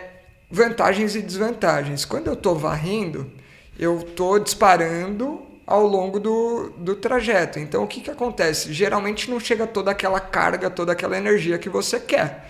vantagens 0.49 1.13
e 1.13 1.21
desvantagens. 1.21 2.05
Quando 2.05 2.27
eu 2.27 2.33
estou 2.33 2.55
varrendo, 2.55 3.29
eu 3.77 3.99
estou 3.99 4.39
disparando 4.39 5.45
ao 5.67 5.85
longo 5.85 6.17
do, 6.17 6.69
do 6.77 6.95
trajeto. 6.95 7.59
Então, 7.59 7.83
o 7.83 7.87
que, 7.87 7.99
que 7.99 8.09
acontece? 8.09 8.71
Geralmente 8.71 9.29
não 9.29 9.37
chega 9.37 9.67
toda 9.67 9.91
aquela 9.91 10.21
carga, 10.21 10.69
toda 10.69 10.93
aquela 10.93 11.17
energia 11.17 11.57
que 11.57 11.67
você 11.67 11.99
quer. 11.99 12.49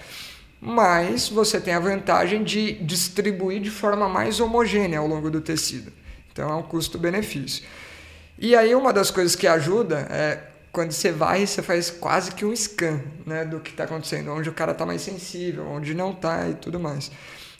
Mas 0.61 1.29
você 1.29 1.59
tem 1.59 1.73
a 1.73 1.79
vantagem 1.79 2.43
de 2.43 2.73
distribuir 2.73 3.59
de 3.59 3.71
forma 3.71 4.07
mais 4.07 4.39
homogênea 4.39 4.99
ao 4.99 5.07
longo 5.07 5.31
do 5.31 5.41
tecido. 5.41 5.91
Então, 6.31 6.47
é 6.47 6.53
um 6.53 6.61
custo-benefício. 6.61 7.65
E 8.39 8.55
aí, 8.55 8.75
uma 8.75 8.93
das 8.93 9.09
coisas 9.09 9.35
que 9.35 9.47
ajuda 9.47 10.07
é 10.09 10.39
quando 10.71 10.91
você 10.91 11.11
vai, 11.11 11.45
você 11.45 11.61
faz 11.63 11.89
quase 11.89 12.31
que 12.31 12.45
um 12.45 12.55
scan 12.55 13.01
né, 13.25 13.43
do 13.43 13.59
que 13.59 13.71
está 13.71 13.85
acontecendo, 13.85 14.31
onde 14.31 14.47
o 14.47 14.53
cara 14.53 14.73
está 14.73 14.85
mais 14.85 15.01
sensível, 15.01 15.65
onde 15.67 15.93
não 15.95 16.11
está 16.11 16.47
e 16.47 16.53
tudo 16.53 16.79
mais. 16.79 17.11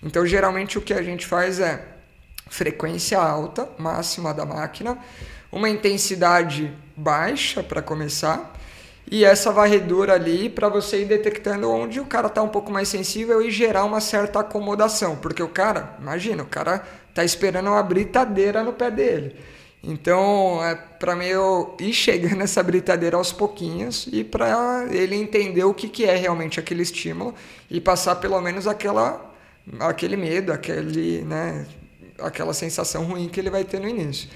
Então, 0.04 0.26
geralmente, 0.26 0.78
o 0.78 0.82
que 0.82 0.94
a 0.94 1.02
gente 1.02 1.26
faz 1.26 1.60
é 1.60 1.84
frequência 2.50 3.20
alta, 3.20 3.68
máxima 3.78 4.34
da 4.34 4.46
máquina, 4.46 4.98
uma 5.52 5.70
intensidade 5.70 6.72
baixa 6.96 7.64
para 7.64 7.82
começar 7.82 8.54
e 9.10 9.24
essa 9.24 9.52
varredura 9.52 10.14
ali 10.14 10.50
para 10.50 10.68
você 10.68 11.02
ir 11.02 11.06
detectando 11.06 11.72
onde 11.72 12.00
o 12.00 12.06
cara 12.06 12.28
está 12.28 12.44
um 12.44 12.50
pouco 12.50 12.72
mais 12.72 12.90
sensível 12.90 13.42
e 13.42 13.50
gerar 13.50 13.86
uma 13.86 14.02
certa 14.02 14.42
acomodação, 14.42 15.16
porque 15.16 15.42
o 15.42 15.48
cara, 15.48 15.96
imagina, 16.00 16.44
o 16.44 16.48
cara 16.48 16.86
tá 17.14 17.24
esperando 17.24 17.68
uma 17.68 17.82
britadeira 17.82 18.62
no 18.64 18.74
pé 18.74 18.92
dele. 18.92 19.36
Então, 19.84 20.64
é 20.64 20.76
para 20.76 21.16
meio 21.16 21.76
ir 21.80 21.94
chegando 21.94 22.42
essa 22.42 22.62
britadeira 22.64 23.16
aos 23.16 23.32
pouquinhos 23.32 24.08
e 24.12 24.24
para 24.24 24.88
ele 24.90 25.16
entender 25.16 25.64
o 25.64 25.74
que, 25.74 25.88
que 25.88 26.04
é 26.06 26.16
realmente 26.16 26.60
aquele 26.60 26.82
estímulo 26.82 27.34
e 27.70 27.80
passar 27.80 28.16
pelo 28.16 28.40
menos 28.42 28.68
aquela 28.68 29.28
aquele 29.80 30.16
medo, 30.16 30.52
aquele, 30.54 31.22
né, 31.24 31.66
aquela 32.20 32.54
sensação 32.54 33.04
ruim 33.04 33.28
que 33.28 33.40
ele 33.40 33.50
vai 33.50 33.64
ter 33.64 33.80
no 33.80 33.88
início. 33.88 34.30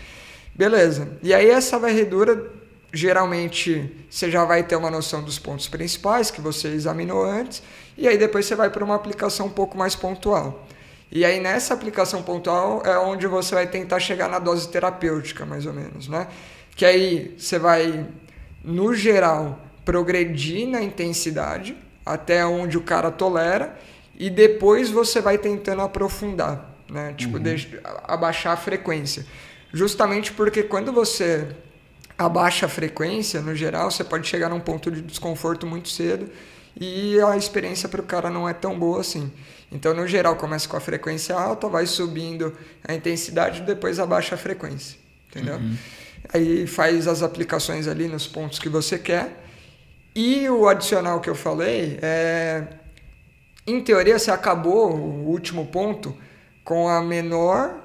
Beleza. 0.54 1.18
E 1.24 1.34
aí 1.34 1.50
essa 1.50 1.80
varredura, 1.80 2.52
geralmente 2.92 3.90
você 4.10 4.30
já 4.30 4.44
vai 4.44 4.64
ter 4.64 4.76
uma 4.76 4.92
noção 4.92 5.24
dos 5.24 5.40
pontos 5.40 5.68
principais 5.68 6.30
que 6.30 6.42
você 6.42 6.68
examinou 6.68 7.24
antes, 7.24 7.64
e 7.98 8.08
aí 8.08 8.18
depois 8.18 8.46
você 8.46 8.56
vai 8.56 8.70
para 8.70 8.84
uma 8.84 8.96
aplicação 8.96 9.48
um 9.48 9.52
pouco 9.52 9.78
mais 9.78 9.96
pontual. 9.96 10.68
E 11.12 11.26
aí 11.26 11.40
nessa 11.42 11.74
aplicação 11.74 12.24
pontual 12.24 12.82
é 12.86 12.98
onde 12.98 13.28
você 13.28 13.54
vai 13.54 13.68
tentar 13.68 14.00
chegar 14.00 14.30
na 14.30 14.40
dose 14.40 14.70
terapêutica, 14.70 15.46
mais 15.46 15.66
ou 15.66 15.74
menos, 15.74 16.08
né? 16.08 16.28
Que 16.76 16.86
aí 16.86 17.36
você 17.38 17.60
vai, 17.60 18.08
no 18.64 18.94
geral, 18.94 19.60
progredir 19.84 20.68
na 20.68 20.82
intensidade 20.82 21.76
até 22.06 22.46
onde 22.46 22.78
o 22.78 22.82
cara 22.82 23.12
tolera 23.12 23.78
e 24.18 24.30
depois 24.30 24.90
você 24.90 25.20
vai 25.20 25.38
tentando 25.38 25.82
aprofundar, 25.82 26.74
né? 26.90 27.14
Tipo, 27.18 27.38
uhum. 27.38 27.44
abaixar 28.06 28.54
a 28.54 28.58
frequência. 28.58 29.26
Justamente 29.74 30.32
porque 30.32 30.64
quando 30.64 30.94
você 30.94 31.48
abaixa 32.18 32.68
a 32.68 32.70
frequência, 32.70 33.42
no 33.42 33.56
geral, 33.56 33.90
você 33.90 34.04
pode 34.04 34.28
chegar 34.28 34.50
num 34.50 34.60
ponto 34.60 34.92
de 34.92 35.02
desconforto 35.02 35.66
muito 35.66 35.90
cedo 35.90 36.30
e 36.80 37.20
a 37.20 37.36
experiência 37.36 37.90
para 37.90 38.02
o 38.02 38.04
cara 38.04 38.30
não 38.30 38.48
é 38.48 38.54
tão 38.54 38.78
boa 38.78 39.02
assim. 39.02 39.32
Então, 39.72 39.94
no 39.94 40.06
geral, 40.06 40.36
começa 40.36 40.68
com 40.68 40.76
a 40.76 40.82
frequência 40.82 41.36
alta, 41.36 41.70
vai 41.70 41.86
subindo 41.86 42.56
a 42.86 42.94
intensidade 42.94 43.62
e 43.62 43.64
depois 43.64 44.00
abaixa 44.00 44.36
a 44.36 44.38
frequência, 44.38 44.98
entendeu? 45.30 45.56
Uhum. 45.56 45.78
Aí 46.34 46.68
faz 46.68 47.08
as 47.08 47.24
aplicações 47.24 47.88
ali 47.88 48.08
nos 48.08 48.28
pontos 48.28 48.60
que 48.60 48.68
você 48.68 49.00
quer. 49.00 49.44
E 50.14 50.50
o 50.50 50.68
adicional 50.68 51.22
que 51.22 51.30
eu 51.30 51.36
falei 51.36 51.98
é. 52.02 52.68
Em 53.66 53.80
teoria, 53.82 54.18
você 54.18 54.32
acabou 54.32 54.92
o 54.92 55.30
último 55.30 55.68
ponto 55.68 56.18
com 56.64 56.90
a 56.90 57.02
menor 57.02 57.76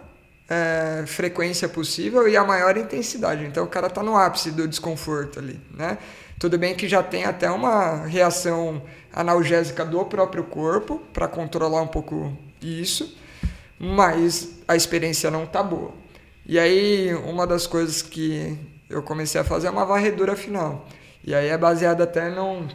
é, 0.48 1.04
frequência 1.06 1.68
possível 1.68 2.26
e 2.26 2.36
a 2.36 2.44
maior 2.44 2.76
intensidade. 2.76 3.44
Então 3.44 3.64
o 3.64 3.68
cara 3.68 3.86
está 3.88 4.02
no 4.02 4.16
ápice 4.16 4.50
do 4.50 4.66
desconforto 4.66 5.38
ali, 5.38 5.60
né? 5.70 5.98
Tudo 6.38 6.58
bem 6.58 6.74
que 6.74 6.88
já 6.88 7.02
tem 7.02 7.24
até 7.24 7.50
uma 7.50 8.06
reação 8.06 8.82
analgésica 9.16 9.84
do 9.84 10.04
próprio 10.04 10.44
corpo 10.44 11.00
para 11.12 11.26
controlar 11.26 11.80
um 11.80 11.88
pouco 11.88 12.36
isso, 12.60 13.16
mas 13.78 14.60
a 14.68 14.76
experiência 14.76 15.30
não 15.30 15.46
tá 15.46 15.62
boa. 15.62 15.92
E 16.44 16.58
aí 16.58 17.14
uma 17.14 17.46
das 17.46 17.66
coisas 17.66 18.02
que 18.02 18.56
eu 18.88 19.02
comecei 19.02 19.40
a 19.40 19.44
fazer 19.44 19.68
é 19.68 19.70
uma 19.70 19.86
varredura 19.86 20.36
final. 20.36 20.86
E 21.24 21.34
aí 21.34 21.48
é 21.48 21.56
baseado 21.56 22.02
até 22.02 22.28
num 22.28 22.68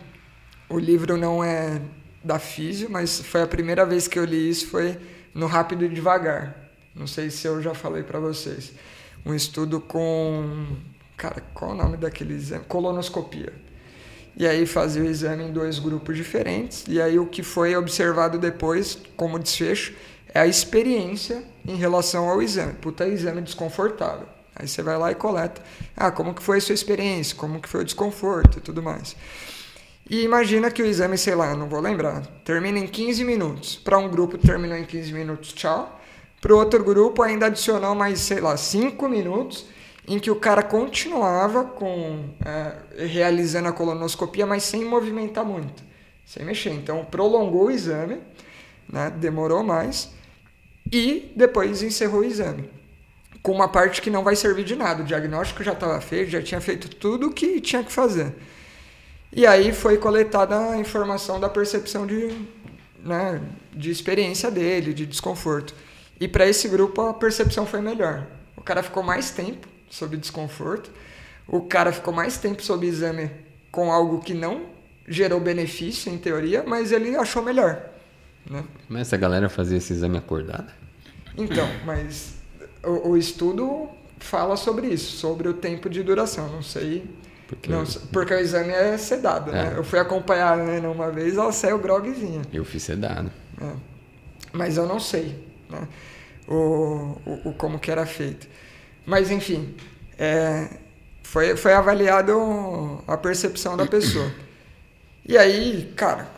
o 0.67 0.79
livro 0.79 1.15
não 1.15 1.43
é 1.43 1.79
da 2.23 2.39
físio, 2.39 2.89
mas 2.89 3.21
foi 3.21 3.41
a 3.41 3.47
primeira 3.47 3.85
vez 3.85 4.07
que 4.07 4.17
eu 4.17 4.25
li 4.25 4.49
isso 4.49 4.67
foi 4.67 4.97
no 5.33 5.45
Rápido 5.45 5.85
e 5.85 5.89
Devagar, 5.89 6.55
não 6.95 7.07
sei 7.07 7.29
se 7.29 7.47
eu 7.47 7.61
já 7.61 7.73
falei 7.73 8.03
para 8.03 8.19
vocês. 8.19 8.73
Um 9.25 9.33
estudo 9.33 9.79
com. 9.79 10.75
Cara, 11.15 11.41
qual 11.53 11.71
o 11.71 11.75
nome 11.75 11.97
daquele 11.97 12.33
exame? 12.33 12.65
Colonoscopia. 12.65 13.53
E 14.35 14.47
aí 14.47 14.65
fazia 14.65 15.01
o 15.01 15.05
exame 15.05 15.43
em 15.43 15.51
dois 15.51 15.79
grupos 15.79 16.15
diferentes. 16.15 16.85
E 16.87 17.01
aí 17.01 17.19
o 17.19 17.25
que 17.25 17.43
foi 17.43 17.75
observado 17.75 18.37
depois, 18.37 18.97
como 19.15 19.37
desfecho, 19.37 19.93
é 20.33 20.39
a 20.39 20.47
experiência 20.47 21.43
em 21.67 21.75
relação 21.75 22.29
ao 22.29 22.41
exame. 22.41 22.73
Puta, 22.73 23.07
exame 23.07 23.41
desconfortável. 23.41 24.27
Aí 24.55 24.67
você 24.67 24.81
vai 24.81 24.97
lá 24.97 25.11
e 25.11 25.15
coleta. 25.15 25.61
Ah, 25.95 26.11
como 26.11 26.33
que 26.33 26.41
foi 26.41 26.57
a 26.57 26.61
sua 26.61 26.75
experiência? 26.75 27.35
Como 27.35 27.59
que 27.59 27.69
foi 27.69 27.81
o 27.81 27.85
desconforto 27.85 28.57
e 28.57 28.61
tudo 28.61 28.81
mais. 28.81 29.15
E 30.09 30.23
imagina 30.23 30.69
que 30.69 30.81
o 30.81 30.85
exame, 30.85 31.17
sei 31.17 31.35
lá, 31.35 31.55
não 31.55 31.69
vou 31.69 31.79
lembrar, 31.79 32.25
termina 32.43 32.79
em 32.79 32.87
15 32.87 33.23
minutos. 33.23 33.75
Para 33.77 33.97
um 33.97 34.09
grupo 34.09 34.37
terminou 34.37 34.77
em 34.77 34.83
15 34.83 35.13
minutos, 35.13 35.53
tchau. 35.53 35.99
Para 36.41 36.53
o 36.53 36.57
outro 36.57 36.83
grupo, 36.83 37.21
ainda 37.21 37.45
adicionou 37.45 37.95
mais, 37.95 38.19
sei 38.19 38.41
lá, 38.41 38.57
cinco 38.57 39.07
minutos 39.07 39.67
em 40.07 40.19
que 40.19 40.31
o 40.31 40.35
cara 40.35 40.63
continuava 40.63 41.63
com 41.63 42.29
é, 42.43 43.05
realizando 43.05 43.69
a 43.69 43.71
colonoscopia, 43.71 44.45
mas 44.45 44.63
sem 44.63 44.83
movimentar 44.83 45.45
muito, 45.45 45.83
sem 46.25 46.43
mexer. 46.43 46.71
Então, 46.71 47.05
prolongou 47.05 47.65
o 47.65 47.71
exame, 47.71 48.19
né, 48.89 49.11
demorou 49.15 49.63
mais, 49.63 50.11
e 50.91 51.31
depois 51.35 51.83
encerrou 51.83 52.21
o 52.21 52.23
exame. 52.25 52.69
Com 53.41 53.53
uma 53.53 53.67
parte 53.67 54.01
que 54.01 54.09
não 54.09 54.23
vai 54.23 54.35
servir 54.35 54.63
de 54.63 54.75
nada. 54.75 55.01
O 55.01 55.05
diagnóstico 55.05 55.63
já 55.63 55.73
estava 55.73 55.99
feito, 56.01 56.29
já 56.29 56.41
tinha 56.41 56.61
feito 56.61 56.89
tudo 56.89 57.27
o 57.27 57.33
que 57.33 57.59
tinha 57.59 57.83
que 57.83 57.91
fazer. 57.91 58.35
E 59.31 59.47
aí 59.47 59.71
foi 59.71 59.97
coletada 59.97 60.71
a 60.71 60.77
informação 60.77 61.39
da 61.39 61.49
percepção 61.49 62.05
de, 62.05 62.45
né, 63.03 63.41
de 63.71 63.89
experiência 63.89 64.51
dele, 64.51 64.93
de 64.93 65.05
desconforto. 65.05 65.73
E 66.19 66.27
para 66.27 66.45
esse 66.47 66.67
grupo 66.67 67.01
a 67.01 67.13
percepção 67.13 67.65
foi 67.65 67.81
melhor. 67.81 68.27
O 68.57 68.61
cara 68.61 68.83
ficou 68.83 69.01
mais 69.01 69.31
tempo 69.31 69.70
sob 69.91 70.17
desconforto, 70.17 70.89
o 71.47 71.61
cara 71.61 71.91
ficou 71.91 72.13
mais 72.13 72.37
tempo 72.37 72.63
sob 72.63 72.87
exame 72.87 73.29
com 73.71 73.91
algo 73.91 74.19
que 74.19 74.33
não 74.33 74.65
gerou 75.07 75.39
benefício 75.39 76.11
em 76.11 76.17
teoria, 76.17 76.63
mas 76.65 76.91
ele 76.91 77.15
achou 77.15 77.43
melhor. 77.43 77.89
Né? 78.49 78.63
Mas 78.89 79.01
essa 79.01 79.17
galera 79.17 79.49
fazia 79.49 79.77
esse 79.77 79.93
exame 79.93 80.17
acordado? 80.17 80.71
Então, 81.37 81.67
mas 81.85 82.35
o, 82.83 83.09
o, 83.09 83.17
estudo 83.17 83.89
fala 84.19 84.55
sobre 84.55 84.87
isso, 84.87 85.17
sobre 85.17 85.47
o 85.47 85.53
tempo 85.53 85.89
de 85.89 86.01
duração. 86.01 86.49
Não 86.49 86.63
sei. 86.63 87.03
Porque, 87.47 87.69
não, 87.69 87.83
porque 88.13 88.33
o 88.33 88.39
exame 88.39 88.71
é 88.71 88.97
sedado, 88.97 89.51
né? 89.51 89.59
é. 89.59 89.69
né? 89.71 89.77
Eu 89.77 89.83
fui 89.83 89.99
acompanhar 89.99 90.57
né, 90.57 90.79
uma 90.87 91.11
vez, 91.11 91.35
ela 91.35 91.51
saiu 91.51 91.77
grogzinha. 91.77 92.41
Eu 92.51 92.63
fiz 92.63 92.83
sedado. 92.83 93.29
É. 93.61 93.71
Mas 94.53 94.77
eu 94.77 94.87
não 94.87 94.99
sei. 94.99 95.35
Né? 95.69 95.87
o, 96.51 97.17
o, 97.25 97.49
o 97.49 97.53
como 97.53 97.79
que 97.79 97.89
era 97.89 98.05
feito. 98.05 98.47
Mas, 99.11 99.29
enfim, 99.29 99.75
é, 100.17 100.69
foi, 101.21 101.57
foi 101.57 101.73
avaliado 101.73 103.03
a 103.05 103.17
percepção 103.17 103.75
da 103.75 103.85
pessoa. 103.85 104.31
E 105.27 105.37
aí, 105.37 105.91
cara, 105.97 106.29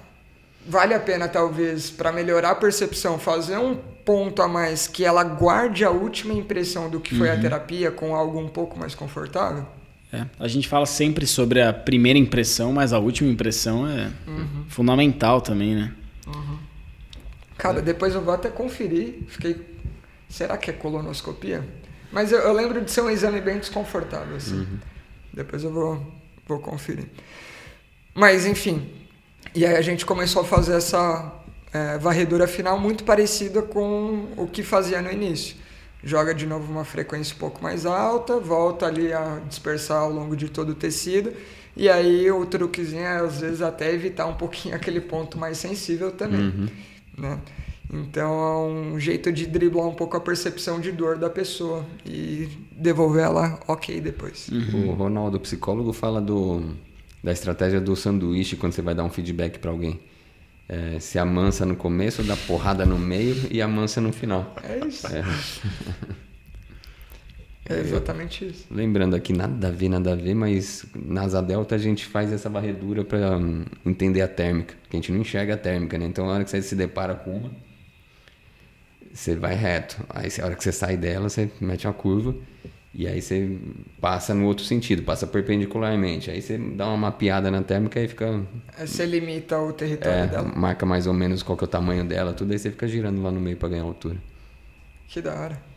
vale 0.67 0.95
a 0.95 0.99
pena 0.99 1.28
talvez 1.28 1.91
para 1.91 2.11
melhorar 2.11 2.49
a 2.49 2.55
percepção 2.55 3.19
fazer 3.19 3.59
um 3.59 3.76
ponto 3.76 4.41
a 4.41 4.47
mais 4.47 4.88
que 4.88 5.05
ela 5.05 5.24
guarde 5.24 5.86
a 5.86 5.91
última 5.91 6.34
impressão 6.34 6.89
do 6.89 6.99
que 6.99 7.15
foi 7.15 7.30
uhum. 7.30 7.36
a 7.36 7.38
terapia 7.38 7.91
com 7.91 8.15
algo 8.15 8.39
um 8.39 8.49
pouco 8.49 8.76
mais 8.80 8.95
confortável? 8.95 9.67
É, 10.11 10.26
a 10.39 10.47
gente 10.47 10.67
fala 10.67 10.88
sempre 10.88 11.28
sobre 11.28 11.61
a 11.61 11.71
primeira 11.71 12.17
impressão, 12.17 12.74
mas 12.74 12.91
a 12.91 12.97
última 12.97 13.30
impressão 13.30 13.88
é 13.88 14.11
Uhum. 14.26 14.65
fundamental 14.67 15.41
também, 15.41 15.76
né? 15.76 15.93
Cara, 17.55 17.84
depois 17.84 18.15
eu 18.15 18.21
vou 18.21 18.34
até 18.34 18.49
conferir. 18.49 19.19
Fiquei. 19.28 19.57
Será 20.28 20.57
que 20.57 20.71
é 20.71 20.74
colonoscopia? 20.74 21.63
Mas 22.14 22.32
eu, 22.32 22.39
eu 22.39 22.53
lembro 22.53 22.80
de 22.80 22.91
ser 22.91 23.01
um 23.01 23.09
exame 23.09 23.41
bem 23.41 23.57
desconfortável, 23.57 24.38
assim. 24.38 24.68
Depois 25.34 25.64
eu 25.64 25.72
vou, 25.72 26.14
vou 26.47 26.59
conferir. 26.59 27.07
Mas, 28.14 28.45
enfim. 28.45 28.88
E 29.55 29.66
aí 29.66 29.76
a 29.76 29.82
gente 29.82 30.05
começou 30.05 30.43
a 30.43 30.45
fazer 30.45 30.76
essa 30.76 31.34
é, 31.74 31.97
varredura 31.97 32.47
final 32.47 32.80
muito 32.80 33.03
parecida 33.03 33.64
com 33.64 34.28
o 34.38 34.47
que 34.47 34.61
fazia 34.61 35.01
no 35.01 35.11
início. 35.11 35.55
Joga 36.03 36.36
de 36.36 36.45
novo 36.45 36.72
uma 36.72 36.86
frequência 36.86 37.36
um 37.36 37.39
pouco 37.39 37.64
mais 37.64 37.84
alta, 37.84 38.39
volta 38.39 38.86
ali 38.86 39.11
a 39.11 39.41
dispersar 39.47 40.01
ao 40.01 40.11
longo 40.11 40.36
de 40.36 40.49
todo 40.49 40.70
o 40.70 40.76
tecido. 40.76 41.34
E 41.76 41.89
aí 41.89 42.30
o 42.30 42.45
truquezinho 42.45 43.01
é, 43.01 43.18
às 43.18 43.41
vezes, 43.41 43.61
até 43.64 43.91
evitar 43.91 44.28
um 44.28 44.36
pouquinho 44.36 44.76
aquele 44.78 45.01
ponto 45.01 45.36
mais 45.36 45.57
sensível 45.57 46.11
também. 46.11 46.70
Né? 47.18 47.39
Então 47.93 48.31
é 48.31 48.93
um 48.93 48.99
jeito 48.99 49.31
de 49.31 49.45
driblar 49.45 49.87
um 49.87 49.93
pouco 49.93 50.17
a 50.17 50.21
percepção 50.21 50.79
de 50.79 50.91
dor 50.91 51.17
da 51.17 51.29
pessoa 51.29 51.85
e 52.05 52.49
devolver 52.71 53.23
ela 53.23 53.59
ok 53.67 54.01
depois. 54.01 54.49
O 54.49 54.91
Ronaldo, 54.91 55.39
psicólogo, 55.39 55.93
fala 55.93 56.19
do, 56.19 56.63
da 57.23 57.31
estratégia 57.31 57.79
do 57.79 57.95
sanduíche 57.95 58.55
quando 58.55 58.73
você 58.73 58.81
vai 58.81 58.95
dar 58.95 59.03
um 59.03 59.09
feedback 59.09 59.59
para 59.59 59.71
alguém. 59.71 59.99
É, 60.67 60.97
se 60.99 61.19
amansa 61.19 61.65
no 61.65 61.75
começo, 61.75 62.23
dá 62.23 62.35
porrada 62.35 62.85
no 62.85 62.97
meio 62.97 63.35
e 63.51 63.61
amansa 63.61 64.01
no 64.01 64.11
final. 64.11 64.55
É 64.63 64.87
isso. 64.87 65.07
É. 65.07 65.23
É 67.65 67.79
exatamente 67.79 68.45
isso. 68.45 68.65
Lembrando 68.69 69.15
aqui, 69.15 69.31
nada 69.31 69.69
a 69.69 69.71
ver, 69.71 69.87
nada 69.87 70.11
a 70.11 70.15
ver, 70.15 70.33
mas 70.33 70.85
na 70.93 71.21
asa 71.21 71.41
delta 71.41 71.75
a 71.75 71.77
gente 71.77 72.05
faz 72.05 72.31
essa 72.33 72.49
varredura 72.49 73.05
para 73.05 73.39
entender 73.85 74.21
a 74.21 74.27
térmica, 74.27 74.75
que 74.89 74.97
a 74.97 74.99
gente 74.99 75.11
não 75.11 75.21
enxerga 75.21 75.53
a 75.53 75.57
térmica, 75.57 75.97
né? 75.97 76.05
Então, 76.05 76.25
na 76.25 76.33
hora 76.33 76.43
que 76.43 76.49
você 76.49 76.61
se 76.61 76.75
depara 76.75 77.15
com 77.15 77.37
uma, 77.37 77.51
você 79.14 79.36
vai 79.36 79.53
reto. 79.55 79.97
Aí, 80.09 80.30
na 80.39 80.45
hora 80.45 80.55
que 80.55 80.64
você 80.64 80.72
sai 80.72 80.97
dela, 80.97 81.30
você 81.30 81.49
mete 81.61 81.86
uma 81.88 81.93
curva 81.93 82.36
e 82.93 83.07
aí 83.07 83.22
você 83.22 83.57
passa 83.99 84.34
no 84.34 84.45
outro 84.45 84.64
sentido, 84.66 85.01
passa 85.03 85.26
perpendicularmente. 85.28 86.30
Aí 86.32 86.41
você 86.41 86.57
dá 86.57 86.88
uma 86.88 86.97
mapeada 86.97 87.49
na 87.51 87.61
térmica 87.64 87.99
e 87.99 88.07
fica. 88.07 88.41
É, 88.78 88.86
Você 88.86 89.05
limita 89.05 89.57
o 89.59 89.72
território 89.74 90.20
É, 90.24 90.28
dela. 90.28 90.51
marca 90.55 90.86
mais 90.86 91.07
ou 91.07 91.14
menos 91.14 91.41
qual 91.43 91.57
que 91.57 91.64
é 91.64 91.68
o 91.68 91.70
tamanho 91.70 92.03
dela, 92.05 92.34
tudo 92.34 92.51
aí 92.53 92.59
você 92.59 92.70
fica 92.72 92.88
girando 92.88 93.22
lá 93.22 93.32
no 93.32 93.39
meio 93.39 93.57
para 93.57 93.70
ganhar 93.70 93.84
altura. 93.84 94.18
Que 95.07 95.22
da 95.22 95.34
hora. 95.34 95.74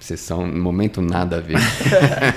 Sessão, 0.00 0.46
no 0.46 0.62
momento 0.62 1.02
nada 1.02 1.36
a 1.36 1.40
ver. 1.40 1.56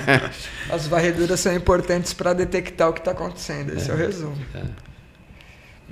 As 0.70 0.86
varreduras 0.86 1.40
são 1.40 1.54
importantes 1.54 2.12
para 2.12 2.32
detectar 2.34 2.88
o 2.90 2.92
que 2.92 3.00
está 3.00 3.12
acontecendo. 3.12 3.72
Esse 3.74 3.90
é, 3.90 3.94
o 3.94 3.96
resumo. 3.96 4.36
É. 4.54 4.89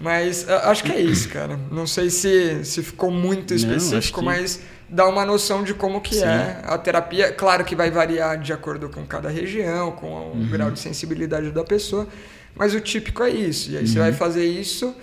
Mas 0.01 0.49
acho 0.49 0.84
que 0.84 0.92
é 0.92 1.01
isso, 1.01 1.28
cara. 1.30 1.59
Não 1.70 1.86
sei 1.86 2.09
se, 2.11 2.64
se 2.64 2.82
ficou 2.82 3.11
muito 3.11 3.51
Não, 3.51 3.57
específico, 3.57 4.20
que- 4.20 4.24
mas 4.26 4.61
dá 4.88 5.07
uma 5.09 5.24
noção 5.26 5.62
de 5.64 5.74
como 5.74 6.01
que 6.01 6.14
Sim. 6.14 6.24
é 6.24 6.61
a 6.64 6.78
terapia. 6.78 7.32
Claro 7.32 7.64
que 7.64 7.74
vai 7.76 7.90
variar 7.90 8.38
de 8.38 8.53
acordo 8.53 8.88
com 8.88 9.05
cada 9.07 9.28
região, 9.28 9.92
com 9.92 10.07
o 10.07 10.32
Uhum. 10.34 10.49
grau 10.49 10.70
de 10.70 10.78
sensibilidade 10.80 11.51
da 11.51 11.64
pessoa, 11.64 12.07
mas 12.55 12.74
o 12.74 12.80
típico 12.80 13.22
é 13.22 13.30
isso. 13.30 13.70
E 13.70 13.76
aí 13.76 13.86
você 13.86 13.99
Uhum. 13.99 14.05
vai 14.05 14.12
fazer 14.12 14.46
isso 14.46 14.94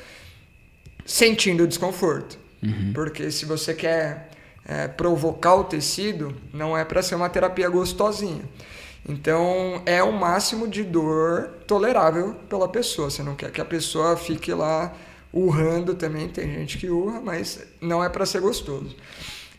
sentindo 1.05 1.67
desconforto. 1.67 2.37
Uhum. 2.63 2.91
Porque 2.93 3.29
se 3.31 3.45
você 3.45 3.73
quer 3.73 4.29
é, 4.67 4.87
provocar 4.87 5.53
o 5.55 5.63
tecido, 5.63 6.35
não 6.51 6.75
é 6.75 6.83
para 6.83 7.03
ser 7.03 7.13
uma 7.13 7.29
terapia 7.29 7.69
gostosinha. 7.69 8.41
Então 9.07 9.81
é 9.85 10.01
o 10.01 10.11
máximo 10.11 10.67
de 10.67 10.83
dor 10.83 11.49
tolerável 11.67 12.33
pela 12.49 12.67
pessoa. 12.67 13.09
Você 13.09 13.21
não 13.21 13.35
quer 13.35 13.51
que 13.51 13.61
a 13.61 13.65
pessoa 13.65 14.17
fique 14.17 14.51
lá 14.53 14.93
urrando 15.31 15.93
também, 15.93 16.29
tem 16.29 16.51
gente 16.53 16.77
que 16.77 16.89
urra, 16.89 17.19
mas 17.21 17.61
não 17.81 18.03
é 18.03 18.09
para 18.09 18.25
ser 18.25 18.39
gostoso. 18.39 18.95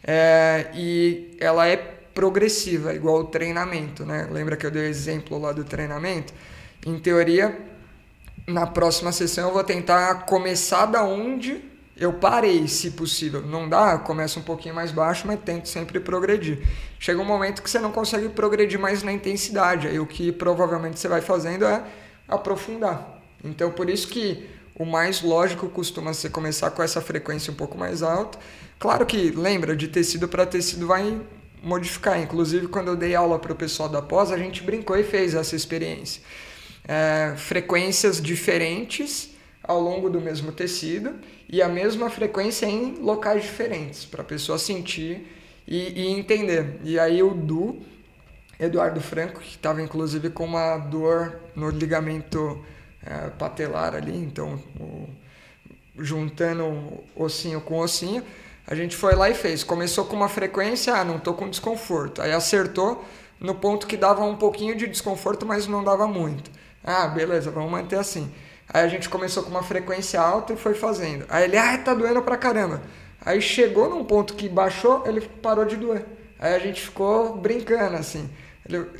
É, 0.02 0.70
e 0.74 1.36
ela 1.38 1.68
é 1.68 1.76
progressiva, 1.76 2.94
igual 2.94 3.20
o 3.20 3.24
treinamento, 3.24 4.04
né? 4.04 4.26
Lembra 4.30 4.56
que 4.56 4.64
eu 4.64 4.70
dei 4.70 4.82
o 4.82 4.86
exemplo 4.86 5.38
lá 5.38 5.52
do 5.52 5.64
treinamento? 5.64 6.32
Em 6.86 6.98
teoria, 6.98 7.56
na 8.46 8.66
próxima 8.66 9.12
sessão 9.12 9.48
eu 9.48 9.54
vou 9.54 9.62
tentar 9.62 10.24
começar 10.24 10.86
da 10.86 11.04
onde 11.04 11.62
eu 11.96 12.12
parei, 12.12 12.68
se 12.68 12.90
possível. 12.90 13.40
Não 13.40 13.68
dá, 13.68 13.92
eu 13.92 13.98
começo 14.00 14.38
um 14.38 14.42
pouquinho 14.42 14.74
mais 14.74 14.92
baixo, 14.92 15.26
mas 15.26 15.40
tento 15.40 15.68
sempre 15.68 15.98
progredir. 15.98 16.58
Chega 16.98 17.20
um 17.20 17.24
momento 17.24 17.62
que 17.62 17.70
você 17.70 17.78
não 17.78 17.90
consegue 17.90 18.28
progredir 18.28 18.78
mais 18.78 19.02
na 19.02 19.12
intensidade, 19.12 19.88
aí 19.88 19.98
o 19.98 20.06
que 20.06 20.30
provavelmente 20.30 20.98
você 20.98 21.08
vai 21.08 21.22
fazendo 21.22 21.64
é 21.64 21.82
aprofundar. 22.28 23.22
Então, 23.42 23.70
por 23.70 23.88
isso 23.88 24.08
que 24.08 24.46
o 24.74 24.84
mais 24.84 25.22
lógico 25.22 25.68
costuma 25.70 26.12
ser 26.12 26.28
começar 26.28 26.70
com 26.70 26.82
essa 26.82 27.00
frequência 27.00 27.50
um 27.50 27.56
pouco 27.56 27.78
mais 27.78 28.02
alta. 28.02 28.38
Claro 28.78 29.06
que, 29.06 29.30
lembra, 29.30 29.74
de 29.74 29.88
tecido 29.88 30.28
para 30.28 30.44
tecido 30.44 30.86
vai 30.86 31.18
modificar. 31.62 32.20
Inclusive, 32.20 32.68
quando 32.68 32.88
eu 32.88 32.96
dei 32.96 33.14
aula 33.14 33.38
para 33.38 33.52
o 33.52 33.56
pessoal 33.56 33.88
da 33.88 34.02
pós, 34.02 34.30
a 34.30 34.36
gente 34.36 34.62
brincou 34.62 34.98
e 34.98 35.02
fez 35.02 35.34
essa 35.34 35.56
experiência. 35.56 36.20
É, 36.86 37.32
frequências 37.38 38.20
diferentes 38.20 39.30
ao 39.62 39.80
longo 39.80 40.10
do 40.10 40.20
mesmo 40.20 40.52
tecido 40.52 41.14
e 41.48 41.62
a 41.62 41.68
mesma 41.68 42.10
frequência 42.10 42.66
em 42.66 42.96
locais 43.00 43.42
diferentes, 43.44 44.04
para 44.04 44.22
a 44.22 44.24
pessoa 44.24 44.58
sentir 44.58 45.26
e, 45.66 46.02
e 46.02 46.06
entender. 46.08 46.80
E 46.84 46.98
aí 46.98 47.22
o 47.22 47.32
Du, 47.34 47.80
Eduardo 48.58 49.00
Franco, 49.00 49.40
que 49.40 49.50
estava 49.50 49.82
inclusive 49.82 50.30
com 50.30 50.44
uma 50.44 50.78
dor 50.78 51.40
no 51.54 51.70
ligamento 51.70 52.64
é, 53.04 53.28
patelar 53.30 53.94
ali, 53.94 54.16
então 54.16 54.60
o- 54.80 55.08
juntando 55.98 57.02
ossinho 57.14 57.60
com 57.60 57.78
ossinho, 57.78 58.22
a 58.66 58.74
gente 58.74 58.96
foi 58.96 59.14
lá 59.14 59.30
e 59.30 59.34
fez. 59.34 59.62
Começou 59.64 60.04
com 60.04 60.16
uma 60.16 60.28
frequência, 60.28 60.94
ah, 60.94 61.04
não 61.04 61.18
tô 61.18 61.32
com 61.34 61.48
desconforto. 61.48 62.20
Aí 62.20 62.32
acertou 62.32 63.04
no 63.40 63.54
ponto 63.54 63.86
que 63.86 63.96
dava 63.96 64.24
um 64.24 64.36
pouquinho 64.36 64.74
de 64.76 64.86
desconforto, 64.86 65.46
mas 65.46 65.66
não 65.66 65.84
dava 65.84 66.06
muito. 66.06 66.50
Ah, 66.82 67.06
beleza, 67.08 67.50
vamos 67.50 67.70
manter 67.70 67.98
assim. 67.98 68.30
Aí 68.72 68.84
a 68.84 68.88
gente 68.88 69.08
começou 69.08 69.42
com 69.42 69.50
uma 69.50 69.62
frequência 69.62 70.20
alta 70.20 70.52
e 70.52 70.56
foi 70.56 70.74
fazendo. 70.74 71.24
Aí 71.28 71.44
ele, 71.44 71.56
ah, 71.56 71.78
tá 71.78 71.94
doendo 71.94 72.22
pra 72.22 72.36
caramba. 72.36 72.82
Aí 73.20 73.40
chegou 73.40 73.88
num 73.88 74.04
ponto 74.04 74.34
que 74.34 74.48
baixou, 74.48 75.04
ele 75.06 75.20
parou 75.20 75.64
de 75.64 75.76
doer. 75.76 76.04
Aí 76.38 76.54
a 76.54 76.58
gente 76.58 76.80
ficou 76.80 77.36
brincando 77.36 77.96
assim. 77.96 78.28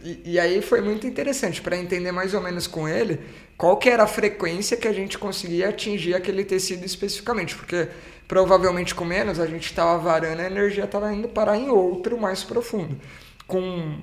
E, 0.03 0.33
e 0.33 0.41
aí 0.41 0.63
foi 0.63 0.81
muito 0.81 1.07
interessante 1.07 1.61
para 1.61 1.77
entender 1.77 2.13
mais 2.13 2.35
ou 2.35 2.41
menos 2.41 2.67
com 2.67 2.89
ele 2.89 3.21
qual 3.57 3.77
que 3.77 3.89
era 3.89 4.05
a 4.05 4.07
frequência 4.07 4.77
que 4.77 4.87
a 4.87 4.93
gente 4.93 5.19
conseguia 5.19 5.71
atingir 5.71 6.15
aquele 6.15 6.45
tecido 6.45 6.85
especificamente, 6.85 7.57
porque 7.57 7.89
provavelmente 8.29 8.95
com 8.95 9.05
menos 9.05 9.41
a 9.41 9.47
gente 9.47 9.67
estava 9.67 9.99
varando 9.99 10.43
a 10.43 10.47
energia 10.47 10.85
estava 10.85 11.13
indo 11.13 11.29
parar 11.29 11.57
em 11.57 11.69
outro 11.69 12.19
mais 12.21 12.45
profundo. 12.45 13.01
Com 13.47 13.99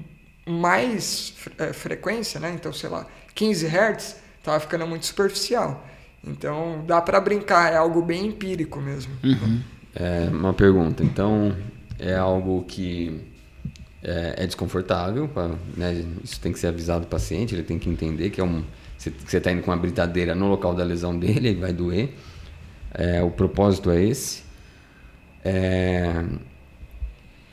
mais 0.46 1.34
eh, 1.58 1.72
frequência, 1.72 2.40
né? 2.40 2.52
Então, 2.54 2.74
sei 2.74 2.90
lá, 2.90 3.08
15 3.34 3.68
Hz, 3.68 4.16
estava 4.44 4.60
ficando 4.60 4.86
muito 4.86 5.06
superficial. 5.06 5.88
Então, 6.26 6.84
dá 6.86 7.02
para 7.02 7.20
brincar, 7.20 7.72
é 7.72 7.78
algo 7.78 8.02
bem 8.02 8.28
empírico 8.28 8.80
mesmo. 8.82 9.14
É, 9.96 10.28
uma 10.30 10.54
pergunta. 10.54 11.04
Então, 11.04 11.56
é 11.98 12.16
algo 12.16 12.64
que 12.68 13.22
é, 14.04 14.36
é 14.44 14.46
desconfortável, 14.46 15.28
pra- 15.30 15.52
né? 15.78 16.04
Isso 16.24 16.40
tem 16.42 16.52
que 16.52 16.60
ser 16.60 16.68
avisado 16.68 17.06
o 17.06 17.08
paciente, 17.08 17.56
ele 17.56 17.64
tem 17.64 17.80
que 17.80 17.90
entender 17.90 18.30
que 18.30 18.42
é 18.42 18.44
um 18.44 18.64
você 18.98 19.38
está 19.38 19.52
indo 19.52 19.62
com 19.62 19.70
uma 19.72 19.76
britadeira 19.76 20.34
no 20.34 20.48
local 20.48 20.74
da 20.74 20.82
lesão 20.84 21.18
dele, 21.18 21.50
ele 21.50 21.60
vai 21.60 21.74
doer. 21.74 22.14
É, 22.94 23.22
o 23.22 23.30
propósito 23.32 23.92
é 23.92 24.02
esse. 24.02 24.44
É, 25.44 26.24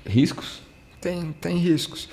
riscos. 0.06 0.62
Tem, 1.00 1.32
tem 1.40 1.56
riscos. 1.56 2.08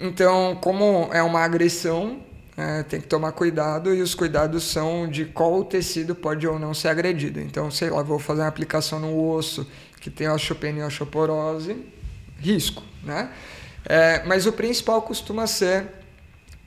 Então, 0.00 0.58
como 0.60 1.08
é 1.12 1.22
uma 1.22 1.40
agressão, 1.44 2.18
é, 2.62 2.82
tem 2.82 3.00
que 3.00 3.08
tomar 3.08 3.32
cuidado 3.32 3.94
e 3.94 4.00
os 4.00 4.14
cuidados 4.14 4.64
são 4.64 5.08
de 5.08 5.24
qual 5.24 5.54
o 5.54 5.64
tecido 5.64 6.14
pode 6.14 6.46
ou 6.46 6.58
não 6.58 6.72
ser 6.72 6.88
agredido. 6.88 7.40
Então, 7.40 7.70
sei 7.70 7.90
lá, 7.90 8.02
vou 8.02 8.18
fazer 8.18 8.42
uma 8.42 8.48
aplicação 8.48 9.00
no 9.00 9.30
osso 9.30 9.66
que 10.00 10.10
tem 10.10 10.28
osteopenia 10.28 10.82
e 10.82 10.86
osteoporose, 10.86 11.76
risco, 12.38 12.82
né? 13.02 13.30
É, 13.84 14.22
mas 14.24 14.46
o 14.46 14.52
principal 14.52 15.02
costuma 15.02 15.46
ser 15.46 15.88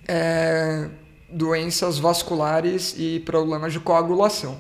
é, 0.08 0.90
doenças 1.30 1.98
vasculares 1.98 2.94
e 2.98 3.22
problemas 3.22 3.74
de 3.74 3.80
coagulação. 3.80 4.58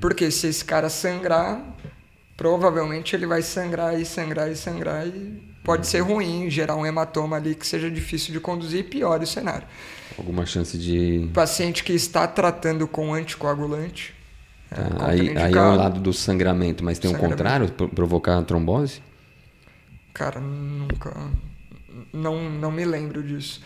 Porque 0.00 0.30
se 0.30 0.48
esse 0.48 0.64
cara 0.64 0.88
sangrar, 0.88 1.62
provavelmente 2.36 3.14
ele 3.14 3.26
vai 3.26 3.42
sangrar 3.42 3.98
e 4.00 4.04
sangrar 4.04 4.50
e 4.50 4.56
sangrar 4.56 5.06
e 5.06 5.40
pode 5.62 5.86
ser 5.86 6.00
ruim, 6.00 6.50
gerar 6.50 6.74
um 6.74 6.84
hematoma 6.84 7.36
ali 7.36 7.54
que 7.54 7.66
seja 7.66 7.90
difícil 7.90 8.32
de 8.32 8.40
conduzir 8.40 8.80
e 8.80 8.82
piore 8.82 9.24
o 9.24 9.26
cenário. 9.26 9.66
Alguma 10.18 10.44
chance 10.46 10.76
de. 10.78 11.28
Paciente 11.32 11.82
que 11.84 11.92
está 11.92 12.26
tratando 12.26 12.86
com 12.86 13.14
anticoagulante. 13.14 14.14
é, 14.70 14.74
Tá, 14.76 15.06
aí, 15.08 15.36
aí 15.36 15.54
é 15.54 15.60
o 15.60 15.74
lado 15.76 16.00
do 16.00 16.12
sangramento, 16.12 16.84
mas 16.84 16.98
tem 16.98 17.10
o 17.10 17.16
contrário, 17.18 17.70
pro- 17.70 17.88
provocar 17.88 18.42
trombose? 18.42 19.02
Cara, 20.12 20.40
nunca. 20.40 21.14
Não, 22.12 22.50
não 22.50 22.70
me 22.70 22.84
lembro 22.84 23.22
disso. 23.22 23.62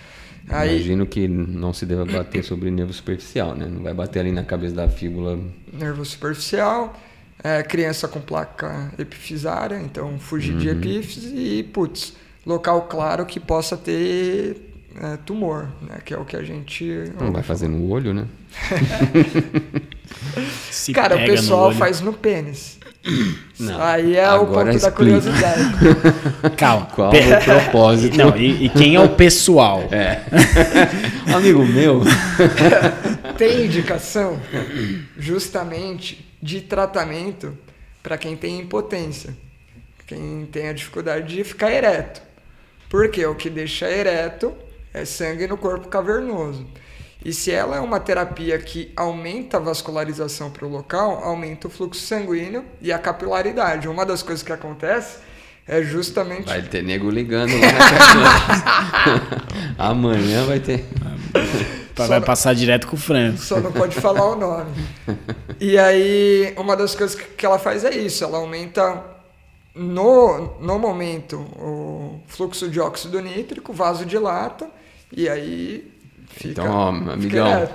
Aí, 0.48 0.76
Imagino 0.76 1.06
que 1.06 1.26
não 1.26 1.72
se 1.72 1.86
deva 1.86 2.04
bater 2.04 2.44
sobre 2.44 2.70
nervo 2.70 2.92
superficial, 2.92 3.54
né? 3.54 3.66
Não 3.66 3.82
vai 3.82 3.94
bater 3.94 4.20
ali 4.20 4.30
na 4.32 4.44
cabeça 4.44 4.74
da 4.74 4.88
fíbula. 4.88 5.38
nervo 5.72 6.04
superficial, 6.04 6.94
é, 7.42 7.62
criança 7.62 8.06
com 8.06 8.20
placa 8.20 8.92
epifisária, 8.98 9.80
então 9.80 10.18
fugir 10.18 10.54
de 10.58 10.68
epífise 10.68 11.34
e, 11.34 11.62
putz, 11.62 12.14
local 12.44 12.82
claro 12.82 13.24
que 13.24 13.40
possa 13.40 13.74
ter 13.76 14.73
é, 15.00 15.16
tumor, 15.18 15.68
né? 15.82 15.98
Que 16.04 16.14
é 16.14 16.18
o 16.18 16.24
que 16.24 16.36
a 16.36 16.42
gente. 16.42 16.84
Não 17.20 17.32
vai 17.32 17.42
fazer 17.42 17.68
no 17.68 17.90
olho, 17.90 18.14
né? 18.14 18.26
Se 20.70 20.92
Cara, 20.92 21.16
o 21.16 21.20
no 21.20 21.26
pessoal 21.26 21.68
olho. 21.68 21.76
faz 21.76 22.00
no 22.00 22.12
pênis. 22.12 22.78
Não. 23.58 23.82
Aí 23.82 24.16
é 24.16 24.28
o 24.30 24.42
Agora 24.42 24.48
ponto 24.48 24.64
da 24.64 24.70
explica. 24.88 24.92
curiosidade. 24.92 25.62
Calma. 26.56 26.86
Qual 26.86 27.10
o 27.10 27.44
propósito? 27.44 28.16
Não, 28.16 28.36
e, 28.36 28.66
e 28.66 28.68
quem 28.70 28.94
é 28.94 29.00
o 29.00 29.10
pessoal? 29.10 29.82
É. 29.90 30.20
Amigo 31.34 31.64
meu. 31.66 32.02
tem 33.36 33.66
indicação 33.66 34.40
justamente 35.18 36.24
de 36.40 36.60
tratamento 36.60 37.56
para 38.02 38.16
quem 38.16 38.36
tem 38.36 38.60
impotência, 38.60 39.34
quem 40.06 40.46
tem 40.50 40.68
a 40.68 40.72
dificuldade 40.72 41.34
de 41.34 41.44
ficar 41.44 41.72
ereto. 41.72 42.22
Porque 42.88 43.24
o 43.26 43.34
que 43.34 43.50
deixa 43.50 43.90
ereto 43.90 44.54
é 44.94 45.04
sangue 45.04 45.46
no 45.46 45.58
corpo 45.58 45.88
cavernoso. 45.88 46.64
E 47.24 47.32
se 47.32 47.50
ela 47.50 47.76
é 47.76 47.80
uma 47.80 47.98
terapia 47.98 48.58
que 48.58 48.92
aumenta 48.96 49.56
a 49.56 49.60
vascularização 49.60 50.50
para 50.50 50.66
o 50.66 50.68
local, 50.70 51.22
aumenta 51.24 51.66
o 51.66 51.70
fluxo 51.70 52.00
sanguíneo 52.00 52.64
e 52.80 52.92
a 52.92 52.98
capilaridade. 52.98 53.88
Uma 53.88 54.06
das 54.06 54.22
coisas 54.22 54.42
que 54.44 54.52
acontece 54.52 55.18
é 55.66 55.82
justamente 55.82 56.46
Vai 56.46 56.60
ter 56.62 56.82
nego 56.82 57.10
ligando 57.10 57.52
lá 57.58 57.72
na. 59.76 59.88
Amanhã 59.90 60.44
vai 60.44 60.60
ter. 60.60 60.84
Vai 61.96 62.08
Só- 62.08 62.20
passar 62.20 62.54
direto 62.54 62.86
com 62.86 62.96
o 62.96 62.98
Franco. 62.98 63.38
Só 63.38 63.58
não 63.60 63.72
pode 63.72 63.94
falar 63.98 64.26
o 64.26 64.36
nome. 64.36 64.70
E 65.58 65.78
aí, 65.78 66.52
uma 66.58 66.76
das 66.76 66.94
coisas 66.94 67.16
que 67.16 67.24
que 67.24 67.46
ela 67.46 67.58
faz 67.58 67.84
é 67.84 67.94
isso: 67.94 68.22
ela 68.22 68.38
aumenta 68.38 69.02
no, 69.74 70.58
no 70.60 70.78
momento 70.78 71.38
o 71.38 72.20
fluxo 72.26 72.68
de 72.68 72.78
óxido 72.80 73.20
nítrico, 73.20 73.72
vaso 73.72 74.04
dilata, 74.04 74.68
e 75.16 75.28
aí 75.28 75.90
fica. 76.28 76.62
Então, 76.62 76.70
ó, 76.70 76.88
amigão. 76.88 77.68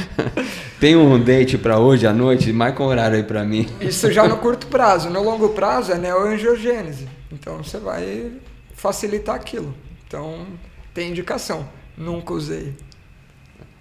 Tem 0.80 0.96
um 0.96 1.22
date 1.22 1.56
pra 1.56 1.78
hoje 1.78 2.06
à 2.06 2.12
noite? 2.12 2.52
Marca 2.52 2.82
um 2.82 2.86
horário 2.86 3.16
aí 3.16 3.22
pra 3.22 3.44
mim. 3.44 3.66
Isso 3.80 4.10
já 4.12 4.26
no 4.28 4.36
curto 4.38 4.66
prazo. 4.66 5.08
No 5.08 5.22
longo 5.22 5.50
prazo 5.50 5.92
é 5.92 5.98
neoangiogênese. 5.98 7.08
Então 7.32 7.62
você 7.62 7.78
vai 7.78 8.32
facilitar 8.74 9.34
aquilo. 9.34 9.74
Então 10.06 10.46
tem 10.92 11.10
indicação. 11.10 11.68
Nunca 11.96 12.34
usei. 12.34 12.74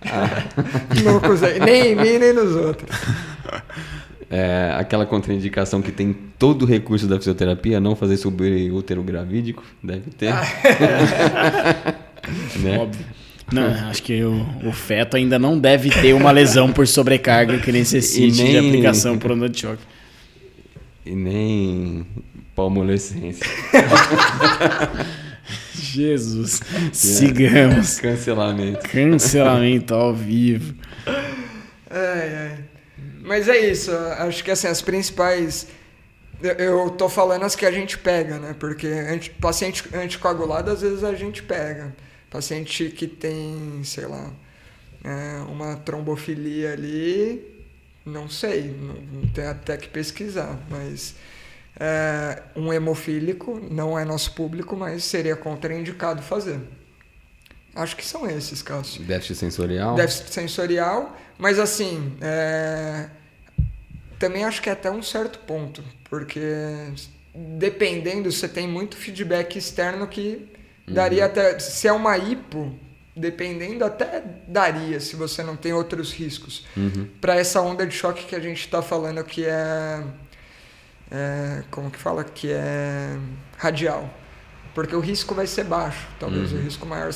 Nunca 1.04 1.32
usei. 1.32 1.60
Nem 1.60 1.92
em 1.92 1.96
mim, 1.96 2.18
nem 2.20 2.34
nos 2.34 2.56
outros. 2.56 2.90
É, 4.30 4.74
aquela 4.78 5.06
contraindicação 5.06 5.82
que 5.82 5.92
tem 5.92 6.14
todo 6.38 6.64
o 6.64 6.66
recurso 6.66 7.08
da 7.08 7.18
fisioterapia, 7.18 7.80
não 7.80 7.96
fazer 7.96 8.18
subir 8.18 8.72
útero 8.72 9.04
gravídico, 9.04 9.64
deve 9.82 10.10
ter. 10.12 10.34
Né? 12.58 12.78
Óbvio. 12.78 13.06
Não, 13.52 13.90
acho 13.90 14.02
que 14.02 14.24
o, 14.24 14.46
o 14.66 14.72
feto 14.72 15.18
ainda 15.18 15.38
não 15.38 15.60
deve 15.60 15.90
ter 15.90 16.14
uma 16.14 16.32
lesão 16.32 16.72
por 16.72 16.88
sobrecarga 16.88 17.60
que 17.60 17.72
necessite 17.72 18.28
E 18.28 18.32
de 18.32 18.44
nem- 18.44 18.70
aplicação 18.70 19.18
por 19.18 19.32
onda 19.32 19.50
de 19.50 19.60
choque. 19.62 19.82
E 21.06 21.14
nem 21.14 22.06
palmolescência. 22.56 23.46
Jesus. 25.74 26.62
Sigamos. 26.92 28.00
Cancelamento. 28.00 28.80
Cancelamento 28.90 29.94
ao 29.94 30.14
vivo. 30.14 30.74
Ai, 31.06 32.36
ai. 32.36 32.58
Mas 33.22 33.48
é 33.48 33.58
isso, 33.70 33.92
acho 34.18 34.44
que 34.44 34.52
assim, 34.52 34.68
as 34.68 34.82
principais. 34.82 35.68
eu- 36.42 36.54
Eu 36.56 36.90
tô 36.90 37.08
falando 37.08 37.44
as 37.44 37.56
que 37.56 37.66
a 37.66 37.72
gente 37.72 37.98
pega, 37.98 38.38
né? 38.40 38.56
Porque 38.60 38.88
anti- 38.88 39.30
paciente 39.32 39.84
anticoagulado, 39.94 40.72
às 40.72 40.82
vezes 40.82 41.04
a 41.04 41.14
gente 41.14 41.42
pega. 41.44 41.94
Paciente 42.34 42.90
que 42.90 43.06
tem, 43.06 43.84
sei 43.84 44.08
lá, 44.08 44.34
é, 45.04 45.44
uma 45.52 45.76
trombofilia 45.76 46.74
ali, 46.74 47.64
não 48.04 48.28
sei, 48.28 48.72
não, 48.72 49.28
tem 49.28 49.46
até 49.46 49.78
que 49.78 49.88
pesquisar, 49.88 50.60
mas 50.68 51.14
é, 51.80 52.42
um 52.56 52.74
hemofílico 52.74 53.62
não 53.70 54.00
é 54.00 54.04
nosso 54.04 54.34
público, 54.34 54.76
mas 54.76 55.04
seria 55.04 55.36
contraindicado 55.36 56.24
fazer. 56.24 56.60
Acho 57.76 57.96
que 57.96 58.04
são 58.04 58.28
esses, 58.28 58.64
Cássio. 58.64 59.04
Déficit 59.04 59.36
sensorial. 59.36 59.94
Déficit 59.94 60.34
sensorial, 60.34 61.16
mas 61.38 61.60
assim, 61.60 62.18
é, 62.20 63.12
também 64.18 64.44
acho 64.44 64.60
que 64.60 64.70
é 64.70 64.74
até 64.74 64.90
um 64.90 65.04
certo 65.04 65.38
ponto, 65.38 65.84
porque 66.10 66.42
dependendo, 67.36 68.32
você 68.32 68.48
tem 68.48 68.68
muito 68.68 68.98
feedback 68.98 69.56
externo 69.56 70.08
que 70.08 70.52
daria 70.88 71.26
até. 71.26 71.60
Se 71.60 71.88
é 71.88 71.94
uma 71.94 72.18
hipo, 72.18 72.74
dependendo, 73.16 73.86
até 73.86 74.24
daria, 74.48 75.00
se 75.00 75.16
você 75.16 75.44
não 75.44 75.56
tem 75.56 75.74
outros 75.74 76.12
riscos. 76.12 76.66
Uhum. 76.76 77.08
Para 77.22 77.36
essa 77.36 77.62
onda 77.62 77.86
de 77.86 77.96
choque 77.96 78.26
que 78.26 78.36
a 78.36 78.40
gente 78.40 78.60
está 78.60 78.82
falando, 78.82 79.24
que 79.24 79.46
é, 79.46 80.04
é. 81.12 81.64
Como 81.72 81.90
que 81.90 81.98
fala? 81.98 82.24
Que 82.24 82.52
é 82.52 83.18
radial. 83.58 84.10
Porque 84.74 84.96
o 84.96 85.00
risco 85.00 85.36
vai 85.36 85.46
ser 85.46 85.66
baixo. 85.66 86.08
Talvez 86.20 86.52
o 86.52 86.58
risco 86.58 86.86
maior 86.86 87.12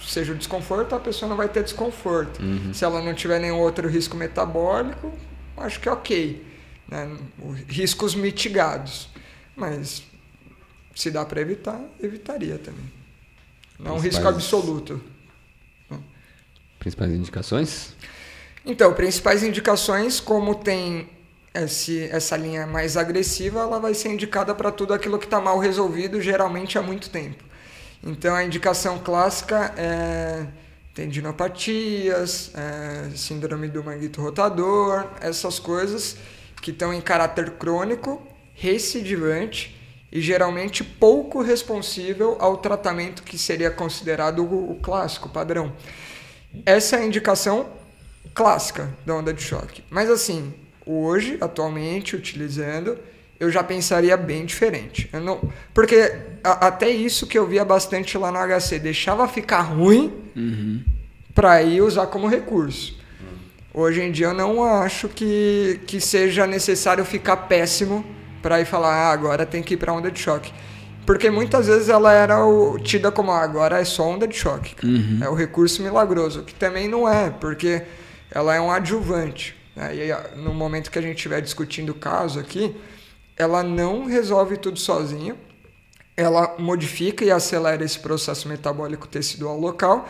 seja 0.00 0.32
o 0.32 0.36
desconforto, 0.36 0.94
a 0.94 1.00
pessoa 1.00 1.28
não 1.28 1.36
vai 1.36 1.48
ter 1.48 1.62
desconforto. 1.62 2.40
Se 2.72 2.84
ela 2.84 3.02
não 3.02 3.14
tiver 3.14 3.40
nenhum 3.40 3.58
outro 3.58 3.88
risco 3.88 4.16
metabólico, 4.16 5.12
acho 5.56 5.80
que 5.80 5.88
é 5.88 5.92
ok. 5.92 6.46
Né? 6.88 7.16
Riscos 7.68 8.14
mitigados. 8.14 9.08
Mas 9.56 10.02
se 10.94 11.10
dá 11.10 11.24
para 11.24 11.40
evitar, 11.40 11.80
evitaria 12.02 12.58
também. 12.58 12.99
Não 13.82 13.92
é 13.92 13.94
um 13.94 13.98
risco 13.98 14.26
absoluto. 14.26 15.00
Principais 16.78 17.12
indicações? 17.12 17.94
Então, 18.64 18.92
principais 18.94 19.42
indicações, 19.42 20.20
como 20.20 20.54
tem 20.54 21.08
esse, 21.54 22.04
essa 22.04 22.36
linha 22.36 22.66
mais 22.66 22.96
agressiva, 22.96 23.60
ela 23.60 23.78
vai 23.78 23.94
ser 23.94 24.10
indicada 24.10 24.54
para 24.54 24.70
tudo 24.70 24.94
aquilo 24.94 25.18
que 25.18 25.24
está 25.24 25.40
mal 25.40 25.58
resolvido, 25.58 26.20
geralmente 26.20 26.78
há 26.78 26.82
muito 26.82 27.10
tempo. 27.10 27.42
Então, 28.02 28.34
a 28.34 28.44
indicação 28.44 28.98
clássica 28.98 29.74
é 29.76 30.46
tendinopatias, 30.94 32.50
é, 32.54 33.10
síndrome 33.16 33.68
do 33.68 33.82
manguito 33.82 34.20
rotador, 34.20 35.06
essas 35.20 35.58
coisas 35.58 36.16
que 36.60 36.70
estão 36.70 36.92
em 36.92 37.00
caráter 37.00 37.52
crônico, 37.52 38.26
recidivante 38.54 39.79
e 40.12 40.20
geralmente 40.20 40.82
pouco 40.82 41.40
responsível 41.42 42.36
ao 42.40 42.56
tratamento 42.56 43.22
que 43.22 43.38
seria 43.38 43.70
considerado 43.70 44.42
o, 44.44 44.72
o 44.72 44.74
clássico, 44.76 45.28
padrão. 45.28 45.72
Essa 46.66 46.96
é 46.96 47.00
a 47.00 47.06
indicação 47.06 47.68
clássica 48.34 48.90
da 49.06 49.14
onda 49.14 49.32
de 49.32 49.42
choque. 49.42 49.84
Mas 49.90 50.10
assim, 50.10 50.52
hoje, 50.84 51.38
atualmente, 51.40 52.16
utilizando, 52.16 52.98
eu 53.38 53.50
já 53.50 53.62
pensaria 53.62 54.16
bem 54.16 54.44
diferente. 54.44 55.08
Eu 55.12 55.20
não, 55.20 55.40
porque 55.72 56.12
a- 56.42 56.66
até 56.66 56.90
isso 56.90 57.26
que 57.26 57.38
eu 57.38 57.46
via 57.46 57.64
bastante 57.64 58.18
lá 58.18 58.30
no 58.32 58.38
HC, 58.38 58.78
deixava 58.78 59.26
ficar 59.28 59.60
ruim 59.62 60.12
para 61.34 61.62
ir 61.62 61.80
usar 61.82 62.06
como 62.08 62.26
recurso. 62.26 62.98
Hoje 63.72 64.00
em 64.02 64.10
dia 64.10 64.26
eu 64.26 64.34
não 64.34 64.64
acho 64.64 65.08
que, 65.08 65.80
que 65.86 66.00
seja 66.00 66.46
necessário 66.46 67.04
ficar 67.04 67.36
péssimo 67.36 68.04
para 68.42 68.60
ir 68.60 68.64
falar, 68.64 68.94
ah, 68.94 69.12
agora 69.12 69.44
tem 69.46 69.62
que 69.62 69.74
ir 69.74 69.76
para 69.76 69.92
onda 69.92 70.10
de 70.10 70.18
choque. 70.20 70.52
Porque 71.06 71.30
muitas 71.30 71.66
vezes 71.66 71.88
ela 71.88 72.12
era 72.12 72.44
o- 72.44 72.78
tida 72.78 73.10
como, 73.10 73.30
ah, 73.32 73.42
agora 73.42 73.80
é 73.80 73.84
só 73.84 74.04
onda 74.08 74.26
de 74.28 74.36
choque. 74.36 74.74
cara. 74.74 74.92
É 75.24 75.28
o 75.28 75.34
recurso 75.34 75.82
milagroso, 75.82 76.42
que 76.42 76.54
também 76.54 76.88
não 76.88 77.08
é, 77.08 77.30
porque 77.30 77.82
ela 78.30 78.54
é 78.54 78.60
um 78.60 78.70
adjuvante. 78.70 79.56
né? 79.74 79.94
E 79.94 80.02
aí, 80.12 80.36
no 80.36 80.52
momento 80.54 80.90
que 80.90 80.98
a 80.98 81.02
gente 81.02 81.16
estiver 81.16 81.40
discutindo 81.40 81.90
o 81.90 81.94
caso 81.94 82.38
aqui, 82.40 82.74
ela 83.36 83.62
não 83.62 84.04
resolve 84.06 84.56
tudo 84.56 84.78
sozinha. 84.78 85.34
Ela 86.16 86.56
modifica 86.58 87.24
e 87.24 87.30
acelera 87.30 87.82
esse 87.84 87.98
processo 87.98 88.48
metabólico 88.48 89.08
tecidual 89.08 89.58
local. 89.58 90.08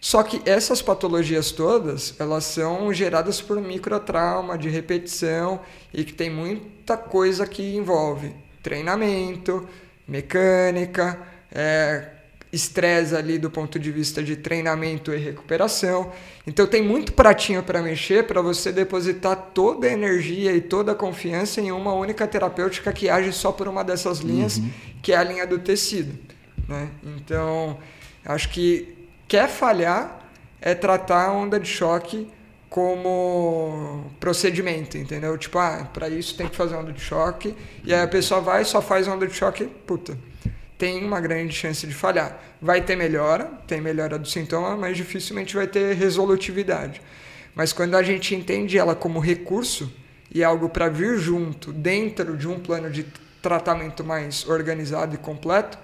Só 0.00 0.22
que 0.22 0.40
essas 0.48 0.80
patologias 0.80 1.50
todas, 1.50 2.14
elas 2.18 2.44
são 2.44 2.92
geradas 2.92 3.40
por 3.40 3.60
microtrauma 3.60 4.56
de 4.56 4.68
repetição 4.68 5.60
e 5.92 6.04
que 6.04 6.12
tem 6.12 6.30
muita 6.30 6.96
coisa 6.96 7.46
que 7.46 7.76
envolve 7.76 8.32
treinamento, 8.62 9.68
mecânica, 10.06 11.18
é, 11.50 12.10
estresse 12.52 13.14
ali 13.14 13.38
do 13.38 13.50
ponto 13.50 13.78
de 13.78 13.90
vista 13.90 14.22
de 14.22 14.36
treinamento 14.36 15.12
e 15.12 15.18
recuperação. 15.18 16.12
Então 16.46 16.66
tem 16.66 16.82
muito 16.82 17.12
pratinho 17.12 17.62
para 17.62 17.82
mexer 17.82 18.26
para 18.26 18.40
você 18.40 18.72
depositar 18.72 19.50
toda 19.52 19.86
a 19.86 19.90
energia 19.90 20.52
e 20.52 20.60
toda 20.60 20.92
a 20.92 20.94
confiança 20.94 21.60
em 21.60 21.72
uma 21.72 21.92
única 21.92 22.26
terapêutica 22.26 22.92
que 22.92 23.08
age 23.08 23.32
só 23.32 23.50
por 23.50 23.68
uma 23.68 23.82
dessas 23.82 24.20
linhas, 24.20 24.60
que 25.02 25.12
é 25.12 25.16
a 25.16 25.24
linha 25.24 25.46
do 25.46 25.58
tecido. 25.58 26.16
Né? 26.68 26.88
Então, 27.02 27.78
acho 28.24 28.48
que 28.50 28.97
quer 29.28 29.48
falhar 29.48 30.18
é 30.60 30.74
tratar 30.74 31.26
a 31.26 31.32
onda 31.32 31.60
de 31.60 31.68
choque 31.68 32.28
como 32.68 34.10
procedimento, 34.18 34.98
entendeu? 34.98 35.36
Tipo, 35.38 35.58
ah, 35.58 35.88
para 35.92 36.08
isso 36.08 36.36
tem 36.36 36.48
que 36.48 36.56
fazer 36.56 36.74
onda 36.74 36.92
de 36.92 37.00
choque. 37.00 37.54
E 37.84 37.94
aí 37.94 38.02
a 38.02 38.08
pessoa 38.08 38.40
vai, 38.40 38.64
só 38.64 38.82
faz 38.82 39.06
onda 39.06 39.26
de 39.26 39.34
choque, 39.34 39.66
puta, 39.86 40.18
tem 40.76 41.04
uma 41.04 41.20
grande 41.20 41.54
chance 41.54 41.86
de 41.86 41.94
falhar. 41.94 42.38
Vai 42.60 42.80
ter 42.80 42.96
melhora, 42.96 43.44
tem 43.66 43.80
melhora 43.80 44.18
do 44.18 44.28
sintoma, 44.28 44.76
mas 44.76 44.96
dificilmente 44.96 45.54
vai 45.54 45.66
ter 45.66 45.94
resolutividade. 45.94 47.00
Mas 47.54 47.72
quando 47.72 47.96
a 47.96 48.02
gente 48.02 48.34
entende 48.34 48.78
ela 48.78 48.94
como 48.94 49.18
recurso 49.18 49.92
e 50.32 50.44
algo 50.44 50.68
para 50.68 50.88
vir 50.88 51.18
junto 51.18 51.72
dentro 51.72 52.36
de 52.36 52.46
um 52.46 52.60
plano 52.60 52.90
de 52.90 53.04
tratamento 53.40 54.04
mais 54.04 54.46
organizado 54.46 55.14
e 55.14 55.18
completo, 55.18 55.78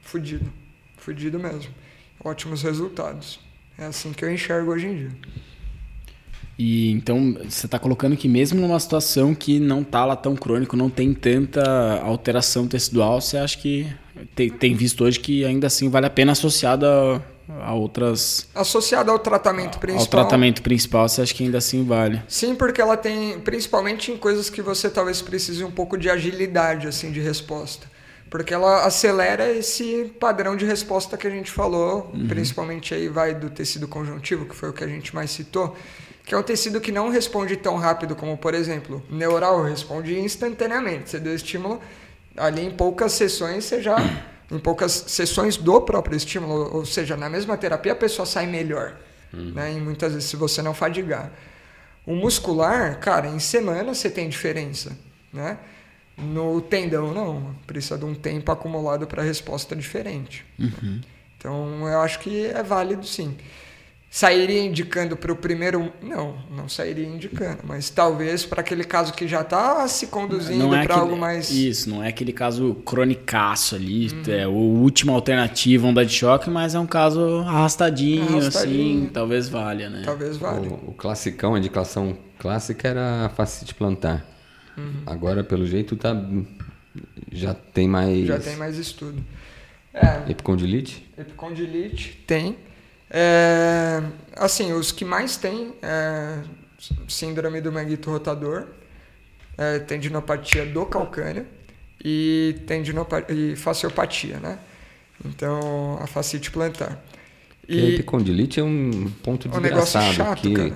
fudido. 0.00 0.52
Fudido 0.96 1.38
mesmo. 1.38 1.81
Ótimos 2.24 2.62
resultados. 2.62 3.40
É 3.78 3.84
assim 3.86 4.12
que 4.12 4.24
eu 4.24 4.32
enxergo 4.32 4.70
hoje 4.70 4.86
em 4.86 4.96
dia. 4.96 5.10
E 6.58 6.90
então 6.92 7.36
você 7.48 7.66
está 7.66 7.78
colocando 7.78 8.16
que 8.16 8.28
mesmo 8.28 8.60
numa 8.60 8.78
situação 8.78 9.34
que 9.34 9.58
não 9.58 9.82
tá 9.82 10.04
lá 10.04 10.14
tão 10.14 10.36
crônico, 10.36 10.76
não 10.76 10.90
tem 10.90 11.14
tanta 11.14 12.00
alteração 12.02 12.68
tecidual, 12.68 13.20
você 13.20 13.38
acha 13.38 13.58
que 13.58 13.90
tem, 14.34 14.50
tem 14.50 14.74
visto 14.74 15.02
hoje 15.02 15.18
que 15.18 15.44
ainda 15.44 15.66
assim 15.66 15.88
vale 15.88 16.06
a 16.06 16.10
pena 16.10 16.32
associada 16.32 16.86
a, 17.48 17.64
a 17.64 17.74
outras 17.74 18.48
associada 18.54 19.10
ao 19.10 19.18
tratamento 19.18 19.78
principal. 19.78 20.02
Ao 20.02 20.06
tratamento 20.06 20.62
principal, 20.62 21.08
você 21.08 21.22
acha 21.22 21.34
que 21.34 21.42
ainda 21.42 21.58
assim 21.58 21.84
vale? 21.84 22.22
Sim, 22.28 22.54
porque 22.54 22.80
ela 22.80 22.96
tem 22.96 23.40
principalmente 23.40 24.12
em 24.12 24.16
coisas 24.16 24.50
que 24.50 24.60
você 24.60 24.90
talvez 24.90 25.22
precise 25.22 25.64
um 25.64 25.70
pouco 25.70 25.96
de 25.96 26.10
agilidade 26.10 26.86
assim 26.86 27.10
de 27.10 27.20
resposta. 27.20 27.90
Porque 28.32 28.54
ela 28.54 28.86
acelera 28.86 29.52
esse 29.52 30.10
padrão 30.18 30.56
de 30.56 30.64
resposta 30.64 31.18
que 31.18 31.26
a 31.26 31.30
gente 31.30 31.50
falou, 31.50 32.10
uhum. 32.14 32.26
principalmente 32.26 32.94
aí 32.94 33.06
vai 33.06 33.34
do 33.34 33.50
tecido 33.50 33.86
conjuntivo, 33.86 34.46
que 34.46 34.56
foi 34.56 34.70
o 34.70 34.72
que 34.72 34.82
a 34.82 34.88
gente 34.88 35.14
mais 35.14 35.30
citou 35.30 35.76
que 36.24 36.34
é 36.34 36.38
um 36.38 36.42
tecido 36.42 36.80
que 36.80 36.92
não 36.92 37.08
responde 37.08 37.56
tão 37.56 37.76
rápido 37.76 38.14
como, 38.14 38.38
por 38.38 38.54
exemplo, 38.54 39.02
neural 39.10 39.62
responde 39.64 40.18
instantaneamente. 40.18 41.10
Você 41.10 41.18
deu 41.18 41.34
estímulo, 41.34 41.80
ali 42.36 42.64
em 42.64 42.70
poucas 42.70 43.12
sessões 43.12 43.64
você 43.64 43.82
já 43.82 43.96
em 44.50 44.58
poucas 44.58 44.92
sessões 45.08 45.56
do 45.56 45.80
próprio 45.80 46.16
estímulo, 46.16 46.76
ou 46.76 46.86
seja, 46.86 47.16
na 47.16 47.28
mesma 47.28 47.56
terapia 47.56 47.92
a 47.92 47.96
pessoa 47.96 48.24
sai 48.24 48.46
melhor, 48.46 48.96
uhum. 49.32 49.52
né? 49.52 49.72
E 49.72 49.80
muitas 49.80 50.12
vezes 50.12 50.30
se 50.30 50.36
você 50.36 50.62
não 50.62 50.72
fadigar. 50.72 51.32
O 52.06 52.14
muscular, 52.14 52.98
cara, 53.00 53.26
em 53.28 53.38
semana 53.38 53.92
você 53.94 54.08
tem 54.08 54.28
diferença, 54.28 54.96
né? 55.32 55.58
No 56.22 56.60
tendão 56.60 57.12
não, 57.12 57.54
precisa 57.66 57.98
de 57.98 58.04
um 58.04 58.14
tempo 58.14 58.50
acumulado 58.50 59.06
para 59.06 59.22
resposta 59.22 59.74
diferente. 59.74 60.44
Uhum. 60.58 61.00
Então 61.36 61.88
eu 61.88 62.00
acho 62.00 62.20
que 62.20 62.46
é 62.46 62.62
válido 62.62 63.04
sim. 63.04 63.36
Sairia 64.14 64.62
indicando 64.62 65.16
para 65.16 65.32
o 65.32 65.36
primeiro. 65.36 65.90
Não, 66.02 66.36
não 66.54 66.68
sairia 66.68 67.06
indicando, 67.06 67.60
mas 67.64 67.88
talvez 67.88 68.44
para 68.44 68.60
aquele 68.60 68.84
caso 68.84 69.14
que 69.14 69.26
já 69.26 69.40
está 69.40 69.88
se 69.88 70.08
conduzindo 70.08 70.74
é 70.74 70.84
para 70.84 70.96
algo 70.96 71.16
mais. 71.16 71.50
Isso, 71.50 71.88
não 71.88 72.02
é 72.02 72.08
aquele 72.08 72.30
caso 72.30 72.74
cronicaço 72.84 73.74
ali, 73.74 74.08
uhum. 74.08 74.22
é 74.26 74.42
a 74.42 74.48
última 74.50 75.14
alternativa, 75.14 75.86
onda 75.86 76.04
de 76.04 76.12
choque, 76.12 76.50
mas 76.50 76.74
é 76.74 76.78
um 76.78 76.86
caso 76.86 77.38
arrastadinho, 77.38 78.36
arrastadinho. 78.36 79.04
assim, 79.04 79.10
talvez 79.10 79.48
valha, 79.48 79.88
né? 79.88 80.02
Talvez 80.04 80.36
valha. 80.36 80.68
O, 80.68 80.90
o 80.90 80.92
classicão, 80.92 81.54
a 81.54 81.58
indicação 81.58 82.14
clássica 82.38 82.88
era 82.88 83.24
a 83.24 83.28
fascite 83.30 83.74
plantar. 83.74 84.31
Uhum. 84.76 85.02
Agora, 85.06 85.44
pelo 85.44 85.66
jeito, 85.66 85.96
tá, 85.96 86.14
já 87.30 87.54
tem 87.54 87.88
mais. 87.88 88.26
Já 88.26 88.38
tem 88.38 88.56
mais 88.56 88.78
estudo. 88.78 89.22
É, 89.92 90.30
epicondilite? 90.30 91.06
Epicondilite 91.18 92.22
tem. 92.26 92.56
É, 93.10 94.02
assim, 94.36 94.72
os 94.72 94.90
que 94.90 95.04
mais 95.04 95.36
tem 95.36 95.74
é 95.82 96.38
síndrome 97.06 97.60
do 97.60 97.70
manguito 97.70 98.10
rotador, 98.10 98.66
é, 99.56 99.78
tendinopatia 99.80 100.64
do 100.64 100.86
calcâneo 100.86 101.46
e, 102.02 102.56
tendinopatia, 102.66 103.34
e 103.34 103.54
faciopatia, 103.54 104.38
né? 104.38 104.58
Então, 105.24 105.98
a 106.00 106.06
fascite 106.06 106.50
plantar. 106.50 107.04
E, 107.68 107.76
e 107.76 107.80
a 107.80 107.88
epicondilite 107.90 108.58
é 108.58 108.64
um 108.64 109.10
ponto 109.22 109.48
de 109.48 109.56
um 109.56 109.60
negócio 109.60 110.00
chato, 110.00 110.40
que, 110.40 110.54
cara. 110.54 110.74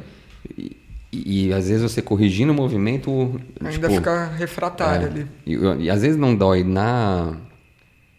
E, 1.13 1.53
às 1.53 1.69
vezes 1.69 1.83
você 1.83 2.03
corrigindo 2.03 2.53
o 2.53 2.55
movimento... 2.55 3.41
Ainda 3.61 3.89
tipo, 3.89 3.95
fica 3.95 4.27
refratário 4.27 5.07
é, 5.07 5.11
ali. 5.11 5.29
E, 5.47 5.85
e 5.85 5.91
às 5.91 6.03
vezes 6.03 6.17
não 6.17 6.35
dói 6.35 6.63
na 6.63 7.37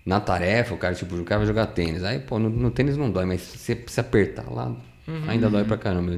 na 0.08 0.22
tarefa, 0.22 0.74
o 0.74 0.78
cara, 0.78 0.96
tipo, 0.96 1.14
o 1.16 1.26
cara 1.26 1.40
vai 1.40 1.48
jogar 1.48 1.66
tênis. 1.68 2.02
Aí, 2.02 2.18
pô, 2.18 2.40
no, 2.40 2.50
no 2.50 2.72
tênis 2.72 2.96
não 2.96 3.12
dói, 3.12 3.26
mas 3.26 3.42
se 3.42 3.84
se 3.86 4.00
apertar 4.00 4.50
lá, 4.50 4.74
uhum. 5.06 5.24
ainda 5.28 5.50
dói 5.50 5.66
pra 5.66 5.78
caramba. 5.78 6.18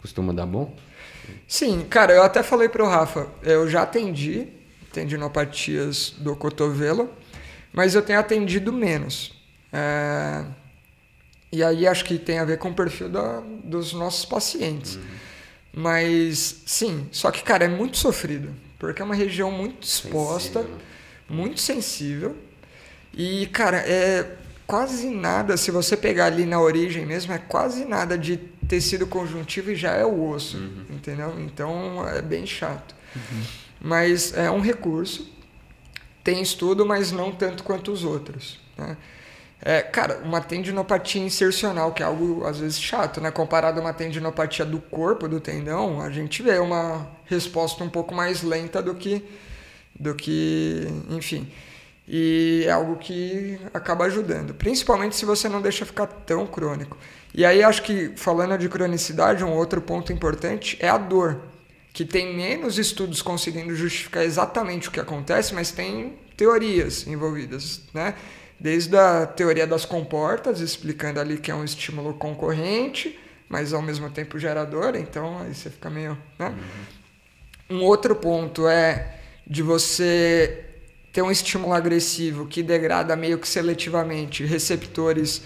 Costuma 0.00 0.32
dar 0.32 0.46
bom? 0.46 0.74
Sim, 1.46 1.84
cara, 1.88 2.14
eu 2.14 2.22
até 2.22 2.42
falei 2.42 2.68
pro 2.68 2.86
Rafa, 2.86 3.26
eu 3.42 3.68
já 3.68 3.82
atendi 3.82 4.48
tendinopatias 4.90 6.14
do 6.18 6.34
cotovelo, 6.34 7.10
mas 7.74 7.94
eu 7.94 8.00
tenho 8.00 8.18
atendido 8.18 8.72
menos. 8.72 9.34
É... 9.70 10.44
E 11.52 11.62
aí 11.62 11.86
acho 11.86 12.06
que 12.06 12.18
tem 12.18 12.38
a 12.38 12.44
ver 12.44 12.58
com 12.58 12.70
o 12.70 12.74
perfil 12.74 13.10
da, 13.10 13.42
dos 13.62 13.92
nossos 13.92 14.24
pacientes. 14.24 14.96
Uhum. 14.96 15.02
Mas, 15.76 16.62
sim, 16.64 17.08
só 17.10 17.30
que, 17.30 17.42
cara, 17.42 17.64
é 17.64 17.68
muito 17.68 17.96
sofrido, 17.96 18.54
porque 18.78 19.02
é 19.02 19.04
uma 19.04 19.14
região 19.14 19.50
muito 19.50 19.82
exposta, 19.82 20.60
sensível. 20.60 20.80
muito 21.28 21.60
sensível. 21.60 22.36
E, 23.12 23.46
cara, 23.48 23.78
é 23.78 24.36
quase 24.66 25.08
nada, 25.10 25.56
se 25.56 25.70
você 25.70 25.96
pegar 25.96 26.26
ali 26.26 26.46
na 26.46 26.60
origem 26.60 27.04
mesmo, 27.04 27.32
é 27.32 27.38
quase 27.38 27.84
nada 27.84 28.16
de 28.16 28.36
tecido 28.68 29.06
conjuntivo 29.06 29.72
e 29.72 29.76
já 29.76 29.92
é 29.92 30.04
o 30.04 30.28
osso, 30.30 30.56
uhum. 30.56 30.84
entendeu? 30.90 31.38
Então 31.40 32.06
é 32.08 32.22
bem 32.22 32.46
chato. 32.46 32.94
Uhum. 33.14 33.42
Mas 33.80 34.32
é 34.32 34.50
um 34.50 34.60
recurso, 34.60 35.30
tem 36.22 36.40
estudo, 36.40 36.86
mas 36.86 37.12
não 37.12 37.32
tanto 37.32 37.62
quanto 37.62 37.92
os 37.92 38.04
outros. 38.04 38.60
Né? 38.76 38.96
É, 39.66 39.80
cara, 39.80 40.20
uma 40.22 40.42
tendinopatia 40.42 41.22
insercional, 41.22 41.90
que 41.94 42.02
é 42.02 42.06
algo 42.06 42.44
às 42.44 42.58
vezes 42.58 42.78
chato, 42.78 43.18
né? 43.18 43.30
Comparado 43.30 43.80
a 43.80 43.82
uma 43.82 43.94
tendinopatia 43.94 44.62
do 44.62 44.78
corpo, 44.78 45.26
do 45.26 45.40
tendão, 45.40 46.02
a 46.02 46.10
gente 46.10 46.42
vê 46.42 46.58
uma 46.58 47.08
resposta 47.24 47.82
um 47.82 47.88
pouco 47.88 48.14
mais 48.14 48.42
lenta 48.42 48.82
do 48.82 48.94
que, 48.94 49.24
do 49.98 50.14
que 50.14 50.86
enfim. 51.08 51.50
E 52.06 52.64
é 52.66 52.70
algo 52.72 52.96
que 52.96 53.58
acaba 53.72 54.04
ajudando, 54.04 54.52
principalmente 54.52 55.16
se 55.16 55.24
você 55.24 55.48
não 55.48 55.62
deixa 55.62 55.86
ficar 55.86 56.08
tão 56.08 56.46
crônico. 56.46 56.98
E 57.32 57.42
aí 57.42 57.62
acho 57.62 57.82
que 57.82 58.12
falando 58.16 58.58
de 58.58 58.68
cronicidade, 58.68 59.42
um 59.42 59.54
outro 59.54 59.80
ponto 59.80 60.12
importante 60.12 60.76
é 60.78 60.90
a 60.90 60.98
dor, 60.98 61.40
que 61.94 62.04
tem 62.04 62.36
menos 62.36 62.78
estudos 62.78 63.22
conseguindo 63.22 63.74
justificar 63.74 64.24
exatamente 64.24 64.88
o 64.88 64.90
que 64.90 65.00
acontece, 65.00 65.54
mas 65.54 65.72
tem 65.72 66.18
teorias 66.36 67.06
envolvidas, 67.06 67.80
né? 67.94 68.14
Desde 68.64 68.96
a 68.96 69.26
teoria 69.26 69.66
das 69.66 69.84
comportas, 69.84 70.60
explicando 70.60 71.20
ali 71.20 71.36
que 71.36 71.50
é 71.50 71.54
um 71.54 71.66
estímulo 71.66 72.14
concorrente, 72.14 73.18
mas 73.46 73.74
ao 73.74 73.82
mesmo 73.82 74.08
tempo 74.08 74.38
gerador, 74.38 74.96
então 74.96 75.38
aí 75.42 75.54
você 75.54 75.68
fica 75.68 75.90
meio, 75.90 76.16
né? 76.38 76.48
Uhum. 77.68 77.76
Um 77.76 77.84
outro 77.84 78.16
ponto 78.16 78.66
é 78.66 79.18
de 79.46 79.62
você 79.62 80.64
ter 81.12 81.20
um 81.20 81.30
estímulo 81.30 81.74
agressivo 81.74 82.46
que 82.46 82.62
degrada 82.62 83.14
meio 83.14 83.36
que 83.36 83.46
seletivamente 83.46 84.46
receptores 84.46 85.42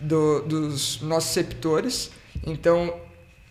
do, 0.00 0.40
dos 0.40 1.02
receptores, 1.02 2.10
então 2.46 2.98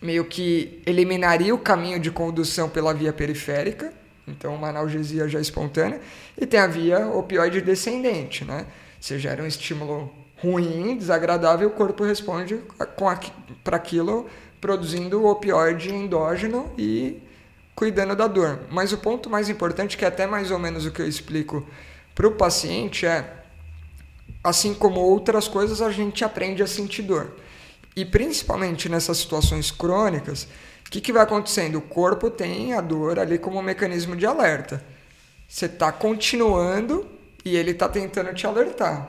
meio 0.02 0.24
que 0.24 0.82
eliminaria 0.84 1.54
o 1.54 1.58
caminho 1.58 2.00
de 2.00 2.10
condução 2.10 2.68
pela 2.68 2.92
via 2.92 3.12
periférica, 3.12 3.92
então 4.26 4.52
uma 4.52 4.70
analgesia 4.70 5.28
já 5.28 5.38
espontânea, 5.40 6.00
e 6.36 6.44
tem 6.44 6.58
a 6.58 6.66
via 6.66 7.06
opioide 7.06 7.60
descendente, 7.60 8.44
né? 8.44 8.66
Você 9.00 9.18
gera 9.18 9.42
um 9.42 9.46
estímulo 9.46 10.12
ruim, 10.42 10.96
desagradável, 10.96 11.68
o 11.68 11.72
corpo 11.72 12.04
responde 12.04 12.60
para 13.64 13.76
aquilo 13.76 14.28
produzindo 14.60 15.20
o 15.20 15.30
opioide 15.30 15.94
endógeno 15.94 16.70
e 16.76 17.22
cuidando 17.74 18.16
da 18.16 18.26
dor. 18.26 18.60
Mas 18.70 18.92
o 18.92 18.98
ponto 18.98 19.30
mais 19.30 19.48
importante, 19.48 19.96
que 19.96 20.04
é 20.04 20.08
até 20.08 20.26
mais 20.26 20.50
ou 20.50 20.58
menos 20.58 20.86
o 20.86 20.90
que 20.90 21.00
eu 21.00 21.08
explico 21.08 21.66
para 22.14 22.26
o 22.26 22.32
paciente, 22.32 23.06
é 23.06 23.44
assim 24.42 24.74
como 24.74 25.00
outras 25.00 25.46
coisas, 25.48 25.82
a 25.82 25.90
gente 25.90 26.24
aprende 26.24 26.62
a 26.62 26.66
sentir 26.66 27.02
dor. 27.02 27.36
E 27.94 28.04
principalmente 28.04 28.88
nessas 28.88 29.18
situações 29.18 29.70
crônicas, 29.70 30.48
o 30.86 30.90
que, 30.90 31.00
que 31.00 31.12
vai 31.12 31.22
acontecendo? 31.22 31.78
O 31.78 31.82
corpo 31.82 32.30
tem 32.30 32.72
a 32.72 32.80
dor 32.80 33.18
ali 33.18 33.38
como 33.38 33.58
um 33.58 33.62
mecanismo 33.62 34.14
de 34.14 34.26
alerta. 34.26 34.84
Você 35.48 35.66
está 35.66 35.90
continuando 35.90 37.06
e 37.46 37.56
ele 37.56 37.70
está 37.70 37.88
tentando 37.88 38.34
te 38.34 38.44
alertar. 38.44 39.08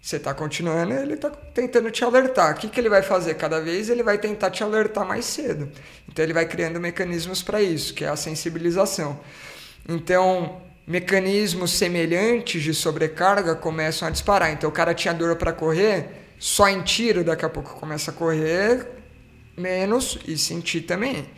Você 0.00 0.16
está 0.16 0.32
continuando, 0.32 0.94
ele 0.94 1.12
está 1.12 1.28
tentando 1.28 1.90
te 1.90 2.02
alertar. 2.02 2.54
O 2.54 2.58
que, 2.58 2.68
que 2.68 2.80
ele 2.80 2.88
vai 2.88 3.02
fazer? 3.02 3.34
Cada 3.34 3.60
vez 3.60 3.90
ele 3.90 4.02
vai 4.02 4.16
tentar 4.16 4.50
te 4.50 4.64
alertar 4.64 5.06
mais 5.06 5.26
cedo. 5.26 5.70
Então 6.08 6.24
ele 6.24 6.32
vai 6.32 6.46
criando 6.46 6.80
mecanismos 6.80 7.42
para 7.42 7.60
isso, 7.60 7.92
que 7.92 8.02
é 8.02 8.08
a 8.08 8.16
sensibilização. 8.16 9.20
Então, 9.86 10.62
mecanismos 10.86 11.72
semelhantes 11.72 12.62
de 12.62 12.72
sobrecarga 12.72 13.54
começam 13.54 14.08
a 14.08 14.10
disparar. 14.10 14.50
Então 14.50 14.70
o 14.70 14.72
cara 14.72 14.94
tinha 14.94 15.12
dor 15.12 15.36
para 15.36 15.52
correr, 15.52 16.08
só 16.38 16.70
em 16.70 16.80
tiro, 16.80 17.22
daqui 17.22 17.44
a 17.44 17.50
pouco 17.50 17.74
começa 17.78 18.10
a 18.10 18.14
correr 18.14 18.88
menos 19.54 20.18
e 20.26 20.38
sentir 20.38 20.80
também. 20.82 21.28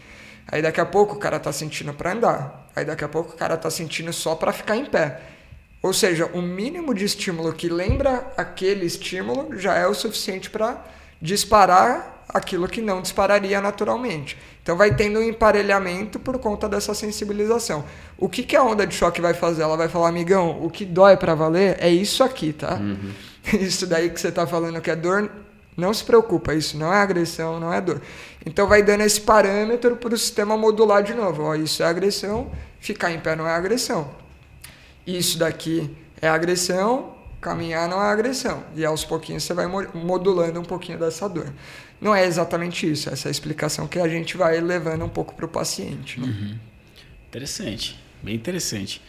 Aí 0.46 0.62
daqui 0.62 0.80
a 0.80 0.86
pouco 0.86 1.16
o 1.16 1.18
cara 1.18 1.40
tá 1.40 1.52
sentindo 1.52 1.92
para 1.92 2.12
andar. 2.12 2.70
Aí 2.76 2.84
daqui 2.84 3.02
a 3.02 3.08
pouco 3.08 3.32
o 3.32 3.36
cara 3.36 3.56
tá 3.56 3.68
sentindo 3.70 4.12
só 4.12 4.36
para 4.36 4.52
ficar 4.52 4.76
em 4.76 4.84
pé. 4.84 5.37
Ou 5.82 5.92
seja, 5.92 6.26
o 6.34 6.42
mínimo 6.42 6.92
de 6.92 7.04
estímulo 7.04 7.52
que 7.52 7.68
lembra 7.68 8.32
aquele 8.36 8.84
estímulo 8.84 9.56
já 9.58 9.74
é 9.74 9.86
o 9.86 9.94
suficiente 9.94 10.50
para 10.50 10.84
disparar 11.22 12.24
aquilo 12.28 12.68
que 12.68 12.82
não 12.82 13.00
dispararia 13.00 13.60
naturalmente. 13.60 14.36
Então 14.62 14.76
vai 14.76 14.94
tendo 14.94 15.18
um 15.18 15.22
emparelhamento 15.22 16.18
por 16.18 16.38
conta 16.38 16.68
dessa 16.68 16.92
sensibilização. 16.94 17.84
O 18.18 18.28
que, 18.28 18.42
que 18.42 18.54
a 18.54 18.62
onda 18.62 18.86
de 18.86 18.94
choque 18.94 19.20
vai 19.20 19.32
fazer? 19.32 19.62
Ela 19.62 19.76
vai 19.76 19.88
falar, 19.88 20.08
amigão, 20.08 20.62
o 20.62 20.68
que 20.68 20.84
dói 20.84 21.16
para 21.16 21.34
valer 21.34 21.76
é 21.80 21.88
isso 21.88 22.22
aqui, 22.22 22.52
tá? 22.52 22.74
Uhum. 22.74 23.12
Isso 23.60 23.86
daí 23.86 24.10
que 24.10 24.20
você 24.20 24.28
está 24.28 24.46
falando 24.46 24.78
que 24.78 24.90
é 24.90 24.96
dor, 24.96 25.30
não 25.74 25.94
se 25.94 26.04
preocupa, 26.04 26.52
isso 26.52 26.76
não 26.76 26.92
é 26.92 26.98
agressão, 26.98 27.58
não 27.58 27.72
é 27.72 27.80
dor. 27.80 28.02
Então 28.44 28.66
vai 28.66 28.82
dando 28.82 29.00
esse 29.00 29.22
parâmetro 29.22 29.96
para 29.96 30.12
o 30.12 30.18
sistema 30.18 30.54
modular 30.54 31.02
de 31.02 31.14
novo. 31.14 31.44
Ó, 31.44 31.54
isso 31.54 31.82
é 31.82 31.86
agressão, 31.86 32.50
ficar 32.78 33.10
em 33.10 33.20
pé 33.20 33.34
não 33.34 33.48
é 33.48 33.54
agressão. 33.54 34.10
Isso 35.08 35.38
daqui 35.38 35.90
é 36.20 36.28
agressão, 36.28 37.14
caminhar 37.40 37.88
não 37.88 38.02
é 38.02 38.12
agressão. 38.12 38.62
E 38.76 38.84
aos 38.84 39.06
pouquinhos 39.06 39.42
você 39.42 39.54
vai 39.54 39.66
modulando 39.66 40.60
um 40.60 40.64
pouquinho 40.64 40.98
dessa 40.98 41.26
dor. 41.26 41.50
Não 41.98 42.14
é 42.14 42.26
exatamente 42.26 42.90
isso, 42.90 43.08
essa 43.08 43.26
é 43.26 43.30
a 43.30 43.32
explicação 43.32 43.88
que 43.88 43.98
a 43.98 44.06
gente 44.06 44.36
vai 44.36 44.60
levando 44.60 45.04
um 45.04 45.08
pouco 45.08 45.34
para 45.34 45.46
o 45.46 45.48
paciente. 45.48 46.20
Né? 46.20 46.26
Uhum. 46.26 46.56
Interessante, 47.26 47.98
bem 48.22 48.34
interessante. 48.34 49.00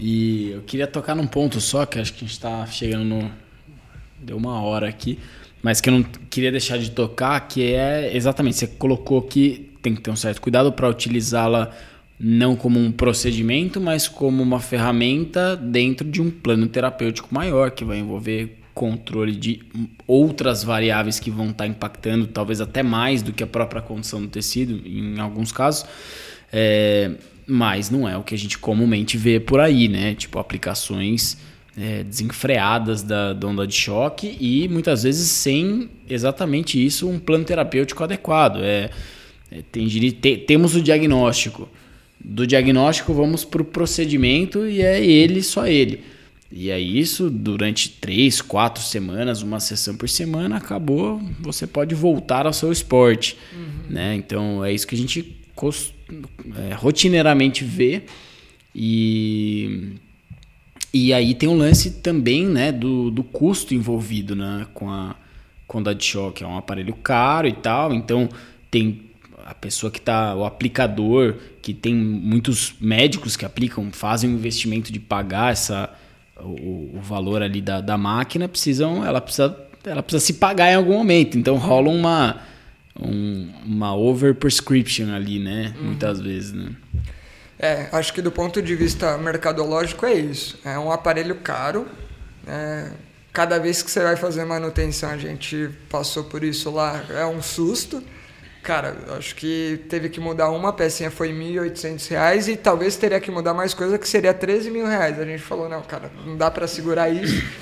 E 0.00 0.50
eu 0.50 0.62
queria 0.62 0.86
tocar 0.88 1.14
num 1.14 1.28
ponto 1.28 1.60
só, 1.60 1.86
que 1.86 1.98
acho 2.00 2.12
que 2.12 2.24
a 2.24 2.26
gente 2.26 2.32
está 2.32 2.66
chegando 2.66 3.04
no. 3.04 3.32
Deu 4.18 4.36
uma 4.36 4.60
hora 4.60 4.88
aqui, 4.88 5.18
mas 5.62 5.80
que 5.80 5.88
eu 5.88 5.94
não 5.94 6.02
queria 6.02 6.50
deixar 6.50 6.76
de 6.76 6.90
tocar, 6.90 7.38
que 7.46 7.72
é 7.72 8.14
exatamente, 8.14 8.56
você 8.56 8.66
colocou 8.66 9.22
que 9.22 9.72
tem 9.80 9.94
que 9.94 10.00
ter 10.00 10.10
um 10.10 10.16
certo 10.16 10.40
cuidado 10.40 10.72
para 10.72 10.88
utilizá-la 10.88 11.72
não 12.18 12.56
como 12.56 12.78
um 12.78 12.90
procedimento, 12.90 13.80
mas 13.80 14.08
como 14.08 14.42
uma 14.42 14.60
ferramenta 14.60 15.56
dentro 15.56 16.08
de 16.08 16.20
um 16.20 16.30
plano 16.30 16.66
terapêutico 16.66 17.34
maior, 17.34 17.70
que 17.70 17.84
vai 17.84 17.98
envolver 17.98 18.58
controle 18.74 19.32
de 19.34 19.60
outras 20.06 20.62
variáveis 20.62 21.18
que 21.18 21.30
vão 21.30 21.50
estar 21.50 21.66
impactando, 21.66 22.26
talvez 22.26 22.60
até 22.60 22.82
mais 22.82 23.22
do 23.22 23.32
que 23.32 23.42
a 23.42 23.46
própria 23.46 23.80
condição 23.80 24.20
do 24.20 24.28
tecido, 24.28 24.86
em 24.86 25.18
alguns 25.18 25.50
casos. 25.50 25.86
É, 26.52 27.12
mas 27.46 27.90
não 27.90 28.08
é 28.08 28.16
o 28.16 28.22
que 28.22 28.34
a 28.34 28.38
gente 28.38 28.58
comumente 28.58 29.16
vê 29.16 29.40
por 29.40 29.60
aí, 29.60 29.88
né? 29.88 30.14
Tipo, 30.14 30.38
aplicações 30.38 31.38
é, 31.76 32.02
desenfreadas 32.02 33.02
da, 33.02 33.32
da, 33.32 33.46
onda 33.46 33.66
de 33.66 33.74
choque 33.74 34.36
e 34.40 34.68
muitas 34.68 35.04
vezes 35.04 35.28
sem 35.28 35.88
exatamente 36.08 36.84
isso 36.84 37.08
um 37.08 37.18
plano 37.18 37.44
terapêutico 37.44 38.02
adequado. 38.02 38.58
É, 38.62 38.90
é 39.50 39.62
tem, 39.70 39.86
te, 39.88 40.36
temos 40.38 40.74
o 40.74 40.82
diagnóstico. 40.82 41.68
Do 42.18 42.46
diagnóstico 42.46 43.12
vamos 43.14 43.44
para 43.44 43.62
o 43.62 43.64
procedimento 43.64 44.66
e 44.66 44.82
é 44.82 45.04
ele, 45.04 45.42
só 45.42 45.66
ele. 45.66 46.02
E 46.50 46.70
aí 46.70 46.98
isso 46.98 47.28
durante 47.28 47.88
três, 47.88 48.40
quatro 48.40 48.82
semanas, 48.82 49.42
uma 49.42 49.60
sessão 49.60 49.96
por 49.96 50.08
semana, 50.08 50.56
acabou, 50.56 51.20
você 51.40 51.66
pode 51.66 51.94
voltar 51.94 52.46
ao 52.46 52.52
seu 52.52 52.72
esporte. 52.72 53.36
Uhum. 53.52 53.90
Né? 53.90 54.14
Então 54.16 54.64
é 54.64 54.72
isso 54.72 54.86
que 54.86 54.94
a 54.94 54.98
gente 54.98 55.36
é, 56.56 56.74
rotineiramente 56.74 57.64
vê. 57.64 58.02
E, 58.74 59.94
e 60.92 61.12
aí 61.12 61.34
tem 61.34 61.48
um 61.48 61.56
lance 61.56 62.02
também 62.02 62.46
né, 62.46 62.70
do, 62.70 63.10
do 63.10 63.24
custo 63.24 63.74
envolvido 63.74 64.36
né, 64.36 64.66
com, 64.74 64.90
a, 64.90 65.16
com 65.66 65.78
a 65.78 65.92
de 65.92 66.04
choque. 66.04 66.44
É 66.44 66.46
um 66.46 66.56
aparelho 66.56 66.94
caro 66.94 67.48
e 67.48 67.52
tal, 67.52 67.92
então 67.92 68.28
tem 68.70 69.05
a 69.46 69.54
pessoa 69.54 69.90
que 69.90 69.98
está, 69.98 70.34
o 70.34 70.44
aplicador, 70.44 71.36
que 71.62 71.72
tem 71.72 71.94
muitos 71.94 72.74
médicos 72.80 73.36
que 73.36 73.44
aplicam, 73.44 73.90
fazem 73.92 74.28
o 74.30 74.34
investimento 74.34 74.92
de 74.92 74.98
pagar 74.98 75.52
essa 75.52 75.94
o, 76.40 76.96
o 76.96 77.00
valor 77.00 77.42
ali 77.42 77.60
da, 77.60 77.80
da 77.80 77.96
máquina, 77.96 78.48
precisam, 78.48 79.04
ela 79.04 79.20
precisa, 79.20 79.56
ela 79.84 80.02
precisa 80.02 80.24
se 80.24 80.34
pagar 80.34 80.72
em 80.72 80.74
algum 80.74 80.94
momento. 80.94 81.38
Então 81.38 81.56
rola 81.56 81.88
uma, 81.88 82.42
um, 83.00 83.48
uma 83.64 83.96
overprescription 83.96 85.14
ali, 85.14 85.38
né? 85.38 85.74
Uhum. 85.78 85.86
Muitas 85.86 86.20
vezes, 86.20 86.52
né? 86.52 86.70
É, 87.58 87.88
acho 87.92 88.12
que 88.12 88.20
do 88.20 88.30
ponto 88.30 88.60
de 88.60 88.74
vista 88.74 89.16
mercadológico 89.16 90.04
é 90.04 90.14
isso. 90.14 90.58
É 90.64 90.78
um 90.78 90.90
aparelho 90.90 91.36
caro. 91.36 91.86
É, 92.46 92.90
cada 93.32 93.58
vez 93.58 93.80
que 93.80 93.90
você 93.90 94.02
vai 94.02 94.16
fazer 94.16 94.44
manutenção, 94.44 95.10
a 95.10 95.16
gente 95.16 95.70
passou 95.88 96.24
por 96.24 96.44
isso 96.44 96.70
lá, 96.70 97.02
é 97.10 97.24
um 97.24 97.40
susto. 97.40 98.02
Cara, 98.66 98.96
acho 99.16 99.36
que 99.36 99.84
teve 99.88 100.08
que 100.08 100.18
mudar 100.18 100.50
uma 100.50 100.72
pecinha, 100.72 101.08
foi 101.08 101.28
R$ 101.28 101.34
1.800 101.34 102.48
e 102.48 102.56
talvez 102.56 102.96
teria 102.96 103.20
que 103.20 103.30
mudar 103.30 103.54
mais 103.54 103.72
coisa 103.72 103.96
que 103.96 104.08
seria 104.08 104.34
13 104.34 104.72
mil 104.72 104.84
reais. 104.88 105.20
A 105.20 105.24
gente 105.24 105.40
falou, 105.40 105.68
não, 105.68 105.82
cara, 105.82 106.10
não 106.26 106.36
dá 106.36 106.50
para 106.50 106.66
segurar 106.66 107.08
isso. 107.08 107.42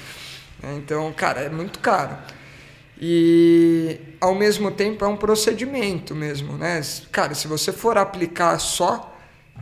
Então, 0.79 1.13
cara, 1.13 1.43
é 1.43 1.51
muito 1.51 1.79
caro. 1.79 2.17
E 2.99 3.99
ao 4.19 4.35
mesmo 4.35 4.71
tempo 4.71 5.05
é 5.05 5.09
um 5.09 5.17
procedimento 5.17 6.15
mesmo, 6.15 6.57
né? 6.57 6.81
Cara, 7.13 7.35
se 7.35 7.47
você 7.47 7.71
for 7.71 7.99
aplicar 7.99 8.59
só, 8.59 9.15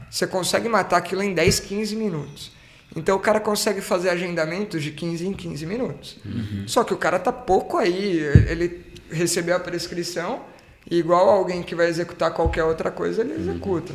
você 0.09 0.28
consegue 0.28 0.68
matar 0.68 0.99
aquilo 0.99 1.24
em 1.24 1.34
10, 1.34 1.59
15 1.59 1.97
minutos. 1.97 2.53
Então 2.95 3.16
o 3.16 3.18
cara 3.18 3.40
consegue 3.40 3.80
fazer 3.80 4.11
agendamentos 4.11 4.80
de 4.80 4.93
15 4.93 5.26
em 5.26 5.32
15 5.32 5.66
minutos. 5.66 6.18
Uhum. 6.24 6.68
Só 6.68 6.84
que 6.84 6.95
o 6.95 6.97
cara 6.97 7.18
tá 7.18 7.32
pouco 7.32 7.78
aí, 7.78 8.20
ele 8.49 8.86
recebeu 9.11 9.57
a 9.57 9.61
prescrição, 9.61 10.51
igual 10.91 11.28
alguém 11.28 11.62
que 11.62 11.74
vai 11.74 11.89
executar 11.89 12.33
qualquer 12.33 12.64
outra 12.64 12.91
coisa, 12.91 13.22
ele 13.22 13.35
executa. 13.35 13.93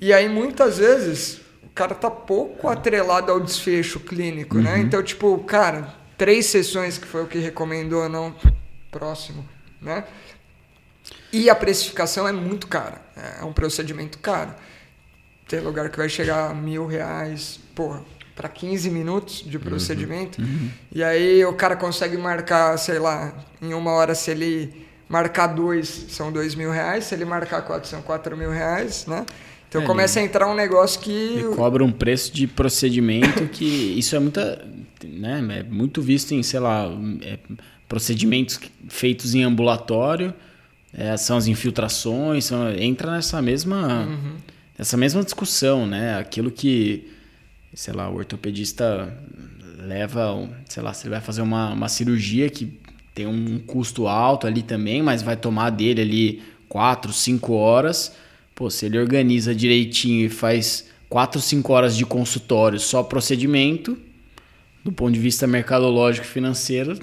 E 0.00 0.12
aí 0.12 0.28
muitas 0.28 0.78
vezes 0.78 1.40
o 1.62 1.68
cara 1.74 1.94
tá 1.94 2.10
pouco 2.10 2.68
atrelado 2.68 3.30
ao 3.30 3.40
desfecho 3.40 4.00
clínico, 4.00 4.58
né? 4.58 4.72
uhum. 4.72 4.76
né? 4.78 4.82
Então, 4.82 5.02
tipo, 5.02 5.36
cara, 5.40 5.94
três 6.16 6.46
sessões 6.46 6.98
que 6.98 7.06
foi 7.06 7.22
o 7.22 7.26
que 7.26 7.38
recomendou, 7.38 8.08
não 8.08 8.34
próximo, 8.90 9.46
né? 9.80 10.04
E 11.32 11.50
a 11.50 11.54
precificação 11.54 12.26
é 12.26 12.32
muito 12.32 12.66
cara, 12.66 13.00
é 13.40 13.44
um 13.44 13.52
procedimento 13.52 14.18
caro. 14.18 14.54
Tem 15.46 15.60
lugar 15.60 15.88
que 15.88 15.96
vai 15.96 16.08
chegar 16.08 16.50
a 16.50 16.54
mil 16.54 16.86
reais, 16.86 17.58
porra, 17.74 18.02
para 18.34 18.48
15 18.48 18.90
minutos 18.90 19.42
de 19.44 19.56
uhum. 19.56 19.62
procedimento. 19.62 20.40
Uhum. 20.40 20.70
E 20.92 21.02
aí 21.02 21.44
o 21.44 21.52
cara 21.54 21.74
consegue 21.74 22.16
marcar, 22.16 22.76
sei 22.78 22.98
lá, 22.98 23.34
em 23.60 23.74
uma 23.74 23.92
hora 23.92 24.14
se 24.14 24.30
ele 24.30 24.87
marcar 25.08 25.48
dois 25.48 26.06
são 26.10 26.30
dois 26.30 26.54
mil 26.54 26.70
reais, 26.70 27.04
se 27.04 27.14
ele 27.14 27.24
marcar 27.24 27.62
quatro 27.62 27.88
são 27.88 28.02
quatro 28.02 28.36
mil 28.36 28.50
reais, 28.50 29.06
né? 29.06 29.24
Então 29.68 29.82
é, 29.82 29.84
começa 29.84 30.18
a 30.18 30.22
entrar 30.22 30.48
um 30.48 30.54
negócio 30.54 31.00
que. 31.00 31.10
Ele 31.10 31.54
cobra 31.54 31.84
um 31.84 31.92
preço 31.92 32.32
de 32.32 32.46
procedimento 32.46 33.46
que 33.48 33.64
isso 33.98 34.16
é 34.16 34.18
muita. 34.18 34.66
Né, 35.04 35.60
é 35.60 35.62
muito 35.62 36.02
visto 36.02 36.32
em, 36.32 36.42
sei 36.42 36.58
lá, 36.58 36.86
é, 37.22 37.38
procedimentos 37.88 38.58
feitos 38.88 39.32
em 39.34 39.44
ambulatório, 39.44 40.34
é, 40.92 41.16
são 41.16 41.36
as 41.36 41.46
infiltrações, 41.46 42.46
são, 42.46 42.68
entra 42.72 43.12
nessa 43.12 43.40
mesma, 43.40 44.06
uhum. 44.06 44.34
nessa 44.76 44.96
mesma 44.96 45.22
discussão, 45.22 45.86
né? 45.86 46.18
Aquilo 46.18 46.50
que, 46.50 47.12
sei 47.74 47.94
lá, 47.94 48.10
o 48.10 48.16
ortopedista 48.16 49.16
leva, 49.78 50.48
sei 50.68 50.82
lá, 50.82 50.92
se 50.92 51.04
ele 51.04 51.10
vai 51.10 51.20
fazer 51.20 51.42
uma, 51.42 51.72
uma 51.72 51.88
cirurgia 51.88 52.50
que 52.50 52.78
tem 53.18 53.26
um 53.26 53.58
custo 53.58 54.06
alto 54.06 54.46
ali 54.46 54.62
também, 54.62 55.02
mas 55.02 55.22
vai 55.22 55.36
tomar 55.36 55.70
dele 55.70 56.00
ali 56.00 56.42
4, 56.68 57.12
5 57.12 57.52
horas. 57.52 58.14
Pô, 58.54 58.70
se 58.70 58.86
ele 58.86 58.96
organiza 58.96 59.52
direitinho 59.52 60.26
e 60.26 60.28
faz 60.28 60.86
4, 61.08 61.40
5 61.40 61.72
horas 61.72 61.96
de 61.96 62.06
consultório 62.06 62.78
só 62.78 63.02
procedimento, 63.02 63.98
do 64.84 64.92
ponto 64.92 65.12
de 65.14 65.18
vista 65.18 65.48
mercadológico 65.48 66.24
e 66.24 66.28
financeiro, 66.28 66.96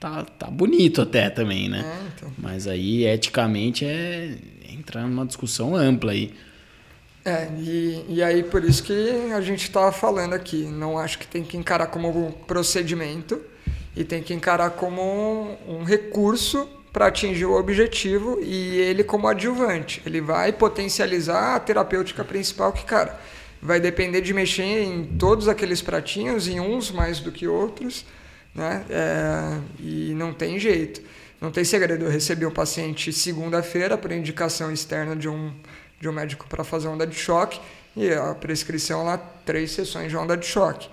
tá, 0.00 0.24
tá 0.24 0.46
bonito 0.46 1.02
até 1.02 1.28
também, 1.28 1.68
né? 1.68 1.84
É, 1.84 2.06
então. 2.16 2.32
Mas 2.38 2.66
aí, 2.66 3.04
eticamente, 3.04 3.84
é 3.84 4.34
entrar 4.70 5.06
numa 5.06 5.26
discussão 5.26 5.76
ampla 5.76 6.12
aí. 6.12 6.32
É, 7.26 7.46
e, 7.58 8.06
e 8.08 8.22
aí 8.22 8.42
por 8.42 8.64
isso 8.64 8.82
que 8.82 9.30
a 9.34 9.40
gente 9.42 9.64
estava 9.64 9.92
falando 9.92 10.32
aqui. 10.32 10.64
Não 10.64 10.96
acho 10.96 11.18
que 11.18 11.26
tem 11.26 11.44
que 11.44 11.58
encarar 11.58 11.88
como 11.88 12.32
procedimento, 12.46 13.51
e 13.96 14.04
tem 14.04 14.22
que 14.22 14.32
encarar 14.32 14.70
como 14.70 15.02
um, 15.02 15.80
um 15.80 15.84
recurso 15.84 16.68
para 16.92 17.06
atingir 17.06 17.46
o 17.46 17.54
objetivo 17.54 18.38
e 18.42 18.78
ele 18.78 19.02
como 19.02 19.26
adjuvante. 19.26 20.02
Ele 20.04 20.20
vai 20.20 20.52
potencializar 20.52 21.56
a 21.56 21.60
terapêutica 21.60 22.22
principal 22.24 22.72
que, 22.72 22.84
cara, 22.84 23.18
vai 23.60 23.80
depender 23.80 24.20
de 24.20 24.34
mexer 24.34 24.82
em 24.82 25.04
todos 25.04 25.48
aqueles 25.48 25.80
pratinhos, 25.80 26.48
em 26.48 26.60
uns 26.60 26.90
mais 26.90 27.20
do 27.20 27.32
que 27.32 27.46
outros, 27.46 28.04
né? 28.54 28.84
É, 28.90 29.58
e 29.80 30.12
não 30.14 30.34
tem 30.34 30.58
jeito. 30.58 31.00
Não 31.40 31.50
tem 31.50 31.64
segredo. 31.64 32.04
Eu 32.04 32.10
recebi 32.10 32.44
um 32.44 32.50
paciente 32.50 33.12
segunda-feira 33.12 33.96
por 33.96 34.12
indicação 34.12 34.70
externa 34.70 35.16
de 35.16 35.28
um, 35.28 35.52
de 36.00 36.08
um 36.08 36.12
médico 36.12 36.46
para 36.48 36.62
fazer 36.62 36.88
onda 36.88 37.06
de 37.06 37.16
choque 37.16 37.60
e 37.96 38.12
a 38.12 38.34
prescrição 38.34 39.04
lá, 39.04 39.18
três 39.18 39.72
sessões 39.72 40.10
de 40.10 40.16
onda 40.16 40.36
de 40.36 40.46
choque. 40.46 40.88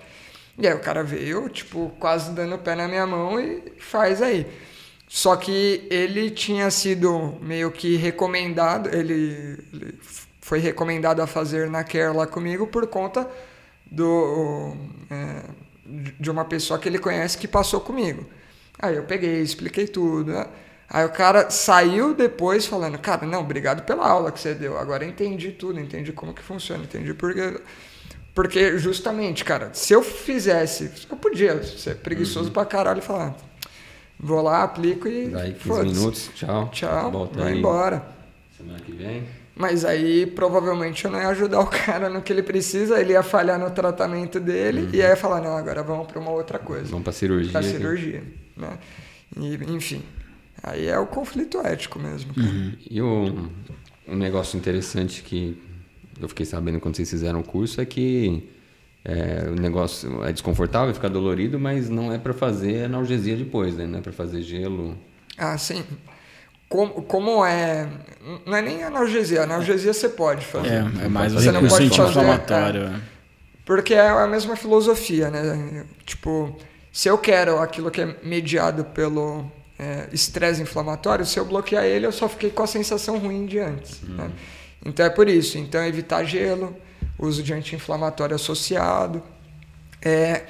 E 0.60 0.68
aí 0.68 0.74
o 0.74 0.80
cara 0.80 1.02
veio, 1.02 1.48
tipo, 1.48 1.90
quase 1.98 2.32
dando 2.32 2.56
o 2.56 2.58
pé 2.58 2.74
na 2.74 2.86
minha 2.86 3.06
mão 3.06 3.40
e 3.40 3.72
faz 3.78 4.20
aí. 4.20 4.46
Só 5.08 5.34
que 5.36 5.88
ele 5.90 6.30
tinha 6.30 6.70
sido 6.70 7.38
meio 7.40 7.70
que 7.72 7.96
recomendado, 7.96 8.94
ele, 8.94 9.58
ele 9.72 9.98
foi 10.40 10.58
recomendado 10.58 11.20
a 11.20 11.26
fazer 11.26 11.70
na 11.70 11.82
Care 11.82 12.14
lá 12.14 12.26
comigo 12.26 12.66
por 12.66 12.86
conta 12.86 13.28
do 13.90 14.76
é, 15.10 15.42
de 16.20 16.30
uma 16.30 16.44
pessoa 16.44 16.78
que 16.78 16.88
ele 16.88 16.98
conhece 16.98 17.38
que 17.38 17.48
passou 17.48 17.80
comigo. 17.80 18.26
Aí 18.78 18.96
eu 18.96 19.04
peguei, 19.04 19.40
expliquei 19.42 19.86
tudo. 19.86 20.32
Né? 20.32 20.46
Aí 20.88 21.04
o 21.04 21.10
cara 21.10 21.50
saiu 21.50 22.14
depois 22.14 22.66
falando, 22.66 22.98
cara, 22.98 23.26
não, 23.26 23.40
obrigado 23.40 23.82
pela 23.84 24.06
aula 24.08 24.30
que 24.30 24.40
você 24.40 24.54
deu. 24.54 24.78
Agora 24.78 25.04
entendi 25.04 25.52
tudo, 25.52 25.80
entendi 25.80 26.12
como 26.12 26.34
que 26.34 26.42
funciona, 26.42 26.84
entendi 26.84 27.14
porque 27.14 27.60
porque 28.34 28.78
justamente, 28.78 29.44
cara, 29.44 29.70
se 29.72 29.92
eu 29.92 30.02
fizesse, 30.02 30.90
eu 31.10 31.16
podia 31.16 31.62
ser 31.62 31.96
preguiçoso 31.96 32.46
uhum. 32.46 32.52
pra 32.52 32.64
caralho 32.64 32.98
e 32.98 33.02
falar, 33.02 33.36
vou 34.18 34.40
lá, 34.42 34.62
aplico 34.62 35.08
e. 35.08 35.28
Daí 35.28 35.54
15 35.54 35.82
minutos, 35.82 36.30
tchau. 36.34 36.68
Tchau, 36.72 37.10
Volta 37.10 37.40
vai 37.40 37.52
aí. 37.52 37.58
embora. 37.58 38.06
Semana 38.56 38.78
que 38.80 38.92
vem. 38.92 39.24
Mas 39.56 39.84
aí 39.84 40.26
provavelmente 40.26 41.04
eu 41.04 41.10
não 41.10 41.20
ia 41.20 41.28
ajudar 41.28 41.60
o 41.60 41.66
cara 41.68 42.08
no 42.08 42.22
que 42.22 42.32
ele 42.32 42.42
precisa, 42.42 43.00
ele 43.00 43.12
ia 43.12 43.22
falhar 43.22 43.58
no 43.58 43.70
tratamento 43.70 44.38
dele 44.38 44.82
uhum. 44.82 44.90
e 44.92 45.02
aí 45.02 45.10
ia 45.10 45.16
falar, 45.16 45.40
não, 45.40 45.56
agora 45.56 45.82
vamos 45.82 46.06
para 46.06 46.18
uma 46.18 46.30
outra 46.30 46.58
coisa. 46.58 46.88
Vamos 46.88 47.04
para 47.04 47.12
cirurgia. 47.12 47.52
Para 47.52 47.62
cirurgia, 47.62 48.22
né? 48.56 48.78
E, 49.36 49.54
enfim, 49.72 50.02
aí 50.62 50.86
é 50.86 50.98
o 50.98 51.06
conflito 51.06 51.60
ético 51.60 51.98
mesmo. 51.98 52.32
Uhum. 52.36 52.72
E 52.88 53.02
o, 53.02 53.50
um 54.08 54.16
negócio 54.16 54.56
interessante 54.56 55.22
que 55.22 55.60
eu 56.20 56.28
fiquei 56.28 56.46
sabendo 56.46 56.80
quando 56.80 56.96
vocês 56.96 57.10
fizeram 57.10 57.40
o 57.40 57.44
curso 57.44 57.80
é 57.80 57.84
que 57.84 58.48
é, 59.04 59.48
o 59.48 59.54
negócio 59.54 60.22
é 60.24 60.32
desconfortável, 60.32 60.92
fica 60.92 61.08
dolorido, 61.08 61.58
mas 61.58 61.88
não 61.88 62.12
é 62.12 62.18
para 62.18 62.34
fazer 62.34 62.84
analgesia 62.84 63.36
depois, 63.36 63.76
né? 63.76 63.86
Não 63.86 63.98
é 63.98 64.02
para 64.02 64.12
fazer 64.12 64.42
gelo. 64.42 64.96
Ah, 65.38 65.56
sim. 65.56 65.84
Como, 66.68 67.02
como 67.02 67.44
é. 67.44 67.88
Não 68.46 68.56
é 68.56 68.62
nem 68.62 68.84
analgesia. 68.84 69.42
Analgesia 69.42 69.92
você 69.92 70.08
pode 70.08 70.44
fazer. 70.44 70.68
É, 70.68 71.04
é 71.04 71.08
mais 71.08 71.32
você 71.32 71.50
não 71.50 71.66
pode 71.66 71.86
anti-inflamatório. 71.86 72.82
É, 72.82 73.00
porque 73.64 73.94
é 73.94 74.08
a 74.08 74.26
mesma 74.26 74.54
filosofia, 74.54 75.30
né? 75.30 75.86
Tipo, 76.04 76.56
se 76.92 77.08
eu 77.08 77.16
quero 77.16 77.58
aquilo 77.58 77.90
que 77.90 78.00
é 78.00 78.16
mediado 78.22 78.84
pelo 78.84 79.50
é, 79.78 80.08
estresse 80.12 80.60
é, 80.60 80.62
inflamatório, 80.62 81.24
se 81.24 81.38
eu 81.38 81.44
bloquear 81.44 81.84
ele, 81.84 82.04
eu 82.04 82.12
só 82.12 82.28
fiquei 82.28 82.50
com 82.50 82.62
a 82.62 82.66
sensação 82.66 83.18
ruim 83.18 83.46
de 83.46 83.58
antes. 83.58 84.02
Né? 84.02 84.30
Então 84.84 85.04
é 85.04 85.10
por 85.10 85.28
isso. 85.28 85.58
Então 85.58 85.84
evitar 85.84 86.24
gelo, 86.24 86.76
uso 87.18 87.42
de 87.42 87.52
anti-inflamatório 87.52 88.34
associado. 88.34 89.22
É, 90.02 90.44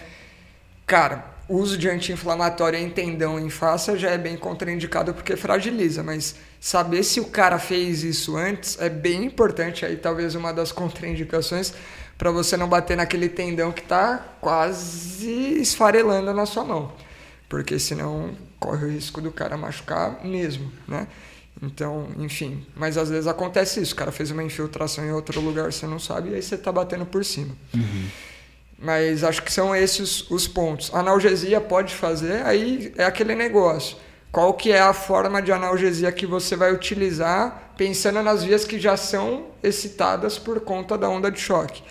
cara, 0.86 1.24
uso 1.48 1.76
de 1.76 1.88
anti-inflamatório 1.88 2.78
em 2.78 2.88
tendão 2.88 3.38
em 3.38 3.50
face 3.50 3.98
já 3.98 4.10
é 4.10 4.18
bem 4.18 4.36
contraindicado 4.36 5.12
porque 5.12 5.36
fragiliza, 5.36 6.02
mas 6.02 6.36
saber 6.60 7.02
se 7.02 7.18
o 7.18 7.26
cara 7.26 7.58
fez 7.58 8.04
isso 8.04 8.36
antes 8.36 8.80
é 8.80 8.88
bem 8.88 9.24
importante. 9.24 9.84
Aí 9.84 9.96
talvez 9.96 10.34
uma 10.34 10.52
das 10.52 10.70
contraindicações 10.70 11.72
para 12.16 12.30
você 12.30 12.56
não 12.56 12.68
bater 12.68 12.96
naquele 12.96 13.28
tendão 13.28 13.72
que 13.72 13.80
está 13.80 14.18
quase 14.40 15.60
esfarelando 15.60 16.32
na 16.32 16.46
sua 16.46 16.64
mão, 16.64 16.92
porque 17.48 17.78
senão 17.78 18.36
corre 18.60 18.84
o 18.84 18.90
risco 18.90 19.22
do 19.22 19.32
cara 19.32 19.56
machucar 19.56 20.22
mesmo, 20.22 20.70
né? 20.86 21.08
Então, 21.62 22.08
enfim. 22.18 22.66
Mas 22.74 22.96
às 22.96 23.10
vezes 23.10 23.26
acontece 23.26 23.80
isso. 23.80 23.92
O 23.92 23.96
cara 23.96 24.12
fez 24.12 24.30
uma 24.30 24.42
infiltração 24.42 25.04
em 25.04 25.12
outro 25.12 25.40
lugar, 25.40 25.72
você 25.72 25.86
não 25.86 25.98
sabe, 25.98 26.30
e 26.30 26.34
aí 26.34 26.42
você 26.42 26.56
tá 26.56 26.72
batendo 26.72 27.06
por 27.06 27.24
cima. 27.24 27.54
Uhum. 27.74 28.06
Mas 28.78 29.22
acho 29.22 29.42
que 29.42 29.52
são 29.52 29.76
esses 29.76 30.30
os 30.30 30.48
pontos. 30.48 30.92
Analgesia 30.94 31.60
pode 31.60 31.94
fazer, 31.94 32.42
aí 32.46 32.92
é 32.96 33.04
aquele 33.04 33.34
negócio. 33.34 33.96
Qual 34.32 34.54
que 34.54 34.70
é 34.70 34.80
a 34.80 34.92
forma 34.92 35.42
de 35.42 35.52
analgesia 35.52 36.10
que 36.12 36.24
você 36.24 36.56
vai 36.56 36.72
utilizar, 36.72 37.72
pensando 37.76 38.22
nas 38.22 38.44
vias 38.44 38.64
que 38.64 38.78
já 38.78 38.96
são 38.96 39.48
excitadas 39.62 40.38
por 40.38 40.60
conta 40.60 40.96
da 40.96 41.08
onda 41.08 41.30
de 41.30 41.40
choque? 41.40 41.82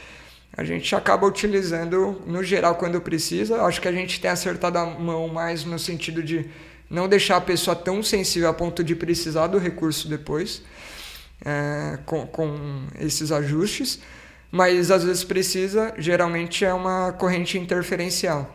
A 0.55 0.63
gente 0.63 0.95
acaba 0.95 1.27
utilizando, 1.27 2.21
no 2.25 2.43
geral, 2.43 2.75
quando 2.75 2.99
precisa. 2.99 3.61
Acho 3.63 3.79
que 3.79 3.87
a 3.87 3.91
gente 3.91 4.19
tem 4.19 4.31
acertado 4.31 4.77
a 4.77 4.85
mão 4.85 5.27
mais 5.27 5.63
no 5.63 5.77
sentido 5.77 6.23
de 6.23 6.49
não 6.89 7.07
deixar 7.07 7.37
a 7.37 7.41
pessoa 7.41 7.75
tão 7.75 8.01
sensível 8.01 8.49
a 8.49 8.53
ponto 8.53 8.83
de 8.83 8.95
precisar 8.95 9.47
do 9.47 9.57
recurso 9.57 10.07
depois, 10.07 10.61
é, 11.45 11.99
com, 12.05 12.25
com 12.25 12.87
esses 12.99 13.31
ajustes, 13.31 13.99
mas 14.51 14.89
às 14.89 15.03
vezes 15.03 15.23
precisa, 15.23 15.93
geralmente 15.97 16.65
é 16.65 16.73
uma 16.73 17.11
corrente 17.13 17.57
interferencial, 17.57 18.53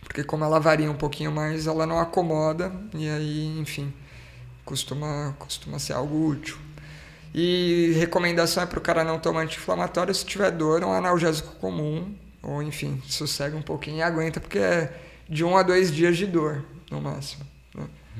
porque 0.00 0.22
como 0.22 0.44
ela 0.44 0.60
varia 0.60 0.90
um 0.90 0.94
pouquinho 0.94 1.32
mais, 1.32 1.66
ela 1.66 1.86
não 1.86 1.98
acomoda, 1.98 2.72
e 2.94 3.08
aí, 3.08 3.58
enfim, 3.58 3.92
costuma, 4.64 5.34
costuma 5.38 5.78
ser 5.78 5.94
algo 5.94 6.28
útil. 6.28 6.56
E 7.34 7.92
recomendação 7.96 8.62
é 8.62 8.66
para 8.66 8.78
o 8.78 8.82
cara 8.82 9.02
não 9.02 9.18
tomar 9.18 9.42
anti-inflamatório 9.42 10.14
se 10.14 10.24
tiver 10.24 10.50
dor, 10.50 10.84
um 10.84 10.92
analgésico 10.92 11.56
comum, 11.56 12.14
ou 12.42 12.62
enfim, 12.62 13.02
sossega 13.06 13.56
um 13.56 13.62
pouquinho 13.62 13.98
e 13.98 14.02
aguenta, 14.02 14.38
porque 14.38 14.58
é 14.58 14.92
de 15.28 15.42
um 15.42 15.56
a 15.56 15.62
dois 15.62 15.90
dias 15.90 16.16
de 16.16 16.26
dor, 16.26 16.62
no 16.90 17.00
máximo. 17.00 17.51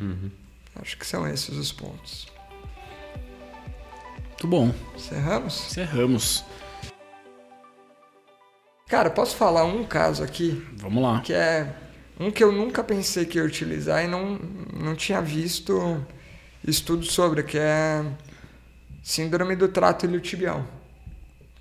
Uhum. 0.00 0.30
Acho 0.76 0.96
que 0.96 1.06
são 1.06 1.26
esses 1.26 1.56
os 1.56 1.72
pontos. 1.72 2.26
Muito 4.28 4.46
bom. 4.48 4.74
Encerramos? 4.96 5.66
Encerramos. 5.66 6.44
Cara, 8.88 9.10
posso 9.10 9.36
falar 9.36 9.64
um 9.64 9.84
caso 9.84 10.22
aqui? 10.24 10.66
Vamos 10.76 11.02
lá. 11.02 11.20
Que 11.20 11.32
é 11.32 11.74
um 12.18 12.30
que 12.30 12.42
eu 12.42 12.52
nunca 12.52 12.82
pensei 12.82 13.24
que 13.24 13.38
ia 13.38 13.44
utilizar 13.44 14.04
e 14.04 14.08
não, 14.08 14.38
não 14.72 14.94
tinha 14.94 15.20
visto 15.20 16.04
estudo 16.66 17.04
sobre, 17.04 17.42
que 17.42 17.58
é 17.58 18.04
síndrome 19.02 19.56
do 19.56 19.68
trato 19.68 20.06
iliotibial. 20.06 20.66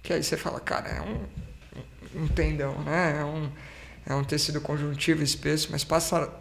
Que 0.03 0.13
aí 0.13 0.23
você 0.23 0.35
fala, 0.35 0.59
cara, 0.59 0.89
é 0.89 1.01
um, 1.01 2.23
um 2.23 2.27
tendão, 2.27 2.81
né? 2.83 3.19
É 3.19 3.23
um, 3.23 3.49
é 4.07 4.15
um 4.15 4.23
tecido 4.23 4.59
conjuntivo 4.59 5.23
espesso, 5.23 5.69
mas 5.71 5.83
passa 5.83 6.31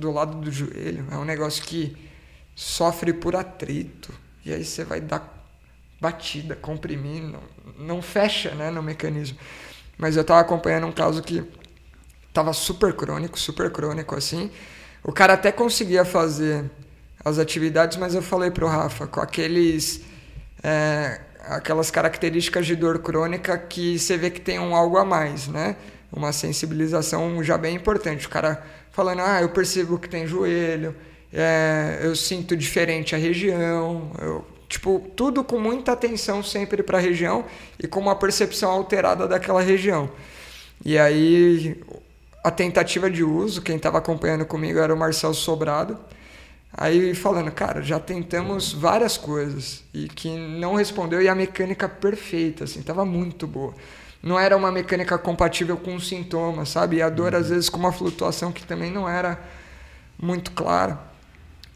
do 0.00 0.10
lado 0.10 0.38
do 0.38 0.50
joelho. 0.50 1.06
É 1.10 1.16
um 1.16 1.24
negócio 1.24 1.62
que 1.62 1.96
sofre 2.54 3.12
por 3.12 3.36
atrito. 3.36 4.12
E 4.44 4.52
aí 4.52 4.64
você 4.64 4.84
vai 4.84 5.00
dar 5.00 5.38
batida, 6.00 6.56
comprimir, 6.56 7.22
não, 7.22 7.40
não 7.78 8.02
fecha 8.02 8.54
né, 8.54 8.70
no 8.70 8.82
mecanismo. 8.82 9.38
Mas 9.98 10.16
eu 10.16 10.22
estava 10.22 10.40
acompanhando 10.40 10.86
um 10.86 10.92
caso 10.92 11.22
que 11.22 11.44
estava 12.28 12.52
super 12.52 12.94
crônico, 12.94 13.38
super 13.38 13.70
crônico 13.70 14.16
assim. 14.16 14.50
O 15.04 15.12
cara 15.12 15.34
até 15.34 15.52
conseguia 15.52 16.04
fazer 16.04 16.70
as 17.24 17.38
atividades, 17.38 17.98
mas 17.98 18.14
eu 18.14 18.22
falei 18.22 18.50
pro 18.50 18.66
Rafa, 18.66 19.06
com 19.06 19.20
aqueles. 19.20 20.02
É, 20.62 21.20
aquelas 21.46 21.90
características 21.90 22.66
de 22.66 22.76
dor 22.76 22.98
crônica 22.98 23.56
que 23.56 23.98
você 23.98 24.16
vê 24.16 24.30
que 24.30 24.40
tem 24.40 24.58
um 24.58 24.74
algo 24.74 24.98
a 24.98 25.04
mais, 25.04 25.48
né? 25.48 25.76
Uma 26.12 26.32
sensibilização 26.32 27.42
já 27.42 27.56
bem 27.56 27.76
importante. 27.76 28.26
O 28.26 28.30
cara 28.30 28.62
falando, 29.00 29.20
ah, 29.20 29.40
eu 29.40 29.48
percebo 29.48 29.98
que 29.98 30.06
tem 30.06 30.26
joelho, 30.26 30.94
é, 31.32 32.00
eu 32.02 32.14
sinto 32.14 32.54
diferente 32.54 33.14
a 33.14 33.18
região, 33.18 34.12
eu, 34.20 34.44
tipo, 34.68 35.10
tudo 35.16 35.42
com 35.42 35.58
muita 35.58 35.92
atenção 35.92 36.42
sempre 36.42 36.82
para 36.82 36.98
a 36.98 37.00
região 37.00 37.46
e 37.82 37.86
com 37.86 37.98
uma 37.98 38.14
percepção 38.14 38.70
alterada 38.70 39.26
daquela 39.26 39.62
região. 39.62 40.10
E 40.84 40.98
aí 40.98 41.82
a 42.44 42.50
tentativa 42.50 43.10
de 43.10 43.24
uso, 43.24 43.62
quem 43.62 43.76
estava 43.76 43.96
acompanhando 43.96 44.44
comigo 44.44 44.78
era 44.78 44.92
o 44.92 44.98
Marcelo 44.98 45.32
Sobrado. 45.32 45.98
Aí 46.70 47.14
falando, 47.14 47.50
cara, 47.50 47.80
já 47.80 47.98
tentamos 47.98 48.70
várias 48.70 49.16
coisas 49.16 49.82
e 49.94 50.08
que 50.08 50.28
não 50.28 50.74
respondeu 50.74 51.22
e 51.22 51.28
a 51.28 51.34
mecânica 51.34 51.88
perfeita, 51.88 52.64
assim, 52.64 52.82
tava 52.82 53.06
muito 53.06 53.46
boa 53.46 53.74
não 54.22 54.38
era 54.38 54.56
uma 54.56 54.70
mecânica 54.70 55.16
compatível 55.16 55.76
com 55.76 55.94
os 55.94 56.08
sintomas, 56.08 56.68
sabe? 56.68 56.96
E 56.96 57.02
a 57.02 57.08
dor, 57.08 57.34
às 57.34 57.46
uhum. 57.46 57.54
vezes, 57.54 57.68
com 57.68 57.78
uma 57.78 57.92
flutuação 57.92 58.52
que 58.52 58.64
também 58.64 58.90
não 58.90 59.08
era 59.08 59.40
muito 60.20 60.52
clara. 60.52 60.98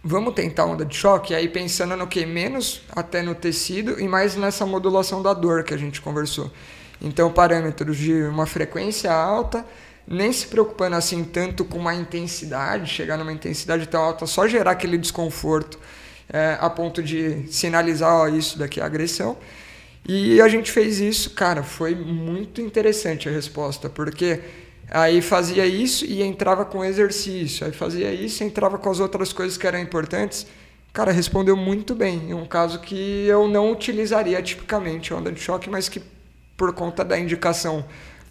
Vamos 0.02 0.34
tentar 0.34 0.66
onda 0.66 0.84
de 0.84 0.94
choque? 0.94 1.34
Aí 1.34 1.48
pensando 1.48 1.96
no 1.96 2.06
que? 2.06 2.26
Menos 2.26 2.82
até 2.94 3.22
no 3.22 3.34
tecido 3.34 3.98
e 3.98 4.06
mais 4.06 4.36
nessa 4.36 4.66
modulação 4.66 5.22
da 5.22 5.32
dor 5.32 5.64
que 5.64 5.72
a 5.72 5.78
gente 5.78 6.02
conversou. 6.02 6.52
Então, 7.00 7.32
parâmetros 7.32 7.96
de 7.96 8.12
uma 8.24 8.44
frequência 8.44 9.10
alta, 9.10 9.64
nem 10.06 10.30
se 10.30 10.46
preocupando 10.46 10.96
assim 10.96 11.24
tanto 11.24 11.64
com 11.64 11.78
uma 11.78 11.94
intensidade, 11.94 12.90
chegar 12.92 13.16
numa 13.16 13.32
intensidade 13.32 13.88
tão 13.88 14.02
alta, 14.02 14.26
só 14.26 14.46
gerar 14.46 14.72
aquele 14.72 14.98
desconforto 14.98 15.78
é, 16.30 16.58
a 16.60 16.68
ponto 16.68 17.02
de 17.02 17.50
sinalizar, 17.50 18.12
ó, 18.12 18.28
isso 18.28 18.58
daqui 18.58 18.80
é 18.80 18.82
agressão 18.82 19.38
e 20.06 20.40
a 20.40 20.48
gente 20.48 20.70
fez 20.70 21.00
isso, 21.00 21.30
cara, 21.30 21.62
foi 21.62 21.94
muito 21.94 22.60
interessante 22.60 23.28
a 23.28 23.32
resposta, 23.32 23.88
porque 23.88 24.40
aí 24.90 25.22
fazia 25.22 25.64
isso 25.66 26.04
e 26.04 26.22
entrava 26.22 26.64
com 26.64 26.84
exercício, 26.84 27.66
aí 27.66 27.72
fazia 27.72 28.12
isso 28.12 28.42
e 28.42 28.46
entrava 28.46 28.76
com 28.78 28.90
as 28.90 29.00
outras 29.00 29.32
coisas 29.32 29.56
que 29.56 29.66
eram 29.66 29.78
importantes. 29.78 30.46
Cara, 30.92 31.10
respondeu 31.10 31.56
muito 31.56 31.94
bem. 31.94 32.30
Em 32.30 32.34
um 32.34 32.46
caso 32.46 32.78
que 32.80 33.26
eu 33.26 33.48
não 33.48 33.72
utilizaria 33.72 34.40
tipicamente 34.42 35.12
onda 35.12 35.32
de 35.32 35.40
choque, 35.40 35.68
mas 35.68 35.88
que 35.88 36.00
por 36.56 36.72
conta 36.72 37.04
da 37.04 37.18
indicação 37.18 37.84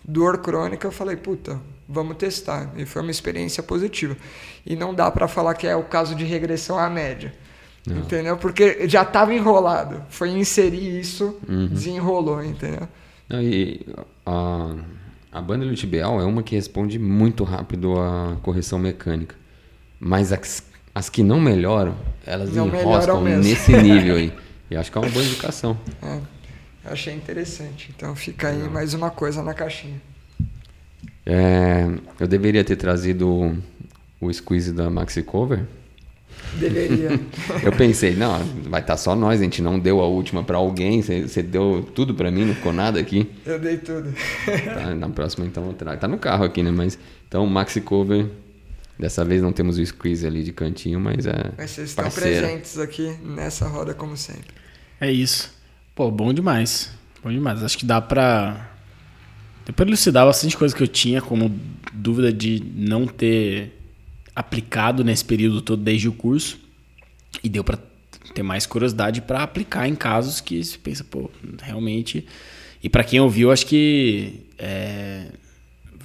dor 0.04 0.38
crônica, 0.38 0.88
eu 0.88 0.92
falei, 0.92 1.16
puta, 1.16 1.60
vamos 1.90 2.18
testar. 2.18 2.72
E 2.78 2.86
foi 2.86 3.02
uma 3.02 3.12
experiência 3.12 3.62
positiva. 3.62 4.16
E 4.66 4.76
não 4.76 4.94
dá 4.94 5.10
para 5.12 5.28
falar 5.28 5.56
que 5.56 5.68
é 5.68 5.76
o 5.76 5.84
caso 5.84 6.16
de 6.16 6.24
regressão 6.24 6.78
à 6.78 6.90
média. 6.90 7.34
Não. 7.86 7.98
Entendeu? 7.98 8.38
Porque 8.38 8.88
já 8.88 9.02
estava 9.02 9.34
enrolado. 9.34 10.02
Foi 10.10 10.30
inserir 10.30 11.00
isso, 11.00 11.38
uhum. 11.48 11.68
desenrolou, 11.68 12.44
entendeu? 12.44 12.88
Não, 13.30 13.42
e 13.42 13.86
a, 14.26 14.76
a 15.32 15.42
banda 15.42 15.72
tibial 15.74 16.22
é 16.22 16.24
uma 16.24 16.44
que 16.44 16.56
responde 16.56 16.98
muito 16.98 17.44
rápido 17.44 18.00
à 18.00 18.38
correção 18.42 18.80
mecânica. 18.80 19.36
Mas 20.00 20.32
as, 20.32 20.64
as 20.94 21.10
que 21.10 21.24
não 21.24 21.42
melhoram, 21.42 21.96
elas 22.26 22.54
não 22.54 22.68
enroscam 22.68 23.22
nesse 23.22 23.76
nível 23.76 24.16
aí. 24.16 24.34
E 24.70 24.76
acho 24.76 24.92
que 24.92 24.98
é 24.98 25.02
uma 25.02 25.10
boa 25.10 25.24
indicação. 25.24 25.78
É, 26.02 26.20
achei 26.86 27.14
interessante. 27.14 27.94
Então 27.96 28.16
fica 28.16 28.48
aí 28.48 28.70
mais 28.70 28.94
uma 28.94 29.10
coisa 29.10 29.44
na 29.44 29.54
caixinha. 29.54 30.02
É, 31.26 31.88
eu 32.20 32.28
deveria 32.28 32.64
ter 32.64 32.76
trazido 32.76 33.58
o 34.20 34.34
squeeze 34.34 34.72
da 34.72 34.90
Maxi 34.90 35.24
Cover. 35.24 35.66
Deveria. 36.60 37.20
eu 37.64 37.72
pensei, 37.72 38.16
não, 38.16 38.38
vai 38.64 38.82
estar 38.82 38.94
tá 38.94 38.98
só 38.98 39.16
nós, 39.16 39.40
a 39.40 39.44
gente 39.44 39.62
não 39.62 39.80
deu 39.80 40.02
a 40.02 40.08
última 40.08 40.44
para 40.44 40.58
alguém, 40.58 41.02
você 41.02 41.42
deu 41.42 41.88
tudo 41.96 42.14
para 42.14 42.30
mim, 42.32 42.46
não 42.46 42.56
ficou 42.56 42.74
nada 42.74 43.00
aqui. 43.00 43.30
Eu 43.46 43.60
dei 43.60 43.78
tudo. 43.78 44.14
Tá, 44.74 44.94
na 44.96 45.10
próxima 45.10 45.46
então 45.46 45.68
eu 45.68 45.74
trago. 45.74 46.00
Tá 46.00 46.08
no 46.08 46.18
carro 46.18 46.44
aqui, 46.46 46.62
né? 46.64 46.72
Mas 46.72 46.98
então 47.28 47.46
Maxi 47.48 47.82
Cover 47.82 48.28
Dessa 48.98 49.26
vez 49.26 49.42
não 49.42 49.52
temos 49.52 49.78
o 49.78 49.86
squeeze 49.86 50.26
ali 50.26 50.44
de 50.44 50.54
cantinho, 50.54 51.00
mas 51.00 51.26
é. 51.26 51.52
Mas 51.58 51.72
vocês 51.72 51.90
estão 51.90 52.06
parceira. 52.06 52.42
presentes 52.42 52.78
aqui 52.78 53.16
nessa 53.24 53.68
roda, 53.68 53.94
como 53.94 54.16
sempre. 54.16 54.54
É 55.02 55.12
isso. 55.12 55.52
Pô, 55.96 56.12
bom 56.12 56.32
demais. 56.32 56.92
Bom 57.24 57.32
demais. 57.32 57.64
Acho 57.64 57.78
que 57.78 57.86
dá 57.86 58.00
pra. 58.00 58.70
Depois 59.66 59.88
elucidar 59.88 60.26
bastante 60.26 60.56
coisa 60.56 60.76
que 60.76 60.84
eu 60.84 60.88
tinha 60.88 61.22
como 61.22 61.54
dúvida 61.92 62.32
de 62.32 62.64
não 62.76 63.08
ter 63.08 63.74
aplicado 64.36 65.04
nesse 65.04 65.24
período 65.24 65.62
todo 65.62 65.82
desde 65.82 66.08
o 66.08 66.14
curso. 66.14 66.60
E 67.44 67.50
deu 67.50 67.64
para 67.64 67.78
ter 68.34 68.44
mais 68.44 68.66
curiosidade 68.66 69.22
para 69.22 69.44
aplicar 69.44 69.88
em 69.88 69.96
casos 69.96 70.40
que 70.40 70.64
você 70.64 70.78
pensa, 70.78 71.04
pô, 71.04 71.30
realmente. 71.62 72.28
E 72.82 72.90
para 72.90 73.04
quem 73.04 73.20
ouviu, 73.20 73.52
acho 73.52 73.66
que 73.66 74.46
é, 74.58 75.28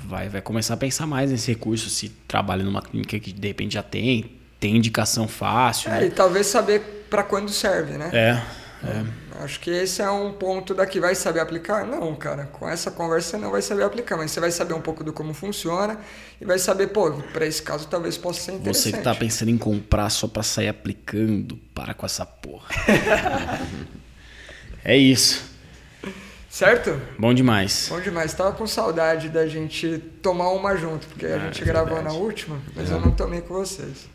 vai, 0.06 0.28
vai 0.28 0.40
começar 0.40 0.74
a 0.74 0.76
pensar 0.76 1.06
mais 1.06 1.30
nesse 1.30 1.52
recurso, 1.52 1.90
se 1.90 2.09
trabalha 2.26 2.64
numa 2.64 2.82
clínica 2.82 3.18
que 3.18 3.32
de 3.32 3.48
repente 3.48 3.74
já 3.74 3.82
tem, 3.82 4.30
tem 4.59 4.76
indicação 4.76 5.28
fácil. 5.28 5.90
É, 5.90 6.00
né? 6.00 6.06
e 6.06 6.10
talvez 6.10 6.46
saber 6.46 7.06
para 7.10 7.22
quando 7.22 7.50
serve, 7.50 7.98
né? 7.98 8.10
É, 8.12 8.86
é. 8.86 9.05
Acho 9.40 9.60
que 9.60 9.70
esse 9.70 10.02
é 10.02 10.10
um 10.10 10.32
ponto 10.32 10.74
daqui. 10.74 10.98
Vai 10.98 11.15
saber 11.15 11.40
aplicar? 11.40 11.86
Não, 11.86 12.15
cara. 12.16 12.47
Com 12.47 12.69
essa 12.69 12.90
conversa 12.90 13.31
você 13.31 13.36
não 13.36 13.51
vai 13.51 13.62
saber 13.62 13.85
aplicar, 13.85 14.16
mas 14.16 14.32
você 14.32 14.40
vai 14.40 14.51
saber 14.51 14.74
um 14.74 14.81
pouco 14.81 15.05
do 15.05 15.12
como 15.12 15.32
funciona 15.32 15.98
e 16.40 16.44
vai 16.44 16.59
saber, 16.59 16.89
pô, 16.89 17.12
para 17.32 17.47
esse 17.47 17.62
caso 17.62 17.86
talvez 17.86 18.19
possa 18.19 18.40
ser 18.40 18.52
interessante. 18.52 18.93
Você 18.93 18.98
que 18.98 19.05
tá 19.05 19.15
pensando 19.15 19.51
em 19.51 19.59
comprar 19.59 20.10
só 20.10 20.27
para 20.27 20.43
sair 20.43 20.69
aplicando, 20.69 21.56
para 21.73 21.94
com 21.94 22.05
essa 22.05 22.27
porra. 22.27 22.69
é 24.85 24.97
isso. 24.97 25.48
Certo? 26.51 27.01
Bom 27.19 27.32
demais. 27.32 27.89
Bom 27.90 28.01
demais. 28.01 28.35
Tava 28.35 28.52
com 28.52 28.66
saudade 28.66 29.28
da 29.28 29.47
gente 29.47 29.98
tomar 30.20 30.48
uma 30.51 30.74
junto, 30.77 31.06
porque 31.06 31.27
a 31.27 31.36
ah, 31.36 31.39
gente 31.39 31.62
é 31.62 31.65
gravou 31.65 32.02
na 32.02 32.12
última, 32.12 32.60
mas 32.74 32.90
é. 32.90 32.94
eu 32.94 33.01
não 33.01 33.12
tomei 33.12 33.40
com 33.43 33.55
vocês. 33.55 34.09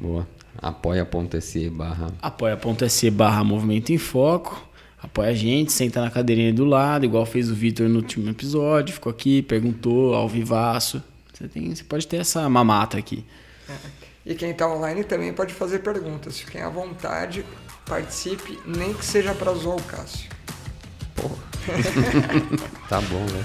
Boa. 0.00 0.26
Apoia.se 0.58 1.70
barra. 1.70 2.12
Apoia.se 2.20 3.10
barra 3.10 3.44
Movimento 3.44 3.92
em 3.92 3.98
Foco. 3.98 4.68
Apoia 5.02 5.30
a 5.30 5.34
gente, 5.34 5.72
senta 5.72 6.00
na 6.00 6.10
cadeirinha 6.10 6.52
do 6.52 6.64
lado, 6.64 7.04
igual 7.04 7.26
fez 7.26 7.50
o 7.50 7.54
Vitor 7.54 7.88
no 7.88 7.96
último 7.96 8.30
episódio. 8.30 8.94
Ficou 8.94 9.10
aqui, 9.10 9.42
perguntou, 9.42 10.14
ao 10.14 10.28
vivaço. 10.28 11.02
Você, 11.32 11.48
tem, 11.48 11.74
você 11.74 11.82
pode 11.82 12.06
ter 12.06 12.18
essa 12.18 12.48
mamata 12.48 12.98
aqui. 12.98 13.24
É. 13.68 13.74
E 14.24 14.34
quem 14.36 14.50
está 14.50 14.68
online 14.68 15.02
também 15.02 15.32
pode 15.32 15.52
fazer 15.52 15.80
perguntas. 15.80 16.38
Fiquem 16.38 16.62
à 16.62 16.68
vontade, 16.68 17.44
participe, 17.84 18.56
nem 18.64 18.94
que 18.94 19.04
seja 19.04 19.34
para 19.34 19.52
zoar 19.54 19.76
o 19.76 19.82
Cássio. 19.82 20.30
Porra. 21.16 21.52
tá 22.88 23.00
bom, 23.00 23.24
né? 23.24 23.44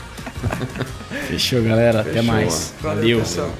Fechou, 1.27 1.63
galera. 1.63 2.03
Fechou. 2.03 2.19
Até 2.19 2.21
mais. 2.21 2.75
Valeu. 2.81 3.23
Valeu. 3.23 3.53